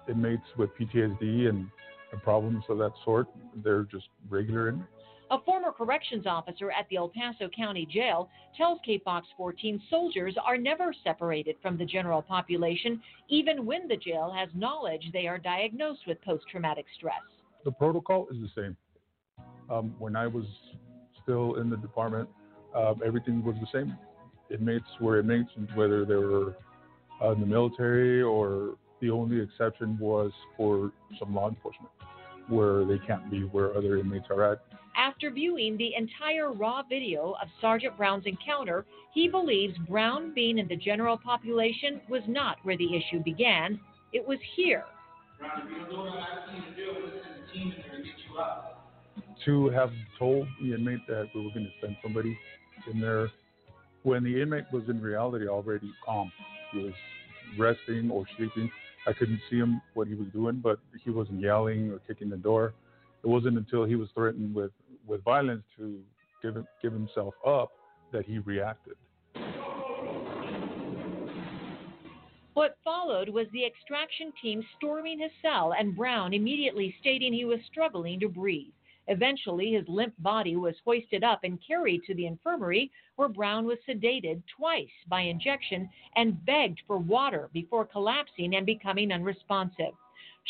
[0.09, 1.69] inmates with PTSD and,
[2.13, 3.29] and problems of that sort,
[3.63, 4.89] they're just regular inmates.
[5.31, 10.59] A former corrections officer at the El Paso County Jail tells KFOX 14 soldiers are
[10.59, 13.01] never separated from the general population,
[13.31, 17.23] even when the jail has knowledge they are diagnosed with post traumatic stress.
[17.65, 18.77] The protocol is the same.
[19.71, 20.45] Um, when I was
[21.23, 22.29] still in the department,
[22.77, 23.97] uh, everything was the same
[24.53, 26.57] inmates were inmates, whether they were
[27.23, 31.91] uh, in the military or the only exception was for some law enforcement,
[32.49, 34.63] where they can't be where other inmates are at.
[34.97, 38.85] After viewing the entire raw video of Sergeant Brown's encounter,
[39.15, 43.81] he believes Brown being in the general population was not where the issue began.
[44.13, 44.85] It was here.
[49.45, 52.39] To have told the inmate that we were going to send somebody
[52.93, 53.31] in there
[54.03, 56.33] when the inmate was in reality already calm.
[56.73, 56.93] He was
[57.59, 58.71] resting or sleeping.
[59.07, 62.37] I couldn't see him what he was doing, but he wasn't yelling or kicking the
[62.37, 62.75] door.
[63.25, 64.73] It wasn't until he was threatened with,
[65.07, 66.01] with violence to
[66.43, 67.71] give give himself up
[68.13, 68.95] that he reacted.
[72.55, 77.61] What followed was the extraction team storming his cell and Brown immediately stating he was
[77.71, 78.73] struggling to breathe.
[79.13, 83.77] Eventually, his limp body was hoisted up and carried to the infirmary, where Brown was
[83.87, 85.87] sedated twice by injection
[86.17, 89.93] and begged for water before collapsing and becoming unresponsive.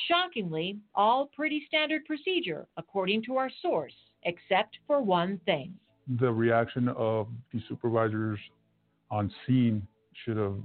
[0.07, 5.75] Shockingly, all pretty standard procedure, according to our source, except for one thing.
[6.21, 8.39] The reaction of the supervisors
[9.11, 9.85] on scene
[10.25, 10.59] should have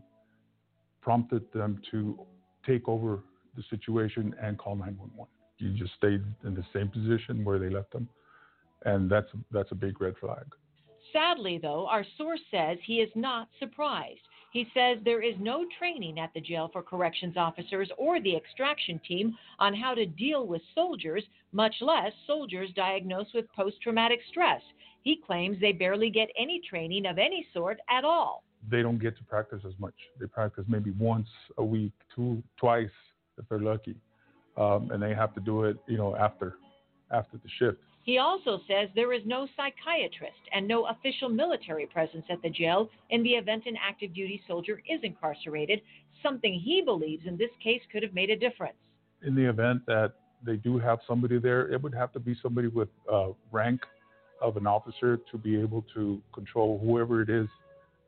[1.02, 2.20] prompted them to
[2.64, 3.24] take over
[3.56, 5.28] the situation and call 911
[5.60, 5.78] you mm-hmm.
[5.78, 8.08] just stayed in the same position where they left them,
[8.86, 10.46] and that's that's a big red flag.
[11.14, 14.22] Sadly, though, our source says he is not surprised.
[14.52, 19.00] He says there is no training at the jail for corrections officers or the extraction
[19.08, 24.62] team on how to deal with soldiers, much less soldiers diagnosed with post traumatic stress.
[25.04, 28.44] He claims they barely get any training of any sort at all.
[28.70, 29.94] They don't get to practice as much.
[30.20, 32.90] They practice maybe once a week, two, twice
[33.38, 33.96] if they're lucky
[34.58, 36.56] um, and they have to do it, you know, after
[37.12, 37.78] after the shift.
[38.04, 42.90] He also says there is no psychiatrist and no official military presence at the jail
[43.10, 45.82] in the event an active duty soldier is incarcerated,
[46.24, 48.78] something he believes in this case could have made a difference.
[49.26, 52.70] In the event that they do have somebody there, it would have to be somebody
[52.70, 53.82] with uh, rank
[54.42, 57.48] of an officer to be able to control whoever it is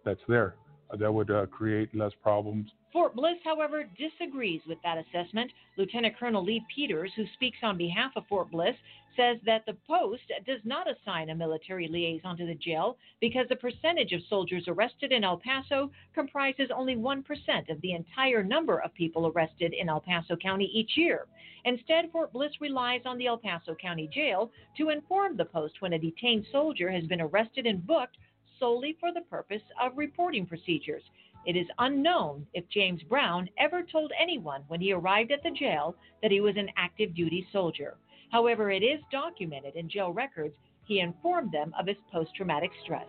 [0.06, 0.56] that's there.
[0.98, 5.52] That would uh, create less problems Fort Bliss, however, disagrees with that assessment.
[5.78, 8.76] Lieutenant Colonel Lee Peters, who speaks on behalf of Fort Bliss,
[9.16, 13.56] says that the post does not assign a military liaison to the jail because the
[13.56, 18.94] percentage of soldiers arrested in El Paso comprises only 1% of the entire number of
[18.96, 21.28] people arrested in El Paso County each year.
[21.66, 25.94] Instead, Fort Bliss relies on the El Paso County Jail to inform the post when
[25.94, 28.18] a detained soldier has been arrested and booked
[28.60, 31.04] solely for the purpose of reporting procedures.
[31.46, 35.96] It is unknown if James Brown ever told anyone when he arrived at the jail
[36.22, 37.98] that he was an active duty soldier.
[38.32, 40.56] However, it is documented in jail records
[40.86, 43.08] he informed them of his post traumatic stress.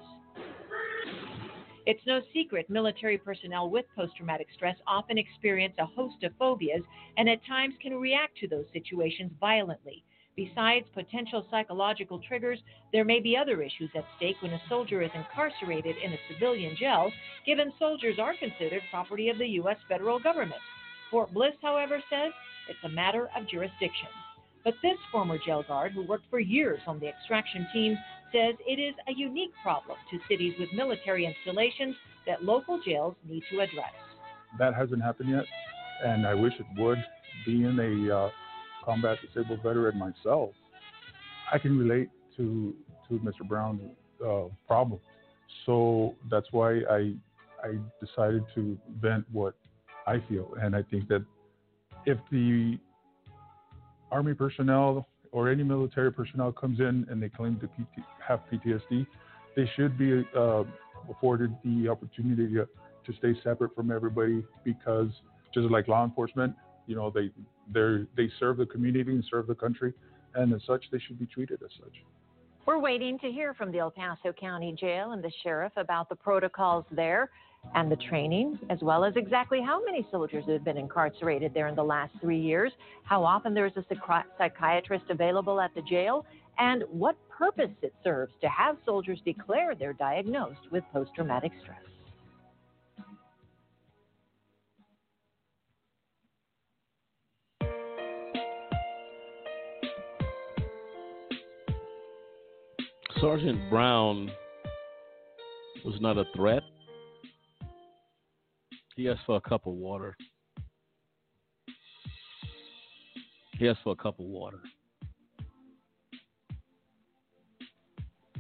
[1.87, 6.83] It's no secret military personnel with post traumatic stress often experience a host of phobias
[7.17, 10.05] and at times can react to those situations violently.
[10.37, 12.59] Besides potential psychological triggers,
[12.93, 16.77] there may be other issues at stake when a soldier is incarcerated in a civilian
[16.77, 17.11] jail,
[17.45, 19.77] given soldiers are considered property of the U.S.
[19.89, 20.61] federal government.
[21.11, 22.33] Fort Bliss, however, says
[22.69, 24.09] it's a matter of jurisdiction.
[24.65, 27.97] But this former jail guard, who worked for years on the extraction team,
[28.33, 31.97] says it is a unique problem to cities with military installations
[32.27, 33.93] that local jails need to address.
[34.59, 35.45] That hasn't happened yet,
[36.05, 36.99] and I wish it would.
[37.47, 38.31] Being a uh,
[38.85, 40.51] combat disabled veteran myself,
[41.53, 42.75] I can relate to
[43.09, 43.47] to Mr.
[43.47, 43.81] Brown's
[44.25, 45.01] uh, problem.
[45.67, 47.15] So that's why I
[47.63, 49.55] I decided to vent what
[50.07, 51.25] I feel, and I think that
[52.07, 52.79] if the
[54.11, 59.07] Army personnel or any military personnel comes in and they claim to PT, have PTSD,
[59.57, 60.65] they should be uh,
[61.11, 62.67] afforded the opportunity to,
[63.05, 65.09] to stay separate from everybody because
[65.55, 66.55] just like law enforcement,
[66.87, 67.31] you know, they
[67.73, 69.93] they they serve the community and serve the country,
[70.35, 71.95] and as such, they should be treated as such.
[72.67, 76.15] We're waiting to hear from the El Paso County Jail and the sheriff about the
[76.15, 77.31] protocols there
[77.75, 81.75] and the training, as well as exactly how many soldiers have been incarcerated there in
[81.75, 82.73] the last three years,
[83.03, 83.85] how often there is a
[84.39, 86.25] psychiatrist available at the jail,
[86.59, 91.90] and what purpose it serves to have soldiers declare they're diagnosed with post traumatic stress.
[103.21, 104.31] Sergeant Brown
[105.85, 106.63] was not a threat.
[108.97, 110.17] He asked for a cup of water.
[113.59, 114.61] He asked for a cup of water.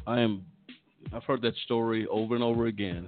[0.07, 0.47] I am
[1.12, 3.07] I've heard that story over and over again.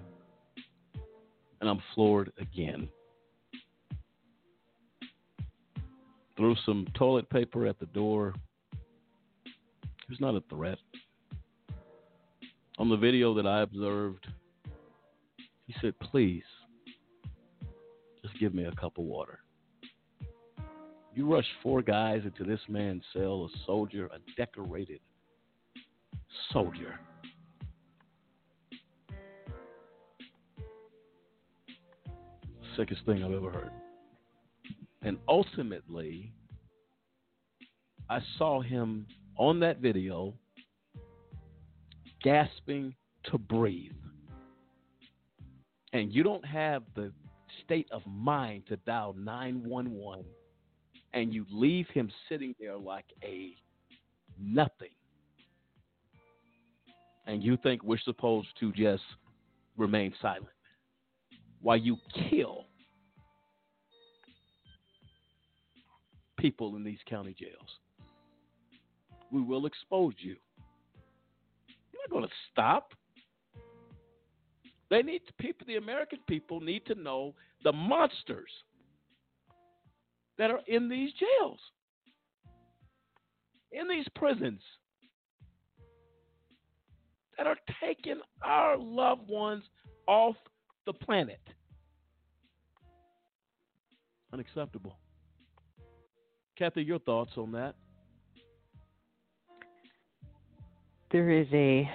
[1.62, 2.86] And I'm floored again.
[6.36, 8.34] Threw some toilet paper at the door.
[9.44, 10.76] He was not a threat
[12.82, 14.26] on the video that I observed,
[15.68, 16.42] he said, Please,
[18.24, 19.38] just give me a cup of water.
[21.14, 24.98] You rush four guys into this man's cell, a soldier, a decorated
[26.52, 26.98] soldier.
[32.76, 33.70] Sickest thing I've ever heard.
[35.02, 36.32] And ultimately,
[38.10, 39.06] I saw him
[39.38, 40.34] on that video
[42.22, 42.94] gasping
[43.24, 43.92] to breathe,
[45.92, 47.12] and you don't have the
[47.64, 50.24] state of mind to dial 911,
[51.12, 53.54] and you leave him sitting there like a
[54.40, 54.94] nothing,
[57.26, 59.02] and you think we're supposed to just
[59.76, 60.46] remain silent
[61.60, 61.96] while you
[62.28, 62.66] kill
[66.38, 67.78] people in these county jails.
[69.30, 70.36] We will expose you
[72.02, 72.92] not going to stop.
[74.90, 75.66] They need people.
[75.66, 77.34] The American people need to know
[77.64, 78.50] the monsters
[80.38, 81.60] that are in these jails,
[83.70, 84.60] in these prisons,
[87.38, 89.64] that are taking our loved ones
[90.06, 90.36] off
[90.84, 91.40] the planet.
[94.32, 94.98] Unacceptable.
[96.58, 97.74] Kathy, your thoughts on that?
[101.12, 101.88] There is a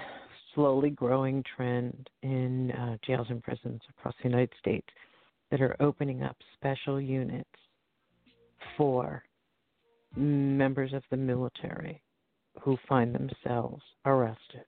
[0.54, 4.88] slowly growing trend in uh, jails and prisons across the United States
[5.50, 7.50] that are opening up special units
[8.78, 9.24] for
[10.16, 12.02] members of the military
[12.62, 14.66] who find themselves arrested.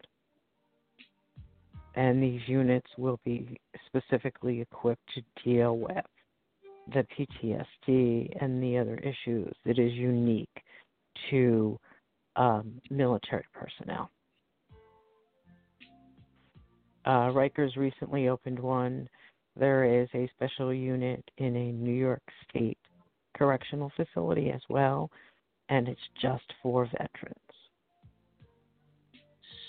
[1.96, 6.06] And these units will be specifically equipped to deal with
[6.94, 10.50] the PTSD and the other issues that is unique
[11.30, 11.80] to
[12.36, 14.10] um, military personnel.
[17.06, 19.08] Uh, Rikers recently opened one.
[19.56, 22.78] There is a special unit in a New York State
[23.38, 25.10] correctional facility as well,
[25.70, 27.36] and it's just for veterans.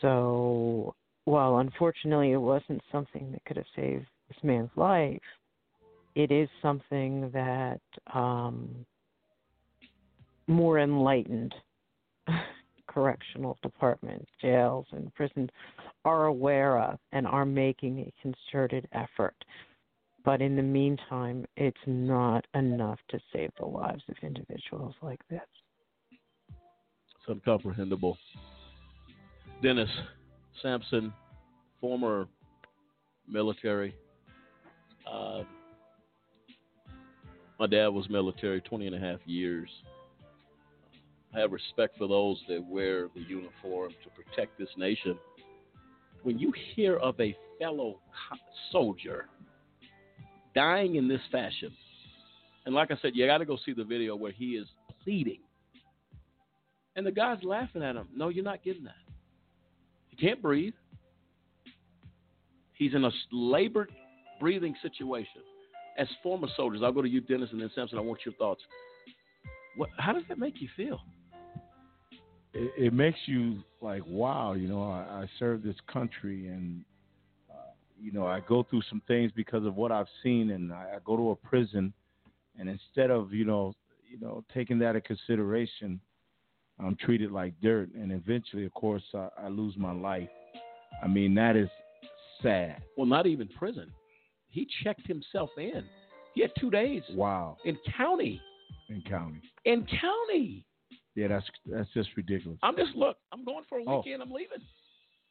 [0.00, 0.94] So,
[1.24, 5.20] while unfortunately it wasn't something that could have saved this man's life,
[6.14, 7.80] it is something that
[8.12, 8.84] um,
[10.46, 11.54] more enlightened
[12.92, 15.48] correctional departments, jails, and prisons
[16.04, 19.34] are aware of and are making a concerted effort.
[20.24, 25.40] But in the meantime, it's not enough to save the lives of individuals like this.
[26.10, 28.18] It's incomprehensible.
[29.62, 29.90] Dennis
[30.62, 31.12] Sampson,
[31.80, 32.26] former
[33.28, 33.94] military.
[35.10, 35.42] Uh,
[37.58, 39.68] my dad was military 20 and a half years.
[41.34, 45.16] I have respect for those that wear the uniform to protect this nation.
[46.22, 48.00] When you hear of a fellow
[48.72, 49.26] soldier
[50.54, 51.72] dying in this fashion,
[52.66, 54.66] and like I said, you got to go see the video where he is
[55.04, 55.40] pleading,
[56.96, 58.08] and the guy's laughing at him.
[58.14, 58.94] No, you're not getting that.
[60.08, 60.74] He can't breathe.
[62.74, 63.92] He's in a labored
[64.40, 65.42] breathing situation.
[65.96, 67.98] As former soldiers, I'll go to you, Dennis, and then Sampson.
[67.98, 68.62] I want your thoughts.
[69.76, 71.00] What, how does that make you feel?
[72.52, 76.84] It, it makes you like, wow, you know, I, I serve this country and
[77.50, 80.94] uh, you know, I go through some things because of what I've seen, and I,
[80.96, 81.92] I go to a prison,
[82.58, 83.74] and instead of you know,
[84.08, 86.00] you know, taking that into consideration,
[86.78, 90.28] I'm treated like dirt, and eventually, of course, I, I lose my life.
[91.02, 91.68] I mean, that is
[92.42, 92.82] sad.
[92.96, 93.92] Well, not even prison.
[94.48, 95.84] He checked himself in.
[96.34, 97.02] He had two days.
[97.14, 97.56] Wow.
[97.64, 98.40] In county.
[98.88, 99.40] In county.
[99.64, 100.64] In county.
[101.14, 102.58] Yeah, that's that's just ridiculous.
[102.62, 103.16] I'm just look.
[103.32, 103.98] I'm going for a Oh.
[103.98, 104.22] weekend.
[104.22, 104.58] I'm leaving.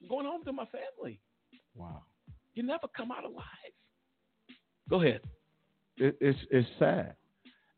[0.02, 1.20] I'm going home to my family.
[1.76, 2.04] Wow.
[2.54, 3.46] You never come out alive.
[4.90, 5.22] Go ahead.
[5.98, 7.16] It, it's it's sad.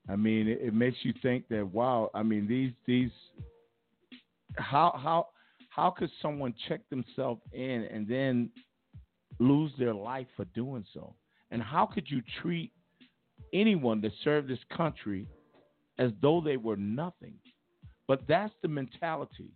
[0.10, 2.10] I mean, it, it makes you think that wow.
[2.14, 3.12] I mean, these these
[4.58, 5.28] how how
[5.70, 8.50] how could someone check themselves in and then
[9.40, 11.16] lose their life for doing so?
[11.52, 12.72] And how could you treat
[13.54, 15.28] anyone that served this country
[15.98, 17.36] as though they were nothing?
[18.12, 19.54] But that's the mentality.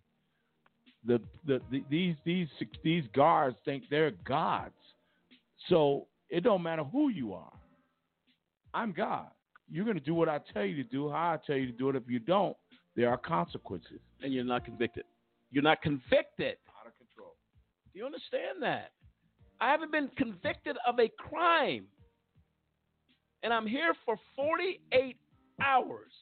[1.04, 2.48] The, the, the these these
[2.82, 4.72] these guards think they're gods.
[5.68, 7.52] So it don't matter who you are.
[8.72, 9.26] I'm God.
[9.70, 11.72] You're going to do what I tell you to do, how I tell you to
[11.72, 11.96] do it.
[11.96, 12.56] If you don't,
[12.94, 14.00] there are consequences.
[14.22, 15.04] And you're not convicted.
[15.50, 16.56] You're not convicted.
[16.80, 17.34] Out of control.
[17.92, 18.92] Do you understand that?
[19.60, 21.84] I haven't been convicted of a crime.
[23.42, 25.14] And I'm here for 48
[25.60, 26.12] hours.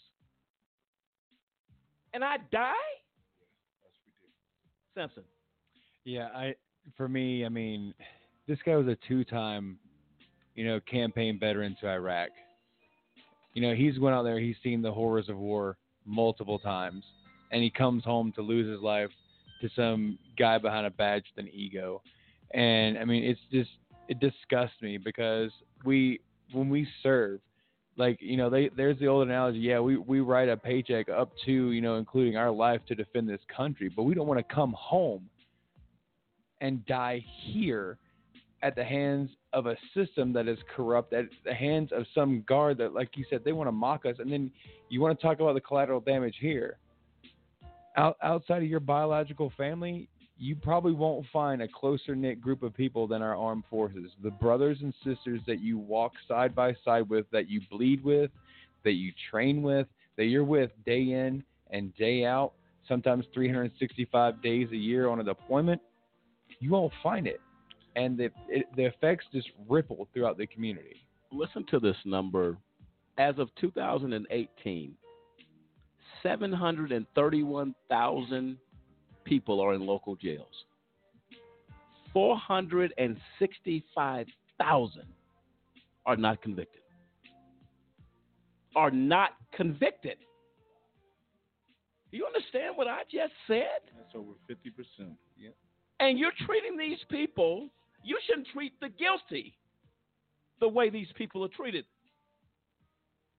[2.14, 2.72] And I die?
[4.94, 5.24] Sampson.
[6.04, 6.54] Yeah, I
[6.96, 7.92] for me, I mean,
[8.46, 9.78] this guy was a two-time,
[10.54, 12.28] you know, campaign veteran to Iraq.
[13.54, 17.04] You know, he's went out there, he's seen the horrors of war multiple times,
[17.50, 19.10] and he comes home to lose his life
[19.60, 22.02] to some guy behind a badge with an ego.
[22.52, 23.70] And I mean, it's just
[24.08, 25.50] it disgusts me because
[25.84, 26.20] we
[26.52, 27.40] when we serve,
[27.96, 29.58] like you know, they there's the old analogy.
[29.58, 33.28] Yeah, we we write a paycheck up to you know, including our life to defend
[33.28, 35.28] this country, but we don't want to come home
[36.60, 37.98] and die here
[38.62, 42.78] at the hands of a system that is corrupt, at the hands of some guard
[42.78, 44.50] that, like you said, they want to mock us, and then
[44.88, 46.78] you want to talk about the collateral damage here.
[47.96, 52.74] Out, outside of your biological family, you probably won't find a closer knit group of
[52.74, 54.10] people than our armed forces.
[54.22, 58.30] The brothers and sisters that you walk side by side with, that you bleed with,
[58.82, 59.86] that you train with,
[60.16, 62.52] that you're with day in and day out,
[62.88, 65.80] sometimes 365 days a year on a deployment,
[66.60, 67.40] you won't find it.
[67.96, 71.06] And the, it, the effects just ripple throughout the community.
[71.30, 72.58] Listen to this number.
[73.18, 74.94] As of 2018,
[76.22, 78.58] 731,000
[79.24, 80.64] people are in local jails.
[82.12, 85.02] 465,000
[86.06, 86.82] are not convicted.
[88.76, 90.16] Are not convicted.
[92.10, 93.80] Do you understand what I just said?
[93.96, 95.16] That's over fifty percent.
[95.36, 95.50] Yeah.
[95.98, 97.68] And you're treating these people,
[98.04, 99.54] you shouldn't treat the guilty
[100.60, 101.84] the way these people are treated.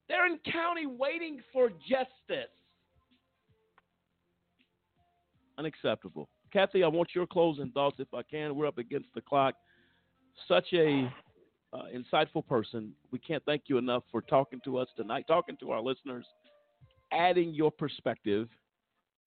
[0.09, 2.51] They're in county waiting for justice.
[5.57, 6.29] Unacceptable.
[6.51, 8.55] Kathy, I want your closing thoughts if I can.
[8.55, 9.55] We're up against the clock.
[10.47, 11.11] Such a
[11.73, 12.93] uh, insightful person.
[13.11, 16.25] We can't thank you enough for talking to us tonight, talking to our listeners,
[17.11, 18.47] adding your perspective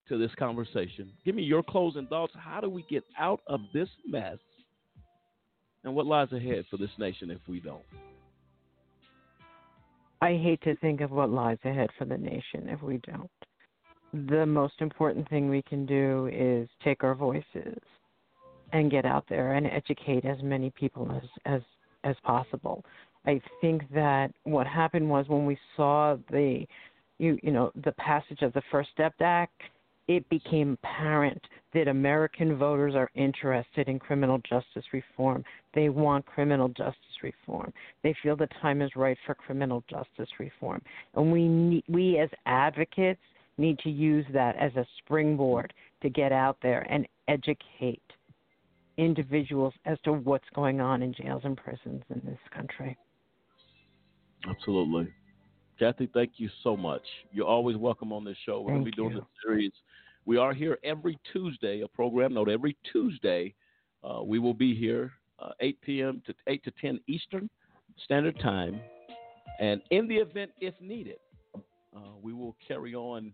[0.09, 1.12] to this conversation.
[1.24, 2.32] Give me your closing thoughts.
[2.36, 4.38] How do we get out of this mess
[5.84, 7.82] And what lies ahead for this nation if we don't?
[10.20, 13.30] I hate to think of what lies ahead for the nation if we don't.
[14.12, 17.78] The most important thing we can do is take our voices
[18.72, 21.62] and get out there and educate as many people as as
[22.05, 22.85] as possible.
[23.26, 26.66] I think that what happened was when we saw the
[27.18, 29.60] you you know the passage of the First Step Act,
[30.06, 31.43] it became apparent
[31.74, 35.44] that American voters are interested in criminal justice reform.
[35.74, 37.74] They want criminal justice reform.
[38.02, 40.80] They feel the time is right for criminal justice reform,
[41.14, 43.20] and we need, we as advocates
[43.59, 45.72] need to use that as a springboard
[46.02, 48.02] to get out there and educate
[48.97, 52.97] individuals as to what's going on in jails and prisons in this country.
[54.48, 55.09] Absolutely.
[55.78, 57.02] Kathy, thank you so much.
[57.32, 58.60] You're always welcome on this show.
[58.60, 59.20] We're going to be doing you.
[59.20, 59.72] this series.
[60.24, 63.55] We are here every Tuesday, a program note every Tuesday.
[64.02, 66.22] Uh, we will be here uh, 8 p.m.
[66.26, 67.48] to 8 to 10 Eastern
[68.05, 68.80] Standard Time.
[69.60, 71.18] And in the event, if needed,
[71.55, 73.32] uh, we will carry on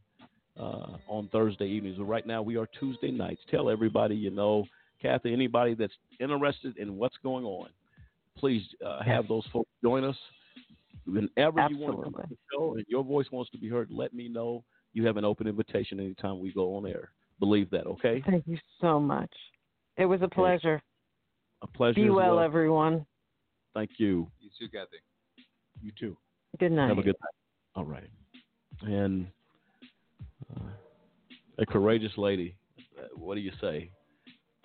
[0.59, 1.99] uh, on Thursday evenings.
[1.99, 3.41] But right now, we are Tuesday nights.
[3.51, 4.65] Tell everybody you know,
[5.01, 7.69] Kathy, anybody that's interested in what's going on,
[8.37, 10.17] please uh, have those folks join us.
[11.07, 13.89] Whenever you want to come on the show and your voice wants to be heard,
[13.91, 14.65] let me know.
[14.95, 17.11] You have an open invitation anytime we go on air.
[17.41, 18.23] Believe that, okay?
[18.25, 19.31] Thank you so much.
[19.97, 20.81] It was a pleasure.
[21.63, 21.95] A pleasure.
[21.95, 22.45] Be as well, well.
[22.45, 23.05] everyone.
[23.75, 24.29] Thank you.
[24.41, 24.97] You too, Kathy.
[25.83, 26.17] You too.
[26.59, 26.89] Good night.
[26.89, 27.75] Have a good night.
[27.75, 28.09] All right.
[28.83, 29.27] And
[31.59, 32.57] a courageous lady.
[33.15, 33.91] What do you say?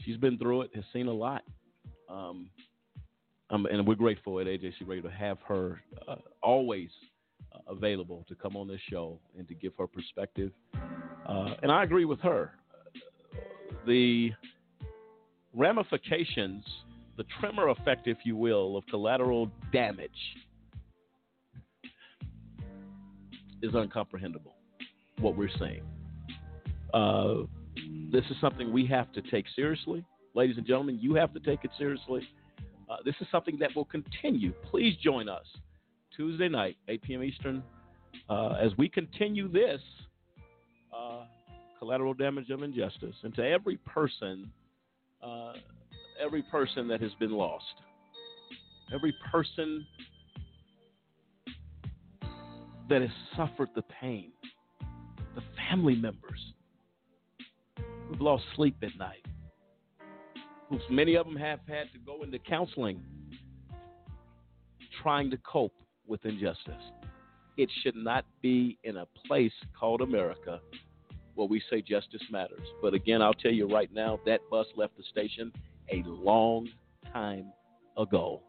[0.01, 1.43] She's been through it, has seen a lot.
[2.09, 2.49] Um,
[3.51, 6.89] um, and we're grateful at AJC Radio to have her uh, always
[7.53, 10.51] uh, available to come on this show and to give her perspective.
[11.27, 12.51] Uh, and I agree with her.
[13.87, 14.31] The
[15.53, 16.63] ramifications,
[17.17, 20.11] the tremor effect, if you will, of collateral damage
[23.61, 24.53] is uncomprehendable,
[25.19, 25.81] what we're seeing.
[26.93, 27.45] Uh,
[28.11, 30.03] this is something we have to take seriously.
[30.33, 32.27] Ladies and gentlemen, you have to take it seriously.
[32.89, 34.51] Uh, this is something that will continue.
[34.69, 35.45] Please join us
[36.15, 37.23] Tuesday night, 8 p.m.
[37.23, 37.63] Eastern,
[38.29, 39.81] uh, as we continue this
[40.95, 41.23] uh,
[41.77, 43.15] collateral damage of injustice.
[43.23, 44.51] And to every person,
[45.23, 45.53] uh,
[46.21, 47.65] every person that has been lost,
[48.93, 49.85] every person
[52.89, 54.31] that has suffered the pain,
[55.69, 56.53] family members
[58.07, 59.25] who've lost sleep at night,
[60.69, 63.01] who many of them have had to go into counseling
[65.01, 65.73] trying to cope
[66.07, 66.73] with injustice.
[67.57, 70.59] It should not be in a place called America
[71.35, 72.67] where we say justice matters.
[72.81, 75.53] But again, I'll tell you right now, that bus left the station
[75.91, 76.67] a long
[77.13, 77.51] time
[77.97, 78.41] ago.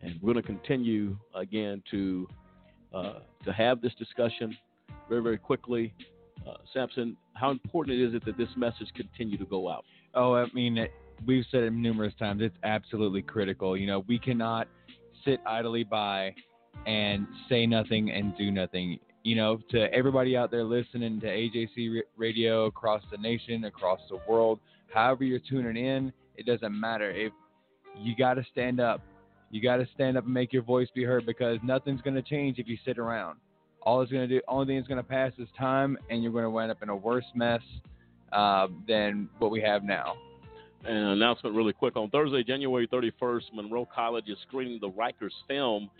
[0.00, 2.28] And we're going to continue again to
[2.94, 4.56] uh, to have this discussion
[5.08, 5.94] very, very quickly.
[6.46, 9.84] Uh, Sampson, how important is it that this message continue to go out?
[10.14, 10.86] Oh, I mean,
[11.26, 12.42] we've said it numerous times.
[12.42, 13.76] It's absolutely critical.
[13.76, 14.68] You know, we cannot
[15.24, 16.34] sit idly by
[16.86, 18.98] and say nothing and do nothing.
[19.22, 24.18] You know, to everybody out there listening to AJC radio across the nation, across the
[24.28, 24.60] world,
[24.92, 27.10] however you're tuning in, it doesn't matter.
[27.10, 27.32] If
[27.98, 29.00] you got to stand up,
[29.50, 32.22] you got to stand up and make your voice be heard because nothing's going to
[32.22, 33.38] change if you sit around.
[33.84, 36.32] All it's going to do, only thing that's going to pass is time, and you're
[36.32, 37.60] going to wind up in a worse mess
[38.32, 40.14] uh, than what we have now.
[40.86, 41.96] An announcement really quick.
[41.96, 45.90] On Thursday, January 31st, Monroe College is screening the Rikers film,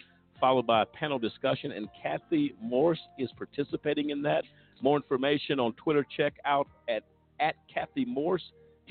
[0.40, 4.44] followed by a panel discussion, and Kathy Morse is participating in that.
[4.82, 7.02] More information on Twitter, check out at,
[7.38, 8.42] at Kathy Morse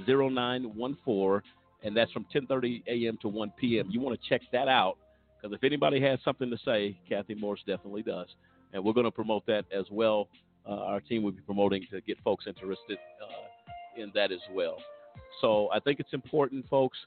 [0.08, 1.42] 0914,
[1.84, 3.18] and that's from 10.30 a.m.
[3.22, 3.88] to 1 p.m.
[3.90, 4.98] You want to check that out,
[5.42, 8.28] because if anybody has something to say, Kathy Morse definitely does.
[8.74, 10.28] And we're going to promote that as well.
[10.68, 14.78] Uh, our team will be promoting to get folks interested uh, in that as well.
[15.42, 16.98] So I think it's important, folks,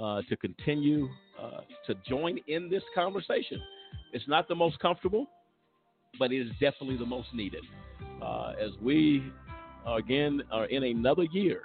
[0.00, 1.08] uh, to continue
[1.40, 3.60] uh, to join in this conversation.
[4.12, 5.26] It's not the most comfortable,
[6.18, 7.64] but it is definitely the most needed.
[8.22, 9.32] Uh, as we,
[9.86, 11.62] again, are in another year.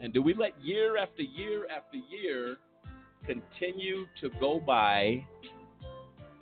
[0.00, 2.56] And do we let year after year after year
[3.26, 5.24] continue to go by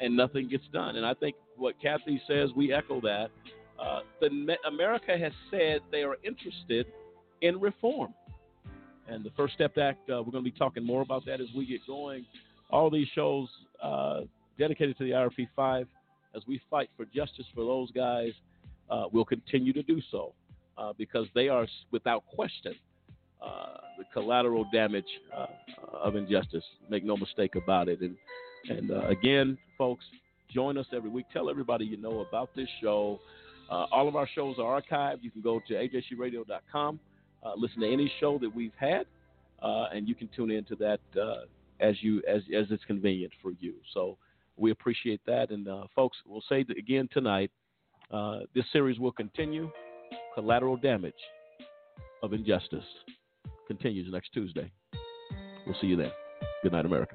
[0.03, 0.97] and nothing gets done?
[0.97, 3.31] And I think what Kathy says, we echo that.
[3.81, 6.87] Uh, the, America has said they are interested
[7.41, 8.12] in reform.
[9.09, 11.49] And the First Step Act, uh, we're going to be talking more about that as
[11.57, 12.24] we get going.
[12.70, 13.49] All these shows
[13.83, 14.20] uh,
[14.59, 15.87] dedicated to the IRP 5
[16.35, 18.33] as we fight for justice for those guys,
[18.91, 20.33] uh, we'll continue to do so
[20.79, 22.74] uh, because they are, without question,
[23.45, 25.05] uh, the collateral damage
[25.93, 26.65] of injustice.
[26.89, 28.01] Make no mistake about it.
[28.01, 28.16] And
[28.68, 30.05] and uh, again, folks,
[30.52, 31.26] join us every week.
[31.32, 33.20] Tell everybody you know about this show.
[33.70, 35.18] Uh, all of our shows are archived.
[35.22, 37.01] You can go to ajcradio.com,
[37.44, 39.06] uh, listen to any show that we've had,
[39.62, 41.44] uh, and you can tune into that uh,
[41.80, 43.74] as you as as it's convenient for you.
[43.94, 44.18] So
[44.56, 45.51] we appreciate that.
[45.51, 47.51] And uh, folks, we'll say again tonight.
[48.55, 49.70] This series will continue.
[50.34, 51.14] Collateral damage
[52.22, 52.84] of injustice
[53.66, 54.70] continues next Tuesday.
[55.66, 56.10] We'll see you then.
[56.62, 57.14] Good night, America.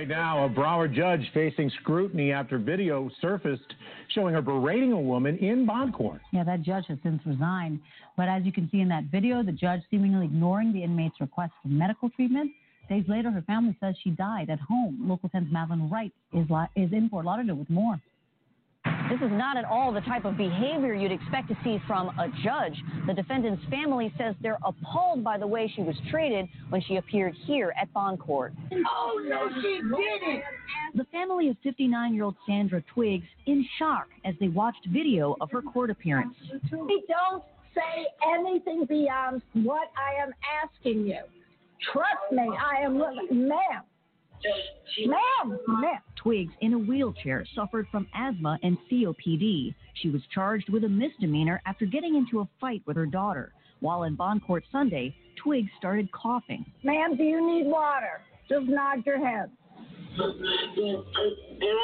[0.00, 3.74] Right now, a Broward judge facing scrutiny after video surfaced
[4.14, 6.22] showing her berating a woman in bond court.
[6.32, 7.80] Yeah, that judge has since resigned.
[8.16, 11.52] But as you can see in that video, the judge seemingly ignoring the inmate's request
[11.60, 12.50] for medical treatment.
[12.88, 14.96] Days later, her family says she died at home.
[15.02, 16.46] Local 10's Madeline Wright is,
[16.76, 18.00] is in Fort Lauderdale with more.
[19.10, 22.28] This is not at all the type of behavior you'd expect to see from a
[22.44, 22.80] judge.
[23.08, 27.34] The defendant's family says they're appalled by the way she was treated when she appeared
[27.44, 28.52] here at bond court.
[28.72, 30.44] Oh, no, she didn't.
[30.94, 35.50] The family of 59 year old Sandra Twiggs in shock as they watched video of
[35.50, 36.34] her court appearance.
[36.70, 37.42] We don't
[37.74, 40.32] say anything beyond what I am
[40.62, 41.20] asking you.
[41.92, 43.48] Trust me, I am willing.
[43.48, 43.82] Ma'am,
[45.06, 46.00] Ma'am, ma'am.
[46.16, 49.74] Twiggs, in a wheelchair, suffered from asthma and COPD.
[49.94, 53.52] She was charged with a misdemeanor after getting into a fight with her daughter.
[53.80, 56.64] While in bond court Sunday, Twiggs started coughing.
[56.82, 58.20] Ma'am, do you need water?
[58.48, 59.50] Just nod your head.
[60.18, 61.04] And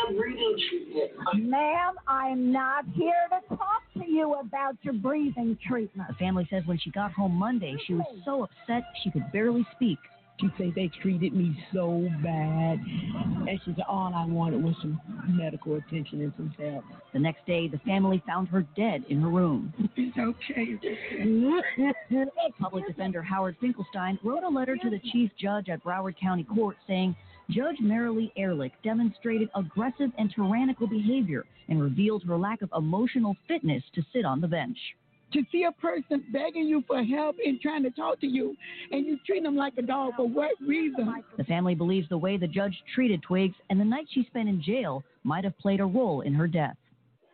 [0.09, 1.12] I'm breathing treatment.
[1.49, 6.09] Ma'am, I'm not here to talk to you about your breathing treatment.
[6.09, 9.65] The family says when she got home Monday, she was so upset she could barely
[9.74, 9.99] speak.
[10.40, 12.78] She said they treated me so bad.
[13.48, 16.84] And she said all I wanted was some medical attention and some help.
[17.14, 19.72] The next day, the family found her dead in her room.
[19.96, 20.78] It's okay.
[22.60, 26.76] Public defender Howard Finkelstein wrote a letter to the chief judge at Broward County Court
[26.86, 27.16] saying
[27.48, 33.82] Judge Merrilee Ehrlich demonstrated aggressive and tyrannical behavior and revealed her lack of emotional fitness
[33.94, 34.78] to sit on the bench
[35.32, 38.57] to see a person begging you for help and trying to talk to you,
[38.90, 41.23] and you treat them like a dog for what reason?
[41.36, 44.62] The family believes the way the judge treated Twiggs and the night she spent in
[44.62, 46.77] jail might have played a role in her death.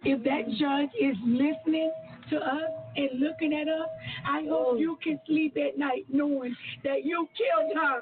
[0.04, 1.92] If that judge is listening
[2.30, 3.88] to us and looking at us,
[4.26, 4.76] I hope oh.
[4.76, 8.00] you can sleep at night knowing that you killed her.